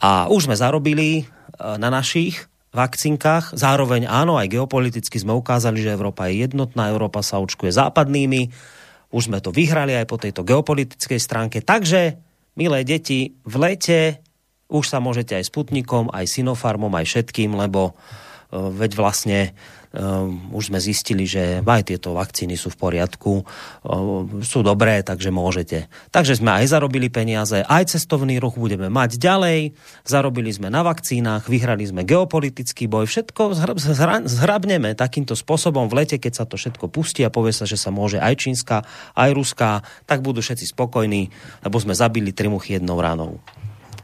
[0.00, 1.22] A už sme zarobili e,
[1.58, 3.52] na našich vakcinkách.
[3.52, 8.48] Zároveň áno, aj geopoliticky sme ukázali, že Európa je jednotná, Európa sa očkuje západnými
[9.12, 11.60] už sme to vyhrali aj po tejto geopolitickej stránke.
[11.60, 12.16] Takže,
[12.56, 14.00] milé deti, v lete
[14.72, 19.38] už sa môžete aj Sputnikom, aj Sinopharmom, aj všetkým, lebo uh, veď vlastne
[19.92, 23.32] um, už sme zistili, že aj tieto vakcíny sú v poriadku,
[23.84, 25.88] um, sú dobré, takže môžete.
[26.12, 31.48] Takže sme aj zarobili peniaze, aj cestovný ruch budeme mať ďalej, zarobili sme na vakcínach,
[31.48, 33.52] vyhrali sme geopolitický boj, všetko
[34.26, 37.92] zhrabneme takýmto spôsobom v lete, keď sa to všetko pustí a povie sa, že sa
[37.92, 38.84] môže aj čínska,
[39.16, 41.28] aj ruská, tak budú všetci spokojní,
[41.64, 43.38] lebo sme zabili tri muchy jednou ranou.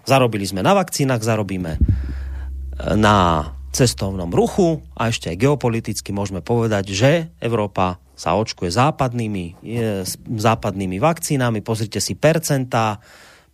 [0.08, 1.76] Zarobili sme na vakcínach, zarobíme
[2.96, 9.62] na cestovnom ruchu a ešte aj geopoliticky môžeme povedať, že Európa sa očkuje západnými,
[10.26, 11.62] západnými vakcínami.
[11.62, 12.98] Pozrite si percentá,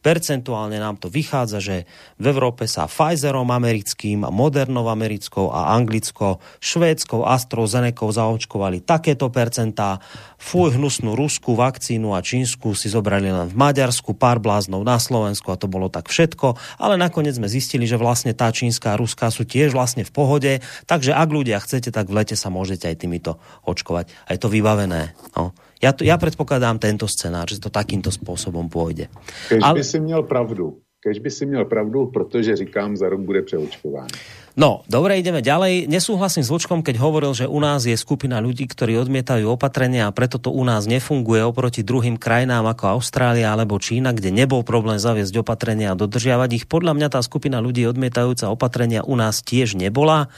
[0.04, 1.76] Percentuálne nám to vychádza, že
[2.20, 10.04] v Európe sa Pfizerom americkým, Modernou americkou a anglickou, švédskou AstraZeneca zaočkovali takéto percentá.
[10.36, 15.48] Fuj, hnusnú ruskú vakcínu a čínsku si zobrali len v Maďarsku, pár bláznov na Slovensku
[15.48, 16.52] a to bolo tak všetko.
[16.76, 20.52] Ale nakoniec sme zistili, že vlastne tá čínska a ruská sú tiež vlastne v pohode.
[20.84, 24.12] Takže ak ľudia chcete, tak v lete sa môžete aj týmito očkovať.
[24.28, 25.16] A je to vybavené.
[25.32, 25.56] No.
[25.82, 29.10] Ja, to, ja predpokladám tento scenár, že to takýmto spôsobom pôjde.
[29.50, 29.80] Kež Ale...
[29.80, 30.78] by si měl pravdu.
[31.04, 34.16] Kež by si měl pravdu, protože říkám, za rok bude přeočkování.
[34.54, 35.90] No, dobre, ideme ďalej.
[35.90, 40.14] Nesúhlasím s Lučkom, keď hovoril, že u nás je skupina ľudí, ktorí odmietajú opatrenia a
[40.14, 45.02] preto to u nás nefunguje oproti druhým krajinám ako Austrália alebo Čína, kde nebol problém
[45.02, 46.64] zaviesť opatrenia a dodržiavať ich.
[46.70, 50.30] Podľa mňa tá skupina ľudí odmietajúca opatrenia u nás tiež nebola.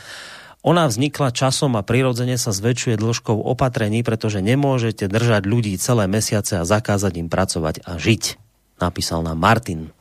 [0.67, 6.59] Ona vznikla časom a prirodzene sa zväčšuje dĺžkou opatrení, pretože nemôžete držať ľudí celé mesiace
[6.59, 8.35] a zakázať im pracovať a žiť.
[8.83, 9.95] Napísal nám Martin.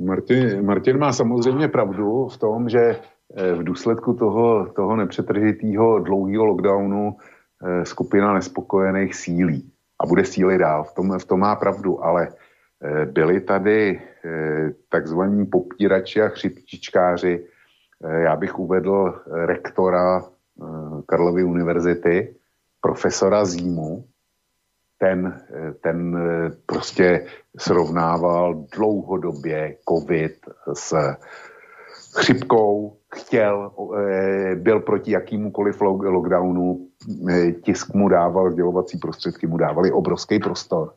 [0.00, 6.44] Martin, Martin má samozřejmě pravdu v tom, že eh, v důsledku toho, toho nepřetržitého dlouhého
[6.44, 9.68] lockdownu eh, skupina nespokojených sílí
[10.00, 10.84] a bude síly dál.
[10.84, 14.00] V tom, v tom má pravdu, ale eh, byli tady
[14.88, 17.51] takzvaní popírači a chřipčičkáři, Eh,
[18.08, 20.64] já bych uvedl eh, rektora eh,
[21.06, 22.36] Karlovy univerzity,
[22.80, 24.04] profesora Zímu,
[24.98, 25.42] ten,
[25.80, 26.18] ten
[26.66, 27.26] prostě
[27.58, 30.32] srovnával dlouhodobě covid
[30.72, 30.94] s
[32.16, 33.70] chřipkou, chtěl,
[34.54, 36.86] byl proti jakýmukoliv lockdownu,
[37.62, 40.94] tisk mu dával, sdělovací prostředky mu dávali obrovský prostor.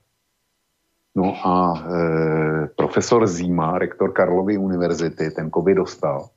[1.15, 6.29] No a e, profesor Zíma, rektor Karlovy univerzity, ten covid dostal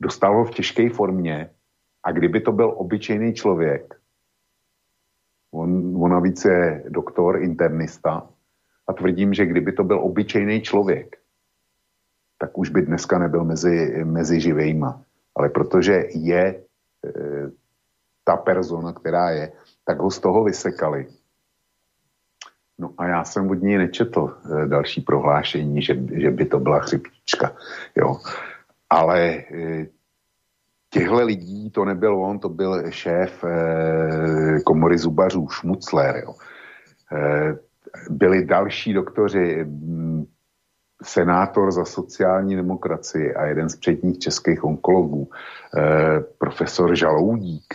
[0.00, 1.50] dostal ho v těžké formě
[2.04, 3.94] a kdyby to byl obyčejný člověk,
[5.52, 8.28] on, on navíc je doktor, internista,
[8.90, 11.16] a tvrdím, že kdyby to byl obyčejný člověk,
[12.38, 15.02] tak už by dneska nebyl mezi, mezi živejma.
[15.36, 16.62] Ale protože je e,
[18.24, 19.52] ta persona, která je,
[19.84, 21.06] tak ho z toho vysekali.
[22.78, 26.80] No a já jsem od ní nečetl e, další prohlášení, že, že by to byla
[26.80, 27.54] chřipčička.
[27.96, 28.16] Jo.
[28.90, 29.86] Ale e,
[30.90, 36.16] těchto lidí to nebyl on, to byl šéf e, komory zubařů Šmucler.
[36.16, 36.34] Jo.
[37.12, 37.56] E,
[38.10, 39.66] byli další doktoři,
[41.02, 45.30] senátor za sociální demokracii a jeden z předních českých onkologů,
[46.38, 47.74] profesor Žaloudík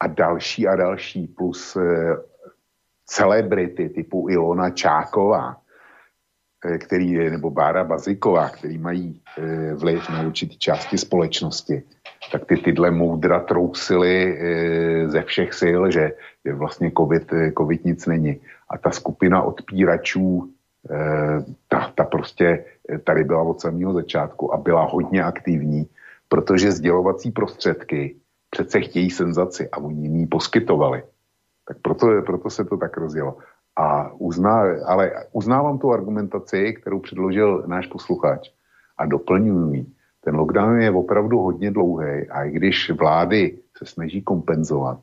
[0.00, 1.76] a další a další, plus
[3.06, 5.56] celebrity typu Ilona Čáková,
[6.78, 9.20] který, nebo Bára Baziková, který mají
[9.74, 11.82] vliv na určitý části společnosti,
[12.32, 14.38] tak ty tyhle moudra trousily
[15.06, 16.12] ze všech sil, že,
[16.44, 18.40] že vlastně COVID, COVID nic není.
[18.70, 20.50] A ta skupina odpíračů,
[21.68, 22.64] ta, ta prostě
[23.04, 25.86] tady byla od samého začátku a byla hodně aktivní,
[26.28, 28.16] protože sdělovací prostředky
[28.50, 31.02] přece chtějí senzaci a oni ji poskytovali.
[31.68, 33.38] Tak proto, proto se to tak rozjelo.
[33.80, 38.48] A uzná, ale uznávám tu argumentaci, kterou předložil náš posluchač
[38.98, 39.86] a doplňuji ji.
[40.20, 45.00] Ten lockdown je opravdu hodně dlouhý a i když vlády se snaží kompenzovat,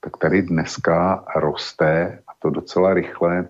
[0.00, 3.48] tak tady dneska roste, a to docela rychle,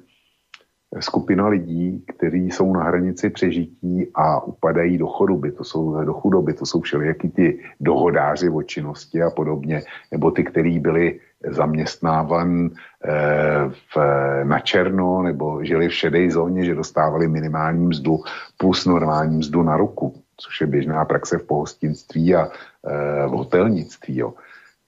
[1.01, 6.55] skupina lidí, kteří jsou na hranici přežití a upadají do chudoby, to jsou, do chudoby,
[6.55, 12.71] to jsou všelijaký ty dohodáři o činnosti a podobně, nebo ty, kteří byli zaměstnávan
[13.05, 13.97] eh, v,
[14.45, 18.19] na černo nebo žili v šedé zóně, že dostávali minimální mzdu
[18.57, 24.17] plus normální mzdu na ruku, což je běžná praxe v pohostinství a eh, v hotelnictví.
[24.17, 24.35] Jo.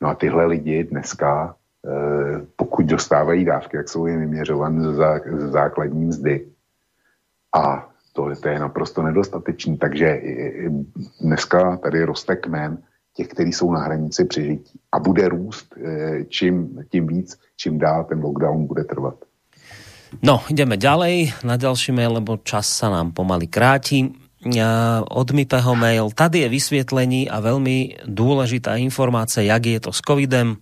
[0.01, 1.55] No a tyhle lidi dneska
[1.87, 6.47] Eh, pokud dostávají dávky, jak jsou jim vyměřovány ze základní mzdy.
[7.57, 9.79] A to, to je naprosto nedostatečný.
[9.79, 10.23] Takže
[11.21, 12.79] dneska tady roste kmen
[13.21, 14.81] těch, kteří jsou na hranici přežití.
[14.93, 19.15] A bude růst eh, čím, tím víc, čím dál ten lockdown bude trvat.
[20.25, 24.11] No, ideme ďalej na ďalší mail, lebo čas sa nám pomaly kráti.
[25.07, 26.11] Od Mipeho mail.
[26.11, 30.59] Tady je vysvietlení a veľmi dôležitá informácia, jak je to s covidem.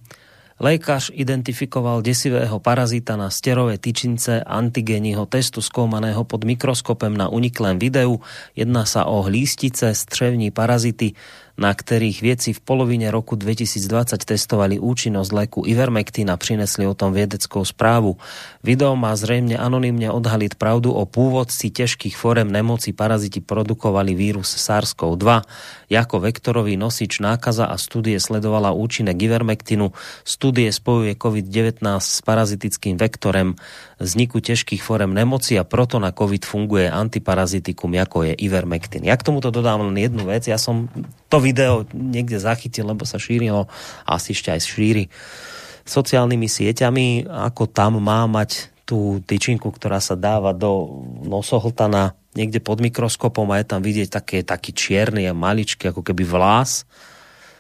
[0.59, 8.19] Lékař identifikoval desivého parazita na sterové tyčince antigénního testu skoumaného pod mikroskopem na uniklém videu.
[8.59, 11.15] Jedná sa o hlístice, střevní parazity,
[11.59, 17.11] na ktorých viedci v polovine roku 2020 testovali účinnosť leku Ivermectin a prinesli o tom
[17.11, 18.15] vedeckú správu.
[18.63, 25.27] Video má zrejme anonymne odhaliť pravdu o pôvodci ťažkých forem nemoci paraziti produkovali vírus SARS-CoV-2.
[25.89, 29.97] Jako vektorový nosič nákaza a studie sledovala účinek Ivermectinu.
[30.21, 33.57] Studie spojuje COVID-19 s parazitickým vektorem
[33.97, 39.09] vzniku ťažkých forem nemoci a proto na COVID funguje antiparazitikum, ako je Ivermectin.
[39.09, 40.45] Ja k tomuto dodám len jednu vec.
[40.45, 40.93] Ja som
[41.33, 43.73] to video niekde zachytil, lebo sa šírilo,
[44.05, 45.05] asi ešte aj šíri
[45.89, 52.81] sociálnymi sieťami, ako tam má mať tú tyčinku, ktorá sa dáva do nosohltana niekde pod
[52.81, 56.89] mikroskopom a je tam vidieť také, taký čierny a maličký, ako keby vlás.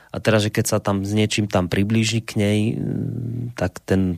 [0.09, 2.59] A teraz, že keď sa tam s niečím tam priblíži k nej,
[3.53, 4.17] tak ten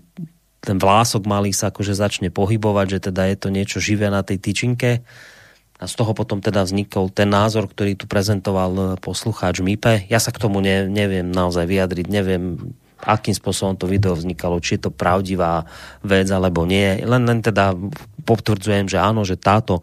[0.61, 4.37] ten vlások malý sa akože začne pohybovať, že teda je to niečo živé na tej
[4.37, 5.01] tyčinke.
[5.81, 10.05] A z toho potom teda vznikol ten názor, ktorý tu prezentoval poslucháč Mipe.
[10.13, 14.77] Ja sa k tomu ne, neviem naozaj vyjadriť, neviem, akým spôsobom to video vznikalo, či
[14.77, 15.69] je to pravdivá
[16.05, 17.01] vec alebo nie.
[17.01, 17.77] Len, len teda
[18.25, 19.81] potvrdzujem, že áno, že táto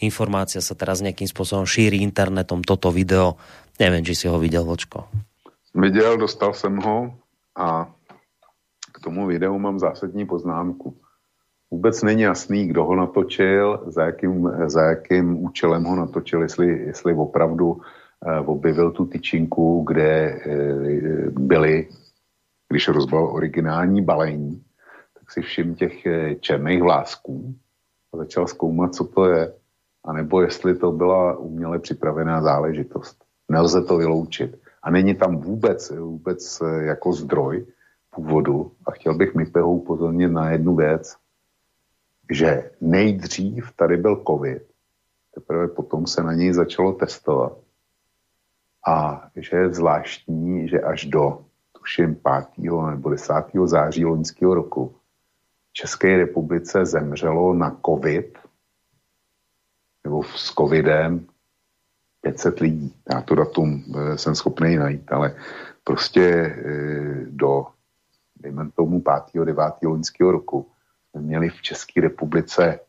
[0.00, 3.36] informácia sa teraz nejakým spôsobom šíri internetom, toto video.
[3.80, 5.08] Neviem, či si ho videl, Vočko.
[5.74, 7.14] Viděl, dostal jsem ho
[7.56, 7.88] a
[9.00, 10.96] tomu videu mám zásadní poznámku.
[11.70, 17.14] Vůbec není jasný, kdo ho natočil, za jakým, za jakým účelem ho natočil, jestli, jestli
[17.14, 17.80] opravdu uh,
[18.44, 21.88] objevil tu tyčinku, kde uh, byly,
[22.70, 24.64] když rozbal originální balení,
[25.14, 27.54] tak si všim těch uh, černých vlásků
[28.12, 29.54] a začal zkoumat, co to je,
[30.04, 33.24] anebo jestli to byla uměle připravená záležitost.
[33.48, 34.60] Nelze to vyloučit.
[34.82, 37.66] A není tam vůbec, vůbec jako zdroj,
[38.10, 41.16] původu a chtěl bych Mipeho upozornit na jednu věc,
[42.30, 44.62] že nejdřív tady byl covid,
[45.34, 47.58] teprve potom se na něj začalo testovat
[48.86, 51.44] a že je zvláštní, že až do
[51.80, 52.64] tuším 5.
[52.90, 53.34] nebo 10.
[53.64, 54.94] září loňského roku
[55.70, 58.38] v České republice zemřelo na covid
[60.04, 61.26] nebo s covidem
[62.20, 62.94] 500 lidí.
[63.12, 65.36] Já to datum eh, jsem schopný najít, ale
[65.84, 67.66] prostě eh, do
[68.36, 69.02] dejme tomu
[69.32, 69.44] 5.
[69.44, 69.64] 9.
[69.82, 70.70] loňského roku,
[71.10, 72.80] jsme měli v České republice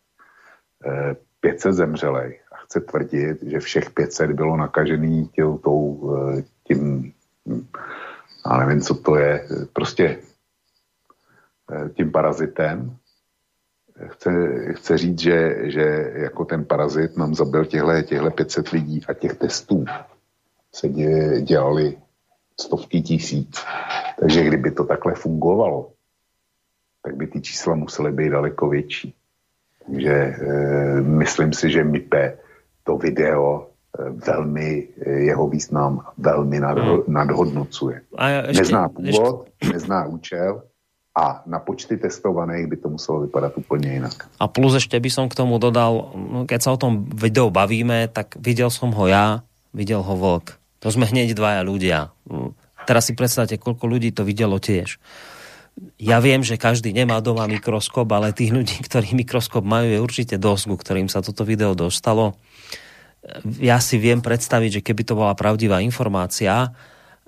[0.85, 7.13] eh, 500 zemřelej a chce tvrdit, že všech 500 bylo nakažený tím, tou, eh, tím
[8.45, 10.19] já nevím, co to je, prostě
[11.71, 12.97] eh, tím parazitem.
[14.07, 14.31] Chce,
[14.73, 19.33] chce říct, že, že jako ten parazit nám zabil těhle, těhle 500 lidí a těch
[19.33, 19.85] testů
[20.73, 20.89] se
[21.41, 21.97] dělali
[22.59, 23.65] stovky tisíc.
[24.19, 25.91] Takže kdyby to takhle fungovalo,
[27.03, 29.15] tak by ty čísla musely být daleko větší.
[29.85, 30.35] Takže e,
[31.01, 32.37] myslím si, že MIPE
[32.83, 37.03] to video velmi, e, jeho význam velmi nadho, hmm.
[37.07, 38.01] nadhodnocuje.
[38.17, 39.73] A ještě, nezná původ, ještě...
[39.73, 40.61] nezná účel
[41.17, 44.29] a na počty testovaných by to muselo vypadat úplně jinak.
[44.39, 48.07] A plus ešte by som k tomu dodal, no, keď sa o tom videu bavíme,
[48.07, 49.43] tak videl som ho ja,
[49.75, 50.55] videl ho Vlk.
[50.81, 52.15] To sme hneď dvaja ľudia.
[52.87, 54.97] Teraz si predstavte, koľko ľudí to videlo tiež.
[56.01, 60.35] Ja viem, že každý nemá doma mikroskop, ale tých ľudí, ktorí mikroskop majú, je určite
[60.39, 62.39] dosť, ku ktorým sa toto video dostalo.
[63.61, 66.73] Ja si viem predstaviť, že keby to bola pravdivá informácia,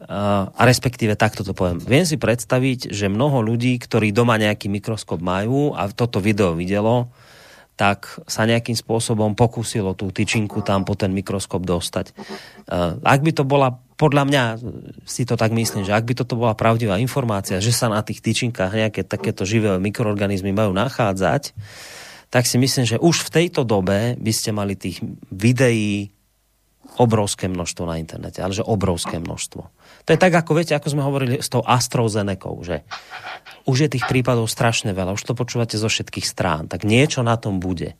[0.03, 1.79] a respektíve takto to poviem.
[1.79, 7.07] Viem si predstaviť, že mnoho ľudí, ktorí doma nejaký mikroskop majú a toto video videlo,
[7.79, 12.11] tak sa nejakým spôsobom pokúsilo tú tyčinku tam po ten mikroskop dostať.
[12.99, 14.43] Ak by to bola, podľa mňa
[15.07, 18.19] si to tak myslím, že ak by toto bola pravdivá informácia, že sa na tých
[18.19, 21.55] tyčinkách nejaké takéto živé mikroorganizmy majú nachádzať,
[22.33, 26.09] tak si myslím, že už v tejto dobe by ste mali tých videí
[26.97, 29.61] obrovské množstvo na internete, ale že obrovské množstvo.
[30.05, 32.81] To je tak, ako viete, ako sme hovorili s tou AstraZenekou, že
[33.69, 37.37] už je tých prípadov strašne veľa, už to počúvate zo všetkých strán, tak niečo na
[37.37, 37.93] tom bude.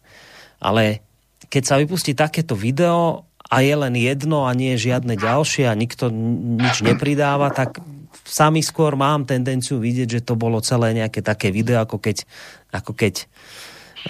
[0.57, 1.05] Ale
[1.53, 5.77] keď sa vypustí takéto video a je len jedno a nie je žiadne ďalšie a
[5.77, 6.09] nikto
[6.57, 7.81] nič nepridáva, tak
[8.25, 12.25] sami skôr mám tendenciu vidieť, že to bolo celé nejaké také video, ako keď,
[12.73, 13.29] ako keď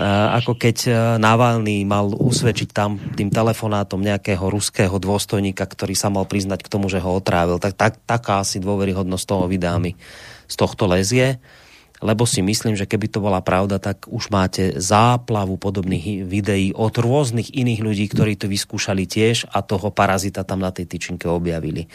[0.01, 0.91] ako keď e,
[1.21, 6.89] Navalny mal usvedčiť tam tým telefonátom nejakého ruského dôstojníka, ktorý sa mal priznať k tomu,
[6.89, 7.61] že ho otrávil.
[7.61, 9.77] Tak, tak taká asi dôveryhodnosť toho videa
[10.49, 11.37] z tohto lezie
[12.03, 16.91] lebo si myslím, že keby to bola pravda, tak už máte záplavu podobných videí od
[16.91, 21.87] rôznych iných ľudí, ktorí to vyskúšali tiež a toho parazita tam na tej tyčinke objavili.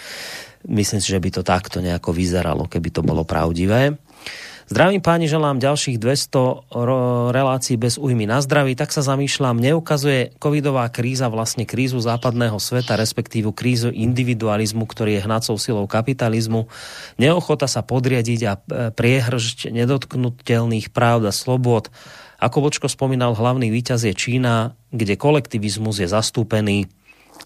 [0.64, 4.00] Myslím si, že by to takto nejako vyzeralo, keby to bolo pravdivé.
[4.68, 6.68] Zdravím páni, želám ďalších 200
[7.32, 8.76] relácií bez újmy na zdraví.
[8.76, 15.24] Tak sa zamýšľam, neukazuje covidová kríza vlastne krízu západného sveta, respektívu krízu individualizmu, ktorý je
[15.24, 16.68] hnacou silou kapitalizmu.
[17.16, 21.88] Neochota sa podriadiť a e, priehršť nedotknutelných práv a slobod.
[22.36, 26.92] Ako Vočko spomínal, hlavný víťaz je Čína, kde kolektivizmus je zastúpený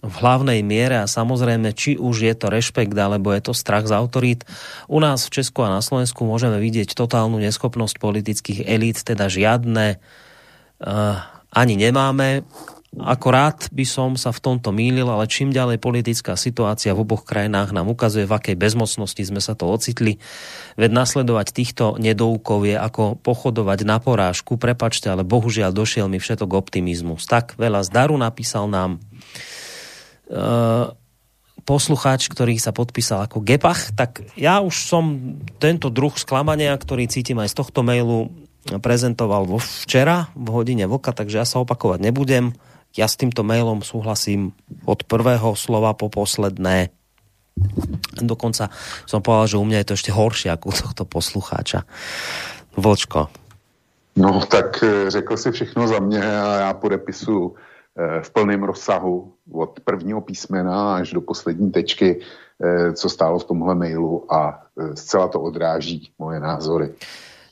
[0.02, 3.94] v hlavnej miere a samozrejme, či už je to rešpekt alebo je to strach z
[3.94, 4.42] autorít.
[4.90, 10.02] U nás v Česku a na Slovensku môžeme vidieť totálnu neschopnosť politických elít, teda žiadne
[10.82, 11.22] uh,
[11.54, 12.42] ani nemáme.
[12.92, 17.72] Akorát by som sa v tomto mýlil, ale čím ďalej politická situácia v oboch krajinách
[17.72, 20.20] nám ukazuje, v akej bezmocnosti sme sa to ocitli.
[20.76, 24.60] Veď nasledovať týchto nedoukov je ako pochodovať na porážku.
[24.60, 27.24] Prepačte, ale bohužiaľ došiel mi všetok optimizmus.
[27.24, 29.00] Tak veľa zdaru napísal nám
[31.62, 37.38] poslucháč, ktorý sa podpísal ako Gepach, tak ja už som tento druh sklamania, ktorý cítim
[37.38, 38.34] aj z tohto mailu,
[38.82, 42.54] prezentoval vo včera v hodine vlka, takže ja sa opakovať nebudem.
[42.92, 44.52] Ja s týmto mailom súhlasím
[44.84, 46.92] od prvého slova po posledné.
[48.20, 48.68] Dokonca
[49.08, 51.88] som povedal, že u mňa je to ešte horšie ako u tohto poslucháča.
[52.76, 53.32] Vlčko.
[54.16, 59.32] No tak eh, řekl si všechno za mě a já podepisuju Eh, v plném rozsahu
[59.52, 64.96] od prvního písmena až do poslední tečky, eh, co stálo v tomhle mailu a eh,
[64.96, 66.96] zcela to odráží moje názory.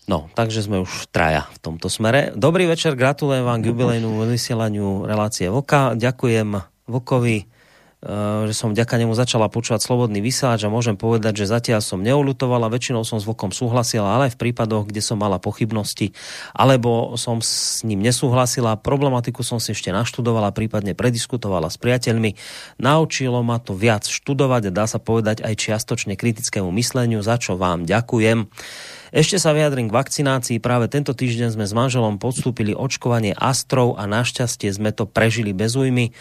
[0.09, 2.35] No, takže sme už traja v tomto smere.
[2.35, 5.95] Dobrý večer, gratulujem vám k jubilejnú vysielaniu relácie Vlka.
[5.95, 6.59] Ďakujem
[6.91, 7.60] Vlkovi Eh,
[8.01, 12.73] že som vďaka nemu začala počúvať slobodný vysielač a môžem povedať, že zatiaľ som neulutovala,
[12.73, 16.17] väčšinou som s Vlkom súhlasila, ale aj v prípadoch, kde som mala pochybnosti,
[16.57, 22.41] alebo som s ním nesúhlasila, problematiku som si ešte naštudovala, prípadne prediskutovala s priateľmi.
[22.81, 27.61] Naučilo ma to viac študovať a dá sa povedať aj čiastočne kritickému mysleniu, za čo
[27.61, 28.49] vám ďakujem.
[29.11, 30.63] Ešte sa vyjadrím k vakcinácii.
[30.63, 35.75] Práve tento týždeň sme s manželom podstúpili očkovanie Astrov a našťastie sme to prežili bez
[35.75, 36.15] újmy.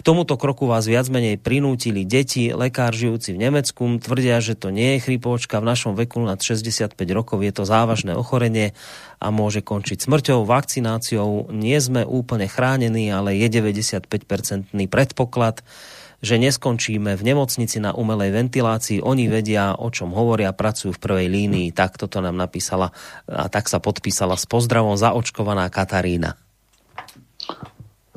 [0.00, 4.72] K tomuto kroku vás viac menej prinútili deti, lekár žijúci v Nemecku, tvrdia, že to
[4.72, 8.72] nie je chrypočka, v našom veku nad 65 rokov je to závažné ochorenie
[9.20, 11.52] a môže končiť smrťou, vakcináciou.
[11.52, 15.60] Nie sme úplne chránení, ale je 95-percentný predpoklad,
[16.24, 19.04] že neskončíme v nemocnici na umelej ventilácii.
[19.04, 21.76] Oni vedia, o čom hovoria, pracujú v prvej línii.
[21.76, 22.96] Tak toto nám napísala
[23.28, 26.40] a tak sa podpísala s pozdravom zaočkovaná Katarína.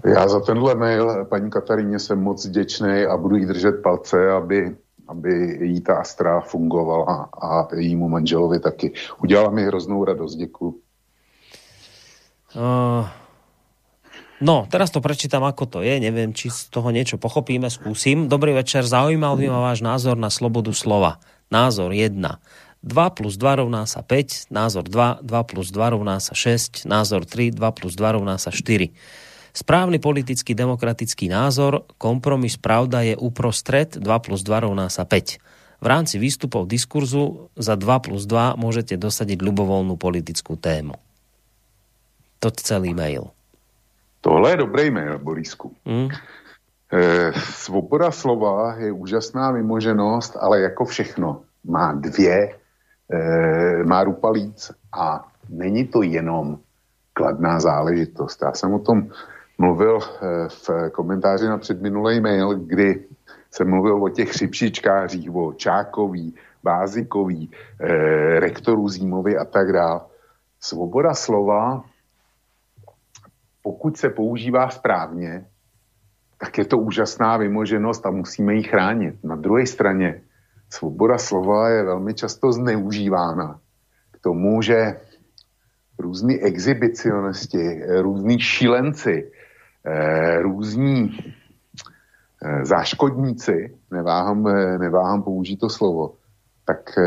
[0.06, 4.76] Já za tenhle mail paní Kataríně jsem moc vděčný a budu jí držet palce, aby,
[5.08, 8.92] aby jí ta Astra fungovala a jejímu manželovi taky.
[9.24, 10.80] Udělala mi hroznou radost, děkuji.
[12.56, 13.08] Uh,
[14.42, 15.98] no, teraz to prečítam, ako to je.
[15.98, 18.30] Neviem, či z toho niečo pochopíme, skúsim.
[18.30, 21.18] Dobrý večer, zaujímal by ma váš názor na slobodu slova.
[21.50, 22.14] Názor 1.
[22.84, 27.26] 2 plus 2 rovná sa 5, názor 2, 2 plus 2 rovná sa 6, názor
[27.26, 28.92] 3, 2 plus 2 rovná sa 4.
[29.54, 35.38] Správny politický demokratický názor, kompromis pravda je uprostred, 2 plus 2 rovná sa 5.
[35.78, 40.98] v rámci výstupov diskurzu za 2 plus 2 môžete dosadiť ľubovoľnú politickú tému.
[42.42, 43.30] To celý mail.
[44.26, 45.70] Tohle je dobrý mail, Borisku.
[45.86, 46.10] Mm.
[46.10, 46.18] E,
[47.54, 52.58] svoboda slova je úžasná vymoženost, ale jako všechno má dvě,
[53.14, 53.20] e,
[53.86, 56.58] má rupalíc a není to jenom
[57.14, 58.42] kladná záležitost.
[58.42, 59.14] Já jsem o tom
[59.58, 63.06] mluvil e, v komentáři na předminulý mail, kdy
[63.52, 70.02] jsem mluvil o těch chřipšičkářích, o Čákový, Bázikový, e, rektorů Zímovi a tak dále.
[70.60, 71.84] Svoboda slova,
[73.64, 75.46] pokud se používá správně,
[76.38, 79.24] tak je to úžasná vymoženost a musíme ji chránit.
[79.24, 80.22] Na druhé straně
[80.70, 83.60] svoboda slova je velmi často zneužívána
[84.12, 85.00] k tomu, že
[86.00, 89.43] různí exhibicionisti, různí šílenci, eh,
[90.42, 91.18] různí
[92.44, 96.14] eh, záškodníci, neváhám, eh, neváhám použít to slovo,
[96.66, 97.00] tak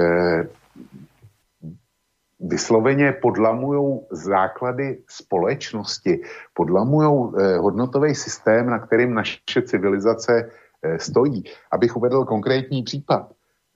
[2.40, 6.20] vysloveně podlamují základy společnosti,
[6.55, 10.51] podlamují eh, hodnotový systém, na kterým naše civilizace
[10.82, 11.44] eh, stojí.
[11.70, 13.32] Abych uvedl konkrétní případ.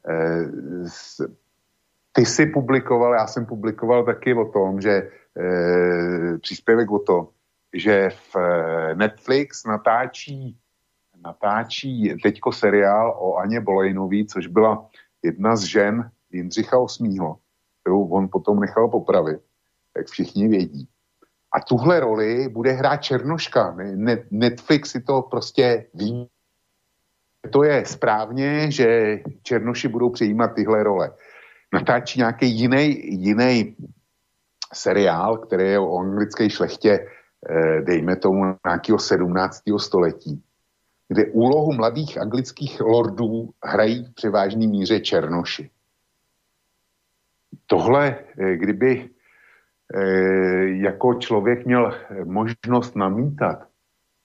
[0.08, 0.44] Eh,
[2.12, 7.28] ty si publikoval, já jsem publikoval taky o tom, že eh, příspěvek o tom,
[7.74, 10.56] že v eh, Netflix natáčí,
[11.22, 14.86] natáčí teďko seriál o Aně Bolejnový, což byla
[15.22, 17.20] jedna z žen Jindřicha VIII
[17.80, 19.40] kterou on potom nechal popravit,
[19.96, 20.88] jak všichni vědí.
[21.52, 23.76] A tuhle roli bude hrát Černoška.
[24.30, 26.28] Netflix si to prostě ví.
[27.50, 31.10] To je správně, že Černoši budou přijímat tyhle role.
[31.72, 33.76] Natáčí nějaký jiný,
[34.74, 37.06] seriál, který je o anglické šlechtě,
[37.80, 39.62] dejme tomu nějakého 17.
[39.78, 40.42] století,
[41.08, 45.70] kde úlohu mladých anglických lordů hrají v převážné míře Černoši
[47.70, 49.08] tohle, eh, kdyby
[49.94, 51.94] eh, jako člověk měl
[52.24, 53.66] možnost namítat,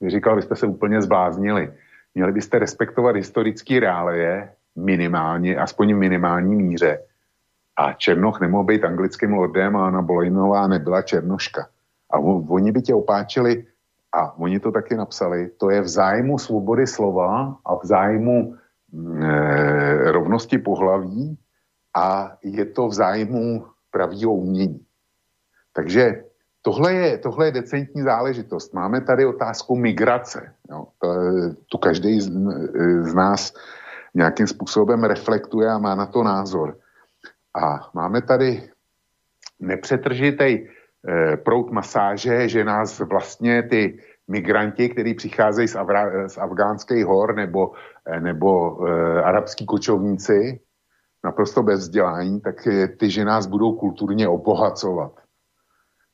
[0.07, 1.73] říkal, vy jste se úplně zbláznili.
[2.15, 6.99] Měli byste respektovat historické reálie minimálně, aspoň v minimální míře.
[7.77, 11.67] A Černoch nemohl být anglickým lordem a Anna Bolejnová nebyla Černoška.
[12.11, 12.19] A
[12.49, 13.65] oni by tě opáčili,
[14.15, 20.11] a oni to taky napsali, to je v zájmu svobody slova a v zájmu e,
[20.11, 21.37] rovnosti pohlaví
[21.95, 24.85] a je to v zájmu pravýho umění.
[25.73, 26.23] Takže
[26.61, 28.73] tohle je, tohle je decentní záležitost.
[28.73, 30.53] Máme tady otázku migrace.
[30.71, 30.87] Jo.
[30.99, 31.07] To,
[31.71, 32.31] tu každý z,
[33.01, 33.53] z nás
[34.13, 36.77] nějakým způsobem reflektuje a má na to názor.
[37.53, 38.69] A máme tady
[39.59, 40.74] nepřetržitý eh,
[41.43, 47.71] prout masáže, že nás vlastně ty migranti, kteří přicházejí z, Avra, z afgánských hor nebo,
[48.05, 50.59] eh, nebo eh, arabský kočovníci,
[51.23, 52.67] naprosto bez vzdělání, tak
[52.97, 55.11] ty, že nás budou kulturně obohacovat.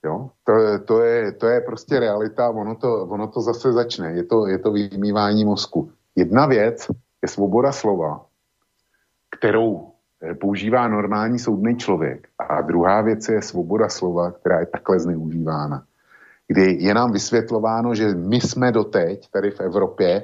[0.05, 0.29] Jo?
[0.43, 0.53] To,
[0.85, 4.59] to, je, to je prostě realita, ono to, ono to zase začne, je to, je
[4.59, 5.91] to vymývání mozku.
[6.15, 6.87] Jedna věc
[7.21, 8.25] je svoboda slova,
[9.37, 9.90] kterou eh,
[10.39, 12.27] používá normální soudný člověk.
[12.39, 15.83] A druhá věc je svoboda slova, která je takhle zneužívána.
[16.47, 20.23] Kdy je nám vysvětlováno, že my jsme doteď tady v Evropě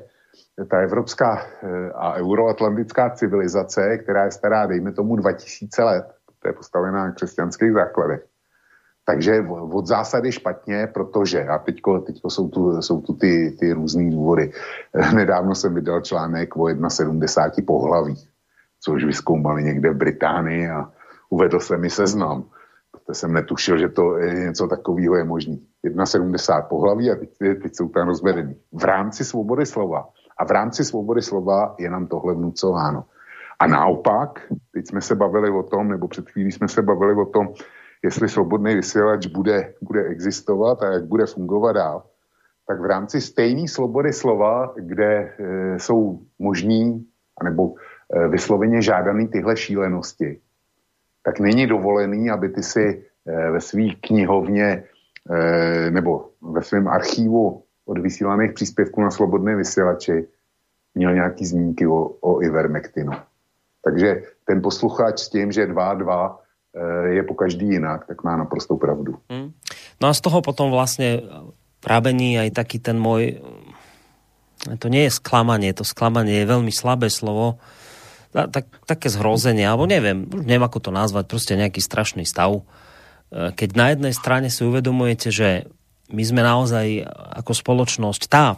[0.70, 6.06] ta evropská eh, a euroatlantická civilizace, která je stará, dejme tomu, 2000 let,
[6.40, 8.26] to je postavená na křesťanských základech.
[9.06, 14.52] Takže od zásady špatně, protože, a teďko jsou tu, jsou tu ty, ty různé důvody.
[15.16, 17.28] Nedávno jsem vydal článek o 71
[18.86, 20.92] pohlavích, což vyskoumali někde v Británii a
[21.30, 22.44] uvedl jsem mi seznam.
[22.92, 25.58] Protože jsem netušil, že to je něco takového je možné.
[26.04, 27.30] 71 pohlaví a teď,
[27.62, 28.56] teď jsou tam rozvedený.
[28.74, 33.06] V rámci svobody slova a v rámci svobody slova je nám tohle vnucováno.
[33.60, 34.40] A naopak,
[34.74, 37.54] teď jsme se bavili o tom, nebo před chvílí jsme se bavili o tom,
[38.04, 42.04] jestli svobodný vysílač bude, bude existovat a jak bude fungovat dál,
[42.68, 47.06] tak v rámci stejné svobody slova, kde e, jsou možní,
[47.42, 47.74] anebo
[48.28, 50.40] vysloveně žádaný tyhle šílenosti,
[51.24, 54.84] tak není dovolený, aby ty si e, ve své knihovně
[55.30, 60.28] e, nebo ve svém archívu od vysílaných příspěvků na slobodné vysílači
[60.96, 63.12] měl nějaký zmínky o, o Ivermectinu.
[63.84, 68.78] Takže ten posluchač s tím, že 2-2 eh, je po každý jinak, tak má naprostou
[68.78, 69.16] pravdu.
[69.30, 69.52] Hmm.
[70.02, 71.22] No a z toho potom vlastně
[71.80, 73.40] prábení aj taký ten môj
[74.82, 77.62] to nie je sklamanie, to sklamanie je veľmi slabé slovo,
[78.46, 82.62] tak, také zhrozenie, alebo neviem, neviem ako to nazvať, proste nejaký strašný stav.
[83.34, 85.50] Eh, keď na jednej strane si uvedomujete, že
[86.14, 87.04] my sme naozaj
[87.42, 88.56] ako spoločnosť tá,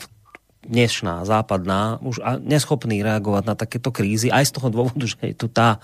[0.60, 5.48] dnešná, západná, už neschopný reagovať na takéto krízy, aj z toho dôvodu, že je tu
[5.48, 5.80] tá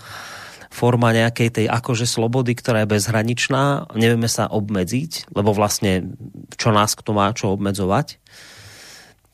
[0.68, 6.12] forma nejakej tej akože slobody, ktorá je bezhraničná, nevieme sa obmedziť, lebo vlastne
[6.58, 8.20] čo nás kto má čo obmedzovať.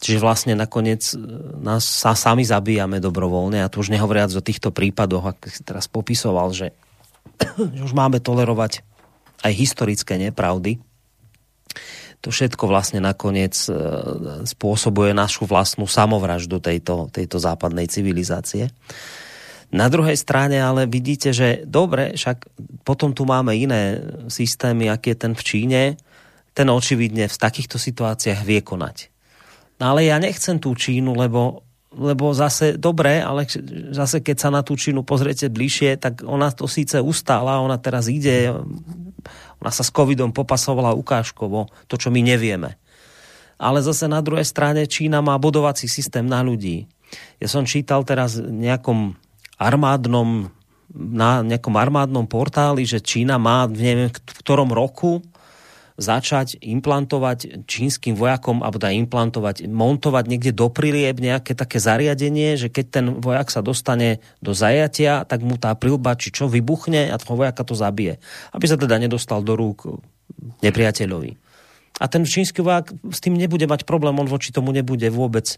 [0.03, 1.17] Čiže vlastne nakoniec e,
[1.63, 5.87] nás sa sami zabíjame dobrovoľne a tu už nehovoriac o týchto prípadoch, ak si teraz
[5.87, 6.75] popisoval, že,
[7.79, 8.83] že už máme tolerovať
[9.47, 10.83] aj historické nepravdy,
[12.23, 13.71] to všetko vlastne nakoniec e,
[14.47, 18.71] spôsobuje našu vlastnú samovraždu tejto, tejto západnej civilizácie.
[19.75, 22.47] Na druhej strane ale vidíte, že dobre, však
[22.87, 25.83] potom tu máme iné systémy, aký je ten v Číne,
[26.55, 29.12] ten očividne v takýchto situáciách vie konať.
[29.83, 33.51] Ale ja nechcem tú Čínu, lebo, lebo zase dobre, ale
[33.91, 38.07] zase keď sa na tú Čínu pozriete bližšie, tak ona to síce ustála, ona teraz
[38.07, 38.55] ide,
[39.59, 42.79] ona sa s covidom popasovala ukážkovo, to, čo my nevieme.
[43.59, 46.87] Ale zase na druhej strane Čína má bodovací systém na ľudí.
[47.43, 49.19] Ja som čítal teraz nejakom
[49.59, 50.55] armádnom
[50.93, 55.25] na nejakom armádnom portáli, že Čína má neviem v ktorom roku
[56.01, 62.73] začať implantovať čínskym vojakom, alebo teda implantovať, montovať niekde do prilieb nejaké také zariadenie, že
[62.73, 67.17] keď ten vojak sa dostane do zajatia, tak mu tá prilba či čo vybuchne a
[67.21, 68.17] toho vojaka to zabije.
[68.53, 69.85] Aby sa teda nedostal do rúk
[70.65, 71.37] nepriateľovi.
[72.01, 75.57] A ten čínsky vojak s tým nebude mať problém, on voči tomu nebude vôbec e,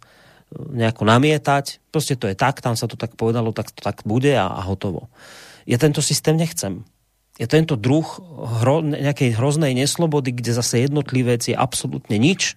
[0.51, 1.79] nejako namietať.
[1.95, 4.61] Proste to je tak, tam sa to tak povedalo, tak to tak bude a, a
[4.67, 5.09] hotovo.
[5.65, 6.85] Ja tento systém nechcem
[7.35, 8.07] je tento druh
[8.63, 12.55] hro, nejakej hroznej neslobody, kde zase jednotlivec je absolútne nič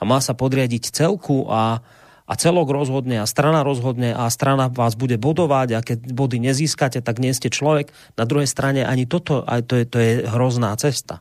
[0.00, 1.84] a má sa podriadiť celku a,
[2.24, 7.04] a celok rozhodne a strana rozhodne a strana vás bude bodovať a keď body nezískate,
[7.04, 7.92] tak nie ste človek.
[8.16, 11.20] Na druhej strane ani toto, aj to je, to je hrozná cesta.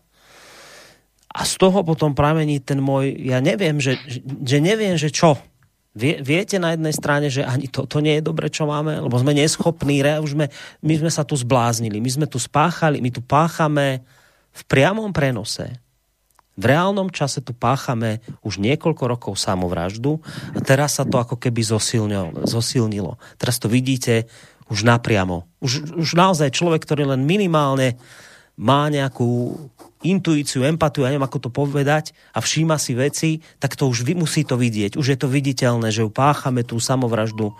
[1.33, 3.99] A z toho potom pramení ten môj, ja neviem, že,
[4.45, 5.35] že neviem, že čo
[5.93, 9.37] Vie, viete na jednej strane, že ani toto nie je dobre, čo máme, lebo sme
[9.37, 10.49] neschopní, už sme,
[10.81, 14.01] my sme sa tu zbláznili, my sme tu spáchali, my tu páchame
[14.49, 15.69] v priamom prenose.
[16.53, 20.21] V reálnom čase tu páchame už niekoľko rokov samovraždu
[20.53, 21.65] a teraz sa to ako keby
[22.45, 23.17] zosilnilo.
[23.37, 24.29] Teraz to vidíte
[24.69, 25.49] už napriamo.
[25.61, 27.97] Už, už naozaj človek, ktorý len minimálne
[28.53, 29.57] má nejakú
[30.03, 34.43] intuíciu, empatiu, ja neviem ako to povedať a všíma si veci, tak to už musí
[34.43, 34.99] to vidieť.
[34.99, 37.55] Už je to viditeľné, že upáchame tú samovraždu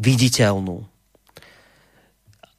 [0.00, 0.82] viditeľnú.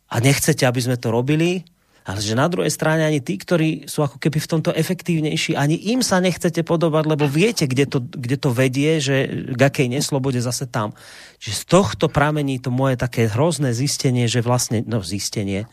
[0.07, 1.65] A nechcete, aby sme to robili,
[2.05, 5.73] ale že na druhej strane ani tí, ktorí sú ako keby v tomto efektívnejší, ani
[5.89, 9.25] im sa nechcete podobať, lebo viete, kde to, kde to vedie, že
[9.57, 10.93] k akej neslobode zase tam.
[11.41, 15.65] Čiže z tohto pramení to moje také hrozné zistenie, že vlastne, no zistenie,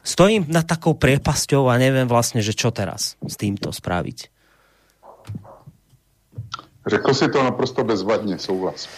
[0.00, 4.32] stojím na takou priepasťou a neviem vlastne, že čo teraz s týmto spraviť.
[6.82, 8.90] Řekl si to naprosto bezvadne, souhlas.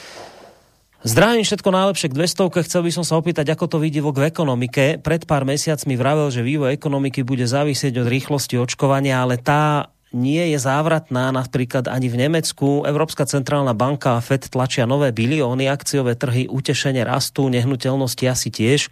[1.05, 2.65] Zdravím všetko najlepšie k 200.
[2.65, 5.05] Chcel by som sa opýtať, ako to vidí v ekonomike.
[5.05, 10.41] Pred pár mesiacmi vravel, že vývoj ekonomiky bude závisieť od rýchlosti očkovania, ale tá nie
[10.55, 11.29] je závratná.
[11.29, 17.05] Napríklad ani v Nemecku Európska centrálna banka a FED tlačia nové bilióny, akciové trhy utešenie
[17.05, 18.89] rastú, nehnuteľnosti asi tiež.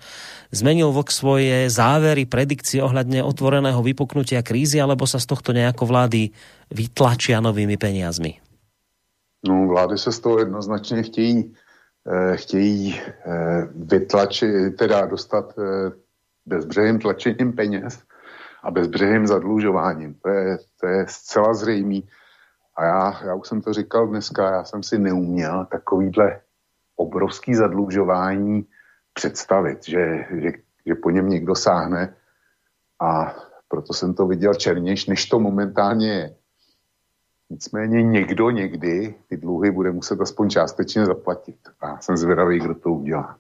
[0.53, 6.29] Zmenil vok svoje závery, predikcie ohľadne otvoreného vypuknutia krízy, alebo sa z tohto nejako vlády
[6.69, 8.37] vytlačia novými peniazmi?
[9.49, 11.57] No, vlády se z toho jednoznačně chtějí,
[12.07, 15.91] eh, chtějí eh, vytlačit, teda dostat eh,
[16.47, 18.03] bezbřehým tlačením peněz
[18.63, 20.15] a bezbřehým zadlužováním.
[20.15, 22.09] To je, to je zcela zřejmý.
[22.77, 26.41] A já, já už jsem to říkal dneska, já jsem si neuměl takovýhle
[26.97, 28.67] obrovský zadlužování
[29.13, 30.53] představit, že, že,
[30.87, 32.15] že po něm někdo sáhne
[33.01, 33.35] a
[33.69, 36.37] proto jsem to viděl černějš, než to momentálně je.
[37.51, 41.57] Nicméně někdo někdy ty dluhy bude muset aspoň částečně zaplatit.
[41.81, 43.39] A jsem zvědavý, kdo to udělá.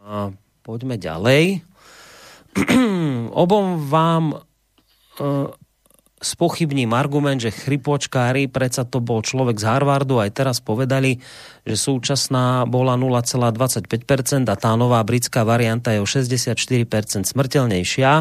[0.00, 1.60] A poďme ďalej.
[3.30, 4.38] obom vám uh,
[6.24, 11.20] spochybním argument, že chrypočkári, predsa to bol človek z Harvardu, aj teraz povedali,
[11.68, 16.56] že súčasná bola 0,25% a tá nová britská varianta je o 64%
[17.28, 18.12] smrteľnejšia,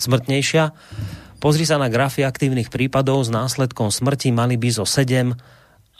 [0.00, 0.64] smrtnejšia.
[1.40, 5.36] Pozri sa na grafy aktívnych prípadov s následkom smrti, mali by zo 7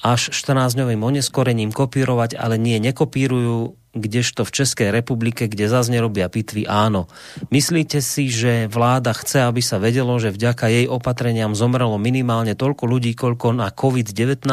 [0.01, 6.63] až 14-dňovým oneskorením kopírovať, ale nie nekopírujú, kdežto v Českej republike, kde zase nerobia pitvy,
[6.71, 7.11] áno.
[7.51, 12.87] Myslíte si, že vláda chce, aby sa vedelo, že vďaka jej opatreniam zomrelo minimálne toľko
[12.87, 14.47] ľudí, koľko na COVID-19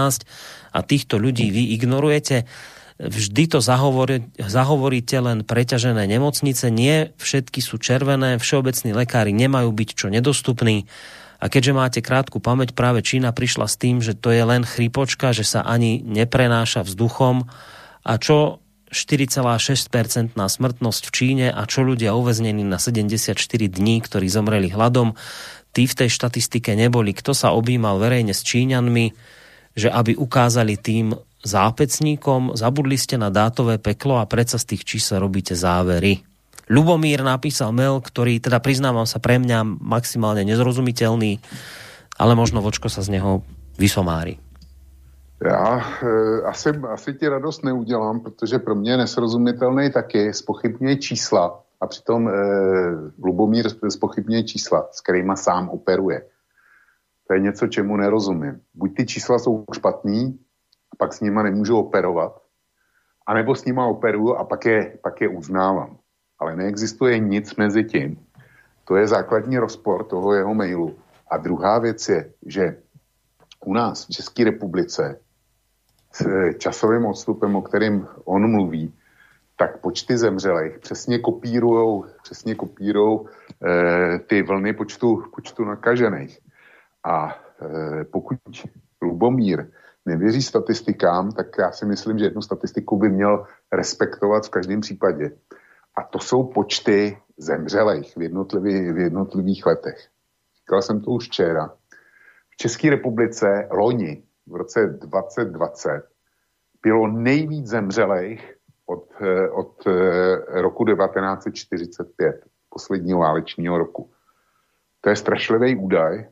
[0.73, 2.49] a týchto ľudí vy ignorujete?
[2.97, 9.89] Vždy to zahovorí, zahovoríte len preťažené nemocnice, nie všetky sú červené, všeobecní lekári nemajú byť
[9.93, 10.89] čo nedostupní
[11.37, 15.29] A keďže máte krátku pamäť, práve Čína prišla s tým, že to je len chrípočka,
[15.37, 17.45] že sa ani neprenáša vzduchom
[18.01, 23.35] a čo 4,6% smrtnosť v Číne a čo ľudia uväznení na 74
[23.67, 25.15] dní, ktorí zomreli hladom,
[25.75, 27.11] tí v tej štatistike neboli.
[27.11, 29.11] Kto sa objímal verejne s Číňanmi,
[29.77, 31.13] že aby ukázali tým
[31.45, 36.25] zápecníkom, zabudli ste na dátové peklo a predsa z tých čísel robíte závery.
[36.67, 41.39] Lubomír napísal mail, ktorý teda priznávam sa pre mňa maximálne nezrozumiteľný,
[42.19, 43.45] ale možno vočko sa z neho
[43.79, 44.41] vysomári.
[45.45, 51.63] Já e, asi, asi ti radost neudělám, protože pro mě je nesrozumitelný taky spochybňuje čísla
[51.81, 52.31] a přitom e,
[53.23, 56.25] Lubomír spochybňuje čísla, s kterými sám operuje.
[57.27, 58.61] To je něco, čemu nerozumím.
[58.73, 60.39] Buď ty čísla jsou špatný,
[60.93, 62.41] a pak s nima nemůžu operovat,
[63.27, 65.97] anebo s nima operuju a pak je, pak je uznávám
[66.39, 68.25] ale neexistuje nic mezi tím.
[68.85, 70.95] To je základní rozpor toho jeho mailu.
[71.31, 72.77] A druhá věc je, že
[73.65, 75.19] u nás v České republice
[76.57, 78.93] časovým odstupem, o kterým on mluví,
[79.57, 86.39] tak počty zemřelých přesně kopírujou, přesně kopírujou e, ty vlny počtu, počtu nakažených.
[87.03, 88.37] A e, pokud
[89.01, 89.67] Lubomír
[90.05, 95.31] nevěří statistikám, tak já si myslím, že jednu statistiku by měl respektovat v každém případě.
[95.95, 100.07] A to jsou počty zemřelých v, jednotlivý, v jednotlivých letech.
[100.57, 101.73] Říkal jsem to už včera.
[102.49, 106.03] V České republice loni v roce 2020
[106.81, 108.53] bylo nejvíc zemřelých
[108.85, 114.11] od, eh, od eh, roku 1945, posledního válečního roku.
[115.01, 116.29] To je strašlivý údaj.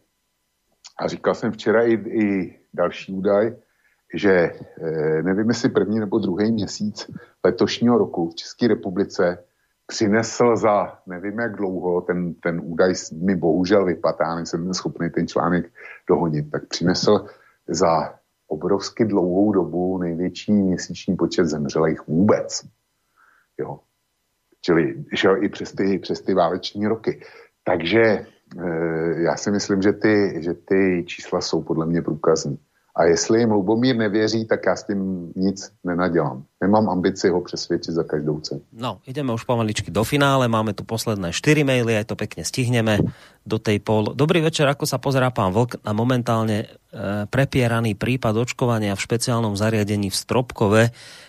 [0.99, 3.55] A říkal jsem včera i, i další údaj,
[4.13, 7.11] že eh, nevím, jestli první nebo druhý měsíc
[7.43, 9.43] letošního roku v České republice
[9.87, 15.71] přinesl za nevím jak dlouho, ten, ten údaj mi bohužel vypadá, nejsem schopný ten článek
[16.07, 17.27] dohonit, tak přinesl
[17.67, 22.65] za obrovsky dlouhou dobu největší měsíční počet zemřelých vůbec.
[23.57, 23.79] Jo.
[24.61, 27.21] Čili šel i přes ty, přes ty váleční roky.
[27.63, 28.25] Takže e,
[29.17, 32.59] já si myslím, že ty, že ty čísla jsou podle mě průkazní.
[32.95, 36.43] A jestli jim Lubomír nevěří, tak já s tím nic nenadělám.
[36.61, 38.61] Nemám ambici ho přesvědčit za každou cenu.
[38.71, 43.03] No, ideme už pomaličky do finále, máme tu posledné 4 maily, aj to pekne stihneme
[43.43, 44.15] do tej pol.
[44.15, 46.67] Dobrý večer, ako sa pozerá pán Vlk na momentálne e,
[47.27, 50.83] prepieraný prípad očkovania v špeciálnom zariadení v Stropkove,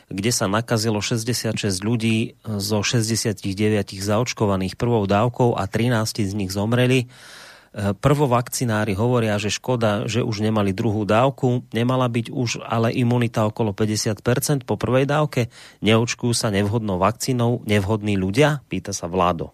[0.07, 3.43] kde sa nakazilo 66 ľudí zo 69
[3.91, 7.11] zaočkovaných prvou dávkou a 13 z nich zomreli.
[7.77, 13.77] Prvovakcinári hovoria, že škoda, že už nemali druhú dávku, nemala byť už ale imunita okolo
[13.77, 15.53] 50% po prvej dávke.
[15.85, 18.65] Neočkujú sa nevhodnou vakcínou nevhodní ľudia?
[18.73, 19.53] Pýta sa Vládo.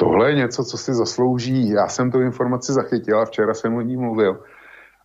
[0.00, 1.68] Tohle je něco, co si zaslouží.
[1.68, 4.40] Já jsem tu informaci zachytil a včera jsem o ní mluvil.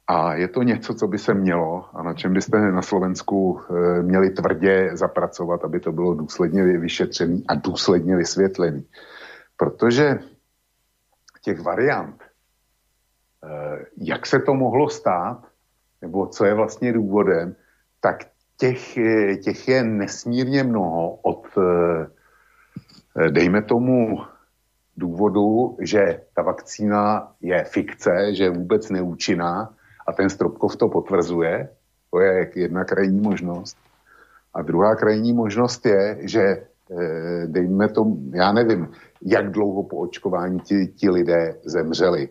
[0.08, 4.04] A je to něco, co by se mělo a na čem byste na Slovensku e,
[4.04, 8.82] měli tvrdě zapracovat, aby to bylo důsledně vyšetřené a důsledně vysvětlené.
[9.58, 10.20] Protože
[11.44, 15.44] těch variant, eh, jak se to mohlo stát,
[16.02, 17.56] nebo co je vlastně důvodem,
[18.02, 18.18] tak
[18.58, 18.98] těch,
[19.44, 22.08] těch je nesmírně mnoho od, eh,
[23.30, 24.24] dejme tomu,
[24.98, 29.74] důvodu, že ta vakcína je fikce, že je vůbec neúčinná
[30.08, 31.70] a ten Stropkov to potvrzuje.
[32.12, 33.78] To je jedna krajní možnost.
[34.54, 38.92] A druhá krajní možnost je, že eh, dejme tomu, já nevím,
[39.26, 42.30] jak dlouho po očkování ti, ti lidé zemřeli.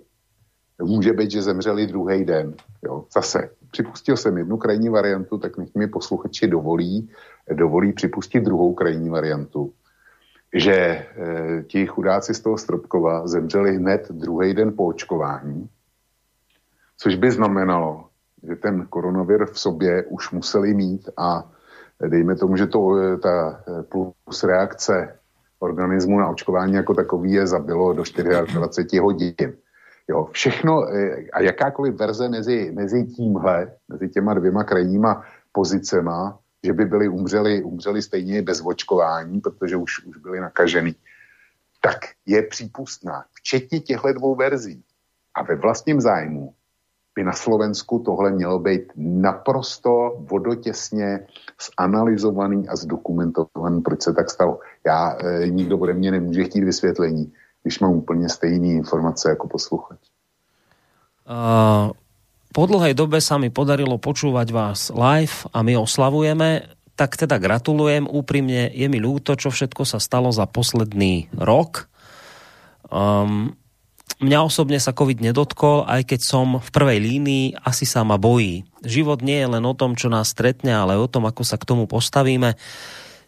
[0.83, 2.55] Může být, že zemřeli druhý den.
[2.85, 3.05] Jo.
[3.15, 7.11] Zase, připustil jsem jednu krajní variantu, tak nech mi posluchači dovolí,
[7.53, 9.73] dovolí připustit druhou krajní variantu.
[10.55, 11.07] Že e,
[11.67, 15.69] ti chudáci z toho Stropkova zemřeli hned druhý den po očkování,
[16.99, 18.05] což by znamenalo,
[18.49, 21.51] že ten koronavir v sobě už museli mít a
[22.09, 25.19] dejme tomu, že to, eh, ta eh, plus reakce
[25.63, 28.03] organismu na očkování jako takový je zabilo do
[28.55, 29.53] 24 hodin.
[30.09, 36.73] Jo, všechno eh, a jakákoliv verze mezi, mezi tímhle, mezi těma dvěma krajníma pozicema, že
[36.73, 40.95] by byli umřeli, umřeli stejně bez očkování, protože už, už byli nakažený,
[41.81, 44.83] tak je přípustná, včetně těchto dvou verzí.
[45.35, 46.55] A ve vlastním zájmu
[47.15, 51.27] by na Slovensku tohle mělo být naprosto vodotěsně
[51.79, 54.61] zanalizovaný a zdokumentovaný, proč se tak stalo.
[54.87, 57.33] Já, e, nikdo ode mě nemůže chtít vysvětlení,
[57.63, 59.99] když mám úplně stejné informace jako posluchač.
[61.23, 61.95] Uh,
[62.53, 66.67] po dlhej dobe sa mi podarilo počúvať vás live a my oslavujeme,
[66.99, 71.89] tak teda gratulujem úprimne, je mi ľúto, čo všetko sa stalo za posledný rok.
[72.91, 73.57] Um,
[74.21, 78.69] Mňa osobne sa COVID nedotkol, aj keď som v prvej línii, asi sa ma bojí.
[78.85, 81.65] Život nie je len o tom, čo nás stretne, ale o tom, ako sa k
[81.65, 82.59] tomu postavíme.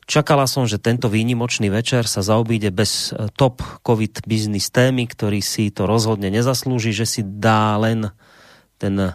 [0.05, 5.41] Čakala som, že tento výnimočný večer sa zaobíde bez e, top COVID business témy, ktorý
[5.41, 8.13] si to rozhodne nezaslúži, že si dá len
[8.77, 9.11] ten e,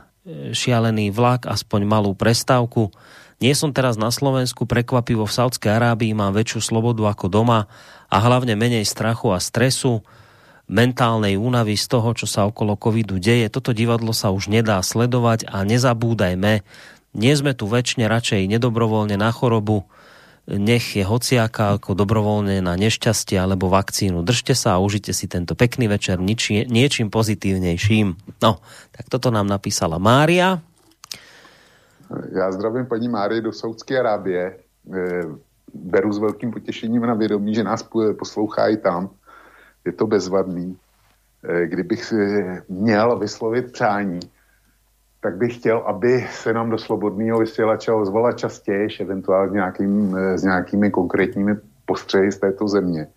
[0.50, 2.90] šialený vlak, aspoň malú prestávku.
[3.38, 7.70] Nie som teraz na Slovensku, prekvapivo v Saudskej Arábii mám väčšiu slobodu ako doma
[8.10, 10.02] a hlavne menej strachu a stresu
[10.70, 13.50] mentálnej únavy z toho, čo sa okolo covidu deje.
[13.50, 16.62] Toto divadlo sa už nedá sledovať a nezabúdajme,
[17.18, 19.90] nie sme tu väčšine radšej nedobrovoľne na chorobu,
[20.46, 24.22] nech je hociaká ako dobrovoľne na nešťastie alebo vakcínu.
[24.22, 28.38] Držte sa a užite si tento pekný večer niči, niečím pozitívnejším.
[28.42, 28.62] No,
[28.94, 30.62] tak toto nám napísala Mária.
[32.34, 34.42] Já zdravím paní Márii do Saudské Arábie.
[34.42, 34.58] E,
[35.74, 37.86] beru s velkým potěšením na vědomí, že nás
[38.18, 39.10] poslouchá i tam
[39.90, 40.78] je to bezvadný.
[41.44, 42.14] Eh, kdybych
[42.70, 44.20] měl vyslovit přání,
[45.22, 50.44] tak bych chtěl, aby se nám do slobodného vysílače ozvala častěji, eventuálně nějakým, eh, s
[50.44, 51.56] nějakými konkrétními
[51.86, 53.08] postřehy z této země.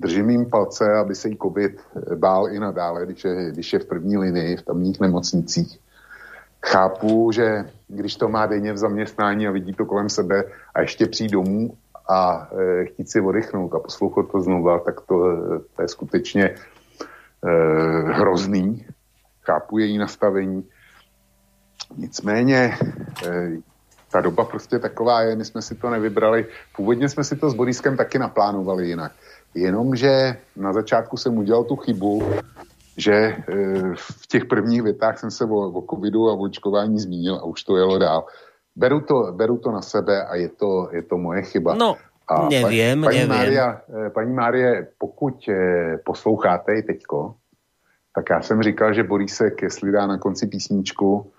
[0.00, 1.80] Držím jim palce, aby se jí COVID
[2.14, 5.78] bál i nadále, když je, když je v první linii v tamních nemocnicích.
[6.62, 10.44] Chápu, že když to má denně v zaměstnání a vidí to kolem sebe
[10.74, 11.74] a ještě přijít domů
[12.12, 15.14] a e, chtít si oddychnout a poslouchat to znova, tak to,
[15.76, 16.54] to je skutečně e,
[18.12, 18.86] hrozný.
[19.42, 20.64] Chápu její nastavení.
[21.96, 22.78] Nicméně
[23.26, 23.50] e,
[24.10, 26.46] ta doba prostě taková je, my jsme si to nevybrali.
[26.76, 29.12] Původně jsme si to s Boriskem taky naplánovali jinak.
[29.54, 32.32] Jenomže na začátku jsem udělal tu chybu,
[32.96, 33.36] že e,
[33.96, 37.64] v těch prvních větách jsem se o, o covidu a o očkování zmínil a už
[37.64, 38.24] to jelo dál
[38.76, 41.74] beru to, beru to na sebe a je to, je to moje chyba.
[41.74, 41.96] No,
[42.28, 47.34] a nevím, paní, paní Mária, eh, paní Márie, pokud eh, posloucháte i teďko,
[48.14, 51.32] tak já jsem říkal, že Borísek, jestli dá na konci písničku,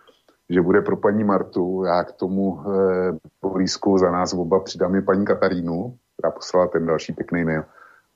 [0.50, 5.02] že bude pro paní Martu, já k tomu e, Borísku za nás oba přidám i
[5.02, 7.64] paní Katarínu, která poslala ten další pěkný mail.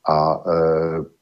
[0.09, 0.53] A e,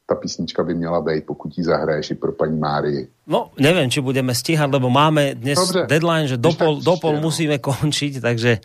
[0.05, 3.07] ta písnička by měla být, pokud ji zahraješ i pro paní Márii.
[3.27, 7.25] No, neviem, či budeme stíhať, lebo máme dnes Dobre, deadline, že dopol, no.
[7.25, 8.61] musíme končiť, takže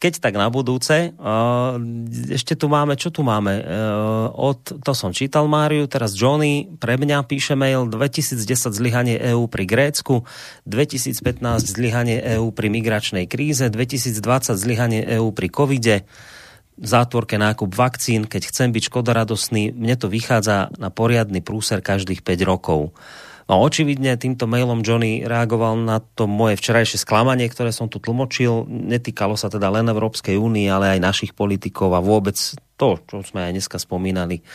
[0.00, 1.12] keď tak na budúce.
[2.32, 3.60] Ešte tu máme, čo tu máme?
[3.60, 8.40] Uh, od, to som čítal Máriu, teraz Johnny pre mňa píše mail 2010
[8.72, 10.24] zlyhanie EÚ pri Grécku,
[10.64, 11.20] 2015
[11.76, 16.08] zlyhanie EÚ pri migračnej kríze, 2020 zlyhanie EÚ pri covide,
[16.80, 22.50] zátvorke nákup vakcín, keď chcem byť škodoradosný, mne to vychádza na poriadny prúser každých 5
[22.50, 22.96] rokov.
[23.50, 28.62] No očividne týmto mailom Johnny reagoval na to moje včerajšie sklamanie, ktoré som tu tlmočil.
[28.70, 32.38] Netýkalo sa teda len Európskej únie, ale aj našich politikov a vôbec
[32.78, 34.46] to, čo sme aj dneska spomínali,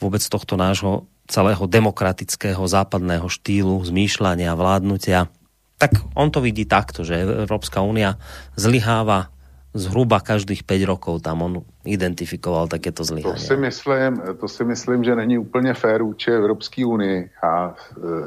[0.00, 5.28] vôbec tohto nášho celého demokratického západného štýlu zmýšľania, vládnutia.
[5.76, 8.16] Tak on to vidí takto, že Európska únia
[8.56, 9.28] zlyháva
[9.74, 11.54] zhruba každých 5 rokov tam on
[11.86, 13.38] identifikoval takéto zlyhanie.
[13.38, 17.74] To si myslím, to si myslím že není úplně fér vůči Evropské unii a e,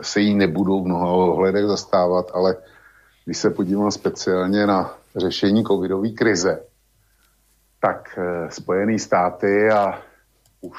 [0.03, 2.55] se jí nebudou v mnoha ohledech zastávat, ale
[3.25, 6.63] když se podívám speciálně na řešení covidové krize,
[7.79, 9.99] tak e, Spojené státy a
[10.61, 10.77] už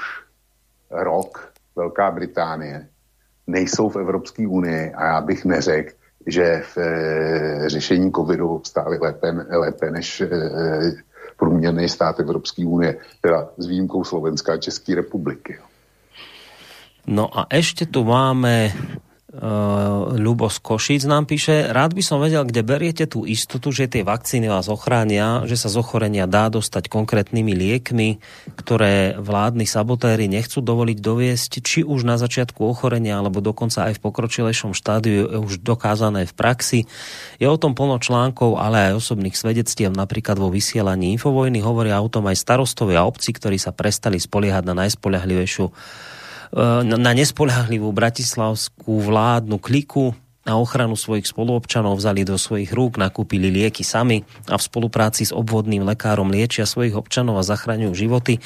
[0.90, 2.88] rok Velká Británie
[3.46, 9.32] nejsou v Evropské unii a já bych neřekl, že v e, řešení covidu stály lépe,
[9.50, 10.28] lépe než e,
[11.36, 15.58] průměrný stát Evropské unie, teda s výjimkou Slovenska a České republiky.
[17.06, 18.72] No a ešte tu máme
[19.34, 23.90] Uh, Ľubo z Košic nám píše, rád by som vedel, kde beriete tú istotu, že
[23.90, 28.22] tie vakcíny vás ochránia, že sa z ochorenia dá dostať konkrétnymi liekmi,
[28.54, 34.02] ktoré vládni sabotéry nechcú dovoliť doviesť, či už na začiatku ochorenia, alebo dokonca aj v
[34.06, 36.80] pokročilejšom štádiu je už dokázané v praxi.
[37.42, 42.06] Je o tom plno článkov, ale aj osobných svedectiev, napríklad vo vysielaní Infovojny hovoria o
[42.06, 46.23] tom aj starostovia obci, ktorí sa prestali spoliehať na najspoľahlivejšiu Eh,
[46.86, 50.14] na nespoľahlivú bratislavskú vládnu kliku
[50.44, 55.32] na ochranu svojich spoluobčanov vzali do svojich rúk, nakúpili lieky sami a v spolupráci s
[55.32, 58.38] obvodným lekárom liečia svojich občanov a zachraňujú životy.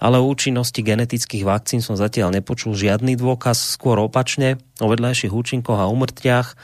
[0.00, 5.76] Ale o účinnosti genetických vakcín som zatiaľ nepočul žiadny dôkaz, skôr opačne, o vedľajších účinkoch
[5.76, 6.56] a umrtiach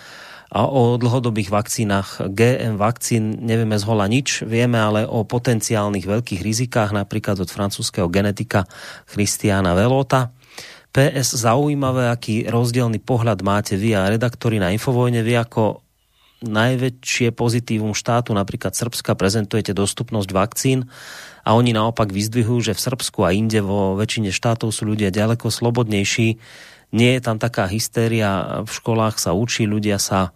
[0.47, 6.95] a o dlhodobých vakcínach GM vakcín nevieme zhola nič, vieme ale o potenciálnych veľkých rizikách,
[6.95, 8.65] napríklad od francúzského genetika
[9.11, 10.33] Christiana Velota.
[10.97, 15.21] PS zaujímavé, aký rozdielný pohľad máte vy a redaktori na Infovojne.
[15.21, 15.85] Vy ako
[16.41, 20.89] najväčšie pozitívum štátu, napríklad Srbska, prezentujete dostupnosť vakcín
[21.45, 25.53] a oni naopak vyzdvihujú, že v Srbsku a inde vo väčšine štátov sú ľudia ďaleko
[25.53, 26.41] slobodnejší
[26.95, 30.31] Nie je tam taká hystéria, v školách sa učí, ľudia sa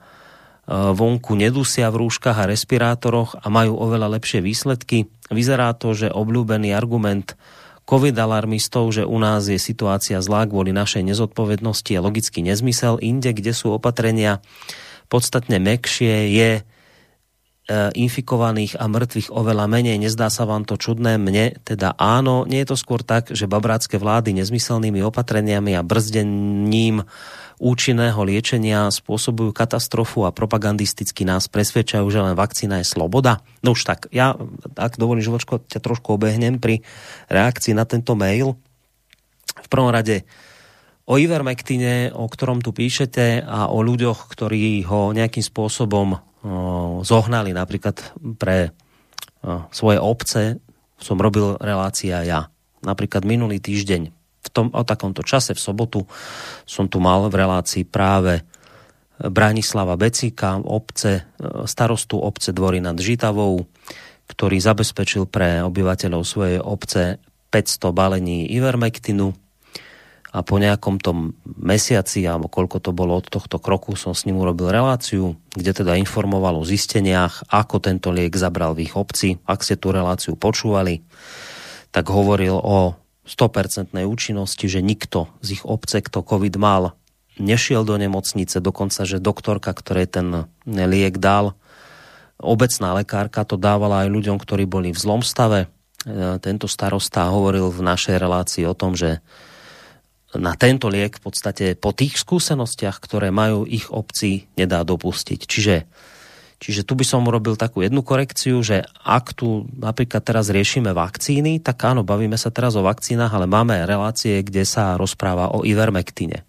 [0.70, 5.10] vonku nedusia v rúškach a respirátoroch a majú oveľa lepšie výsledky.
[5.30, 7.34] Vyzerá to, že obľúbený argument
[7.90, 13.02] covid-alarmistov, že u nás je situácia zlá kvôli našej nezodpovednosti je logický nezmysel.
[13.02, 14.38] Inde, kde sú opatrenia
[15.10, 16.62] podstatne mekšie, je e,
[17.98, 19.98] infikovaných a mŕtvych oveľa menej.
[19.98, 21.18] Nezdá sa vám to čudné?
[21.18, 22.46] Mne teda áno.
[22.46, 27.02] Nie je to skôr tak, že babrácké vlády nezmyselnými opatreniami a brzdením
[27.60, 33.44] účinného liečenia spôsobujú katastrofu a propagandisticky nás presvedčajú, že len vakcína je sloboda.
[33.60, 34.32] No už tak, ja,
[34.80, 36.80] ak dovolíš, Vočko, ťa trošku obehnem pri
[37.28, 38.56] reakcii na tento mail.
[39.60, 40.24] V prvom rade
[41.04, 46.16] o Ivermektine, o ktorom tu píšete a o ľuďoch, ktorí ho nejakým spôsobom
[47.04, 48.00] zohnali napríklad
[48.40, 48.72] pre
[49.68, 50.64] svoje obce,
[50.96, 52.48] som robil relácia ja.
[52.80, 56.00] Napríklad minulý týždeň v tom, o takomto čase v sobotu
[56.64, 58.40] som tu mal v relácii práve
[59.20, 61.28] Branislava Becíka, obce,
[61.68, 63.68] starostu obce Dvory nad Žitavou,
[64.32, 67.20] ktorý zabezpečil pre obyvateľov svojej obce
[67.52, 69.36] 500 balení Ivermektinu
[70.30, 74.38] a po nejakom tom mesiaci, alebo koľko to bolo od tohto kroku, som s ním
[74.38, 79.42] urobil reláciu, kde teda informoval o zisteniach, ako tento liek zabral v ich obci.
[79.42, 81.02] Ak ste tú reláciu počúvali,
[81.90, 82.94] tak hovoril o
[83.30, 86.98] 100% účinnosti, že nikto z ich obce, kto COVID mal,
[87.38, 91.54] nešiel do nemocnice, dokonca, že doktorka, ktoré ten liek dal,
[92.40, 95.68] obecná lekárka to dávala aj ľuďom, ktorí boli v zlom stave.
[96.04, 99.20] E, tento starosta hovoril v našej relácii o tom, že
[100.34, 105.40] na tento liek v podstate po tých skúsenostiach, ktoré majú ich obci, nedá dopustiť.
[105.42, 105.74] Čiže
[106.60, 111.56] Čiže tu by som urobil takú jednu korekciu, že ak tu napríklad teraz riešime vakcíny,
[111.56, 116.44] tak áno, bavíme sa teraz o vakcínach, ale máme relácie, kde sa rozpráva o ivermektine.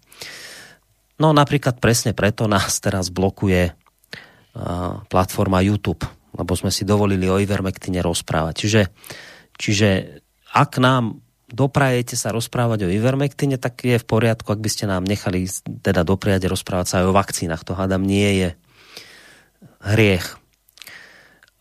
[1.16, 6.04] No napríklad presne preto nás teraz blokuje uh, platforma YouTube,
[6.36, 8.54] lebo sme si dovolili o ivermektine rozprávať.
[8.60, 8.82] Čiže,
[9.56, 9.88] čiže
[10.52, 15.08] ak nám doprajete sa rozprávať o ivermektine, tak je v poriadku, ak by ste nám
[15.08, 15.48] nechali
[15.80, 17.64] teda dopriať rozprávať sa aj o vakcínach.
[17.64, 18.48] To hádam nie je
[19.82, 20.38] hriech.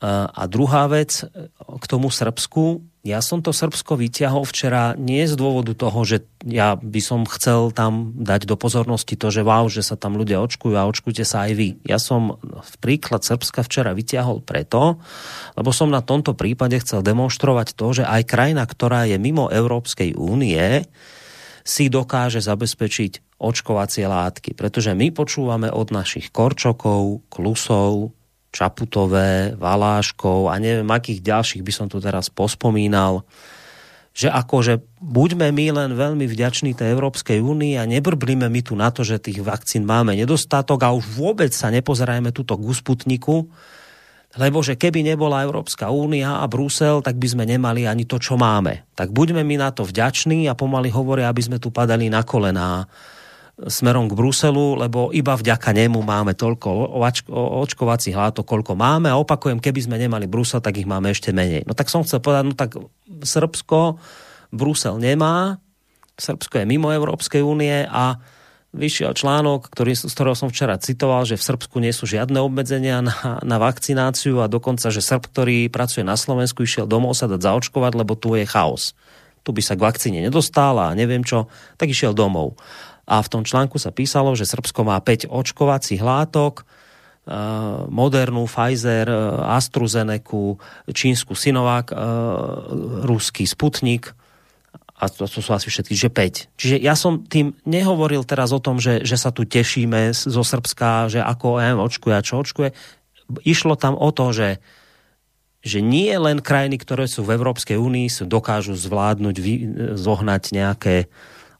[0.01, 1.29] A druhá vec
[1.61, 2.81] k tomu Srbsku.
[3.05, 7.69] Ja som to Srbsko vyťahol včera nie z dôvodu toho, že ja by som chcel
[7.69, 11.45] tam dať do pozornosti to, že wow, že sa tam ľudia očkujú a očkujte sa
[11.45, 11.69] aj vy.
[11.85, 14.97] Ja som v príklad Srbska včera vyťahol preto,
[15.53, 20.17] lebo som na tomto prípade chcel demonstrovať to, že aj krajina, ktorá je mimo Európskej
[20.17, 20.81] únie,
[21.61, 24.53] si dokáže zabezpečiť očkovacie látky.
[24.53, 28.13] Pretože my počúvame od našich Korčokov, Klusov,
[28.53, 33.23] Čaputové, Valáškov a neviem, akých ďalších by som tu teraz pospomínal,
[34.11, 38.91] že akože buďme my len veľmi vďační tej Európskej únii a nebrblíme my tu na
[38.91, 43.47] to, že tých vakcín máme nedostatok a už vôbec sa nepozerajme túto k Sputniku,
[44.35, 48.35] lebo že keby nebola Európska únia a Brusel, tak by sme nemali ani to, čo
[48.35, 48.83] máme.
[48.99, 52.87] Tak buďme my na to vďační a pomaly hovoria, aby sme tu padali na kolená
[53.59, 56.97] smerom k Bruselu, lebo iba vďaka nemu máme toľko
[57.61, 61.67] očkovacích látok, koľko máme a opakujem, keby sme nemali Brusel, tak ich máme ešte menej.
[61.69, 62.79] No tak som chcel povedať, no tak
[63.21, 64.01] Srbsko
[64.49, 65.61] Brusel nemá,
[66.17, 68.17] Srbsko je mimo Európskej únie a
[68.71, 73.03] vyšiel článok, ktorý, z ktorého som včera citoval, že v Srbsku nie sú žiadne obmedzenia
[73.03, 77.43] na, na vakcináciu a dokonca, že Srb, ktorý pracuje na Slovensku, išiel domov sa dať
[77.43, 78.95] zaočkovať, lebo tu je chaos.
[79.41, 82.55] Tu by sa k vakcíne nedostal a neviem čo, tak išiel domov
[83.11, 87.33] a v tom článku sa písalo, že Srbsko má 5 očkovacích látok, e,
[87.91, 89.19] Modernu, Pfizer, e,
[89.51, 90.55] AstraZeneca,
[90.87, 91.95] čínsku Sinovac, e,
[93.03, 94.15] ruský Sputnik
[95.01, 96.55] a to, to sú asi všetky, že 5.
[96.55, 101.09] Čiže ja som tým nehovoril teraz o tom, že, že sa tu tešíme zo Srbska,
[101.09, 102.69] že ako em, očkuje a čo očkuje.
[103.41, 104.49] Išlo tam o to, že
[105.61, 109.35] že nie len krajiny, ktoré sú v Európskej únii, dokážu zvládnuť,
[109.93, 111.05] zohnať nejaké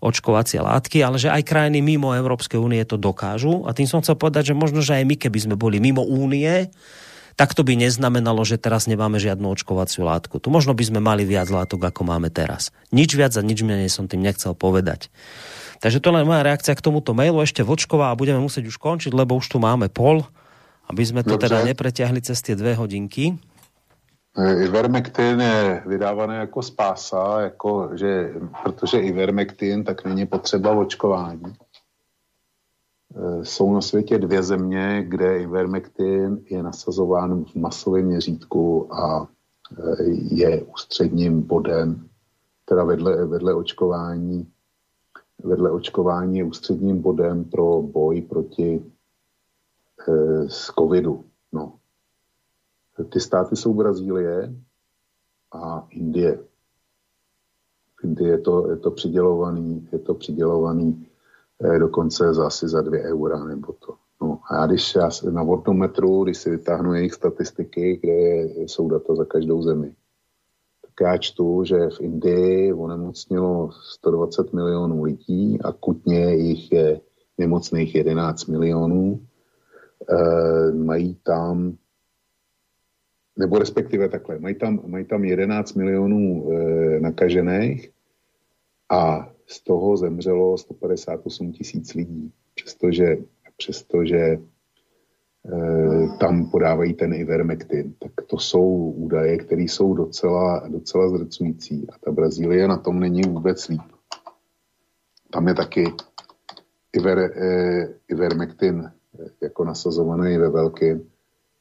[0.02, 3.70] očkovacie látky, ale že aj krajiny mimo Európskej únie to dokážu.
[3.70, 6.74] A tým som chcel povedať, že možno, že aj my, keby sme boli mimo únie,
[7.38, 10.42] tak to by neznamenalo, že teraz nemáme žiadnu očkovaciu látku.
[10.42, 12.74] Tu možno by sme mali viac látok, ako máme teraz.
[12.92, 15.08] Nič viac a nič menej som tým nechcel povedať.
[15.82, 17.42] Takže to len moja reakcia k tomuto mailu.
[17.42, 20.22] Ešte vočková a budeme musieť už končiť, lebo už tu máme pol,
[20.92, 21.50] aby sme to Dobře.
[21.50, 23.40] teda nepretiahli cez tie dve hodinky.
[24.38, 28.34] Ivermectin je vydávaný jako spása, jako, že,
[28.64, 31.56] protože Ivermectin tak není potřeba očkování.
[33.16, 39.28] E, jsou na světě dvě země, kde Ivermectin je nasazován v masovém měřítku a
[39.78, 40.04] e,
[40.36, 42.10] je ústředním bodem,
[42.66, 44.52] teda vedle, vedle očkování
[45.44, 48.92] vedle očkování je ústředním bodem pro boj proti
[50.48, 51.26] z covidu.
[53.10, 54.56] Ty státy jsou Brazílie
[55.52, 56.40] a Indie.
[58.00, 61.08] V Indii je to, je to přidělovaný, je to přidělovaný
[61.64, 63.96] eh, dokonce za asi za dvě eura nebo to.
[64.22, 68.14] No a já když já na vodnometru, když si vytáhnu jejich statistiky, kde
[68.68, 69.96] jsou data za každou zemi,
[70.82, 77.02] tak já čtu, že v Indii onemocnilo 120 milionů lidí, a kutně jich je
[77.38, 79.20] nemocných 11 milionů.
[80.10, 81.78] E, mají tam,
[83.42, 87.92] nebo respektive takhle, mají tam, mají tam 11 milionů e, nakažených
[88.90, 92.32] a z toho zemřelo 158 tisíc lidí.
[92.56, 93.18] Přestože
[93.62, 94.40] přestože e,
[96.20, 97.94] tam podávají ten Ivermectin.
[98.00, 101.88] Tak to jsou údaje, které jsou docela, docela zrcující.
[101.90, 103.82] A ta Brazílie na tom není vůbec líp.
[105.32, 105.84] Tam je taky
[106.94, 111.02] Iver, e, Ivermectin eh, jako nasazovaný ve velkém.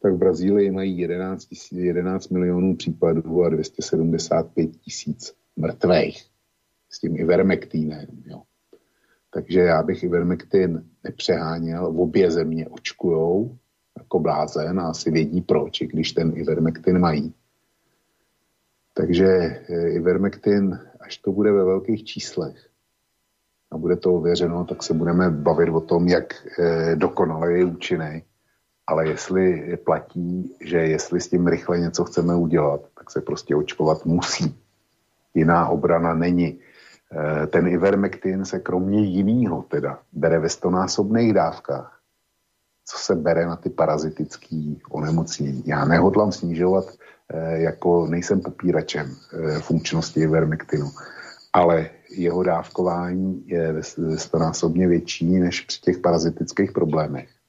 [0.03, 6.25] Tak v Brazílii mají 11, 11 milionů případů a 275 tisíc mrtvých
[6.91, 8.07] s tím Ivermectinem.
[8.27, 8.43] Jo.
[9.31, 11.87] Takže já bych Ivermectin nepřeháněl.
[11.87, 13.59] Obě země očkujou
[13.99, 17.35] jako blázen a asi vědí proč, když ten Ivermectin mají.
[18.95, 22.71] Takže eh, Ivermectin, až to bude ve velkých číslech
[23.71, 28.23] a bude to ověřeno, tak se budeme bavit o tom, jak eh, dokonale je účinný.
[28.91, 34.07] Ale jestli platí, že jestli s tím rychle něco chceme udělat, tak se prostě očkovat
[34.07, 34.59] musí.
[35.35, 36.59] Jiná obrana není.
[37.13, 42.01] Eh, ten Ivermectin se kromě jiného teda bere ve stonásobných dávkách,
[42.85, 45.63] co se bere na ty parazitické onemocnění.
[45.67, 46.85] Já nehodlám snižovat,
[47.29, 50.91] eh, jako nejsem popíračem eh, funkčnosti Ivermectinu,
[51.53, 53.75] ale jeho dávkování je
[54.17, 57.40] stonásobně větší než při těch parazitických problémech.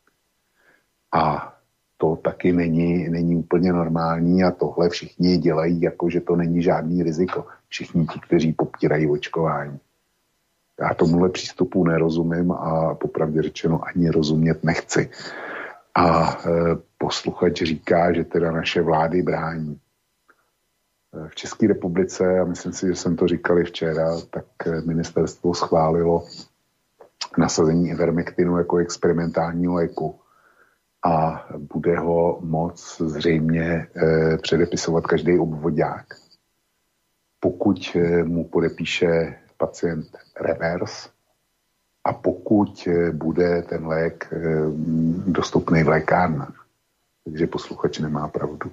[1.12, 1.54] A
[1.98, 7.04] to taky není, není úplně normální a tohle všichni dělají, jako že to není žádný
[7.04, 7.46] riziko.
[7.68, 9.80] Všichni ti, kteří popírají očkování.
[10.80, 15.10] Já tomuhle přístupu nerozumím a popravdě řečeno ani rozumět nechci.
[15.96, 16.50] A e,
[16.98, 19.80] posluchač říká, že teda naše vlády brání.
[21.14, 24.46] E, v České republice, a myslím si, že jsem to říkali včera, tak
[24.86, 26.26] ministerstvo schválilo
[27.38, 30.21] nasazení Ivermectinu jako experimentálního léku
[31.06, 33.88] a bude ho moc zřejmě e,
[34.38, 36.06] předepisovat každý obvodák.
[37.40, 40.08] Pokud e, mu podepíše pacient
[40.40, 41.10] reverse
[42.04, 44.34] a pokud e, bude ten lék
[45.28, 46.66] dostupný v lékárnách.
[47.26, 48.72] Takže posluchač nemá pravdu.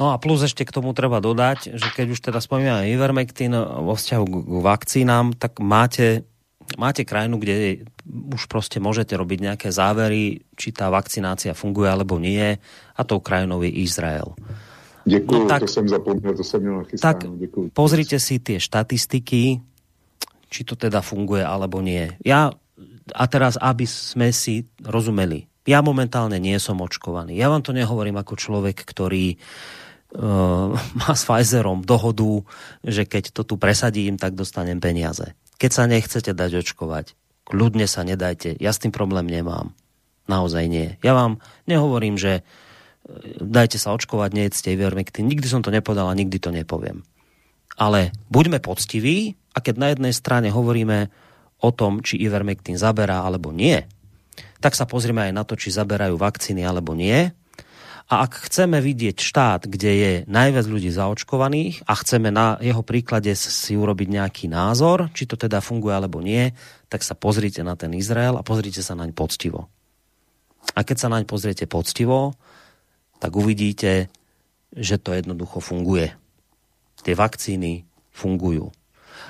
[0.00, 3.92] No a plus ešte k tomu treba dodať, že keď už teda spomíname Ivermectin vo
[3.92, 6.24] vzťahu k vakcínám, tak máte
[6.78, 12.56] máte krajinu, kde už proste môžete robiť nejaké závery, či tá vakcinácia funguje alebo nie
[12.94, 14.36] a tou krajinou je Izrael.
[15.02, 17.74] Ďakujem, no, tak, to som zapomněl, to som měl Tak Ďakujem.
[17.74, 19.58] pozrite si tie štatistiky,
[20.46, 22.14] či to teda funguje alebo nie.
[22.22, 22.54] Ja,
[23.10, 27.38] a teraz, aby sme si rozumeli, ja momentálne nie som očkovaný.
[27.38, 32.46] Ja vám to nehovorím ako človek, ktorý uh, má s Pfizerom dohodu,
[32.82, 35.34] že keď to tu presadím, tak dostanem peniaze.
[35.62, 37.14] Keď sa nechcete dať očkovať,
[37.46, 38.58] kľudne sa nedajte.
[38.58, 39.70] Ja s tým problém nemám.
[40.26, 40.98] Naozaj nie.
[41.06, 41.38] Ja vám
[41.70, 45.30] nehovorím, že e, dajte sa očkovať, nejedzte Ivermectin.
[45.30, 47.06] Nikdy som to nepovedal a nikdy to nepoviem.
[47.78, 51.14] Ale buďme poctiví a keď na jednej strane hovoríme
[51.62, 53.86] o tom, či Ivermectin zaberá alebo nie,
[54.58, 57.30] tak sa pozrieme aj na to, či zaberajú vakcíny alebo nie
[58.10, 63.32] a ak chceme vidieť štát, kde je najviac ľudí zaočkovaných a chceme na jeho príklade
[63.38, 66.50] si urobiť nejaký názor, či to teda funguje alebo nie,
[66.90, 69.70] tak sa pozrite na ten Izrael a pozrite sa naň poctivo.
[70.74, 72.36] A keď sa naň pozriete poctivo,
[73.22, 74.10] tak uvidíte,
[74.74, 76.14] že to jednoducho funguje.
[77.02, 78.70] Tie vakcíny fungujú.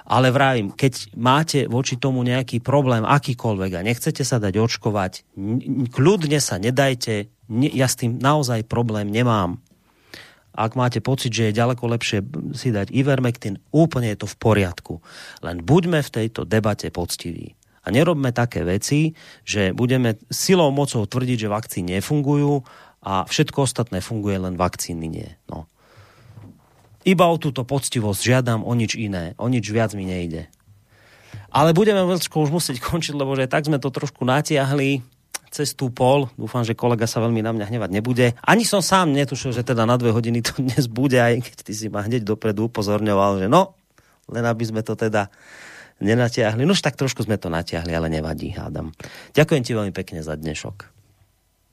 [0.02, 5.12] Ale vravím, keď máte voči tomu nejaký problém, akýkoľvek a nechcete sa dať očkovať,
[5.92, 9.60] kľudne sa nedajte, ne, ja s tým naozaj problém nemám.
[10.52, 12.18] Ak máte pocit, že je ďaleko lepšie
[12.52, 14.94] si dať Ivermectin, úplne je to v poriadku.
[15.40, 17.56] Len buďme v tejto debate poctiví.
[17.82, 22.62] A nerobme také veci, že budeme silou mocou tvrdiť, že vakcíny nefungujú
[23.02, 25.30] a všetko ostatné funguje, len vakcíny nie.
[25.50, 25.66] No.
[27.02, 29.34] Iba o túto poctivosť žiadam, o nič iné.
[29.40, 30.46] O nič viac mi nejde.
[31.50, 35.02] Ale budeme veľčko už musieť končiť, lebo že tak sme to trošku natiahli
[35.52, 36.32] cez tú pol.
[36.40, 38.32] Dúfam, že kolega sa veľmi na mňa hnevať nebude.
[38.40, 41.72] Ani som sám netušil, že teda na dve hodiny to dnes bude, aj keď ty
[41.76, 43.76] si ma hneď dopredu upozorňoval, že no,
[44.32, 45.28] len aby sme to teda
[46.00, 46.64] nenatiahli.
[46.64, 48.96] No už tak trošku sme to natiahli, ale nevadí, hádam.
[49.36, 50.88] Ďakujem ti veľmi pekne za dnešok.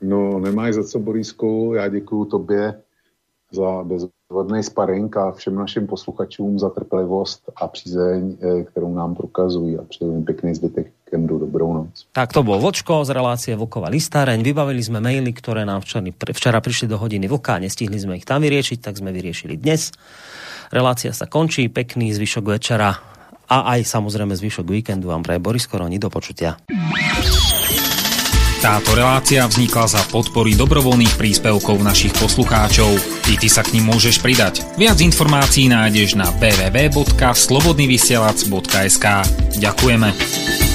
[0.04, 1.74] No, nemáš za co, Borisku.
[1.76, 2.82] Já děkuju tobě
[3.52, 9.78] za bezvodný sparring a všem našim posluchačům za trpělivost a přízeň, eh, kterou nám prokazují
[9.78, 11.42] a přeju pěkný zbytek víkendu.
[11.42, 12.06] Dobrou noc.
[12.14, 14.46] Tak to bol Vočko z relácie Vlkova listáreň.
[14.46, 18.30] Vybavili sme maily, ktoré nám včera, včera prišli do hodiny Vlka a nestihli sme ich
[18.30, 19.90] tam vyriešiť, tak sme vyriešili dnes.
[20.70, 22.94] Relácia sa končí, pekný zvyšok večera
[23.50, 25.98] a aj samozrejme zvyšok víkendu vám pre Boris Koroni.
[25.98, 26.62] Do počutia.
[28.60, 32.92] Táto relácia vznikla za podpory dobrovoľných príspevkov našich poslucháčov.
[33.32, 34.68] I ty sa k ním môžeš pridať.
[34.76, 39.06] Viac informácií nájdeš na www.slobodnyvysielac.sk
[39.64, 40.69] Ďakujeme.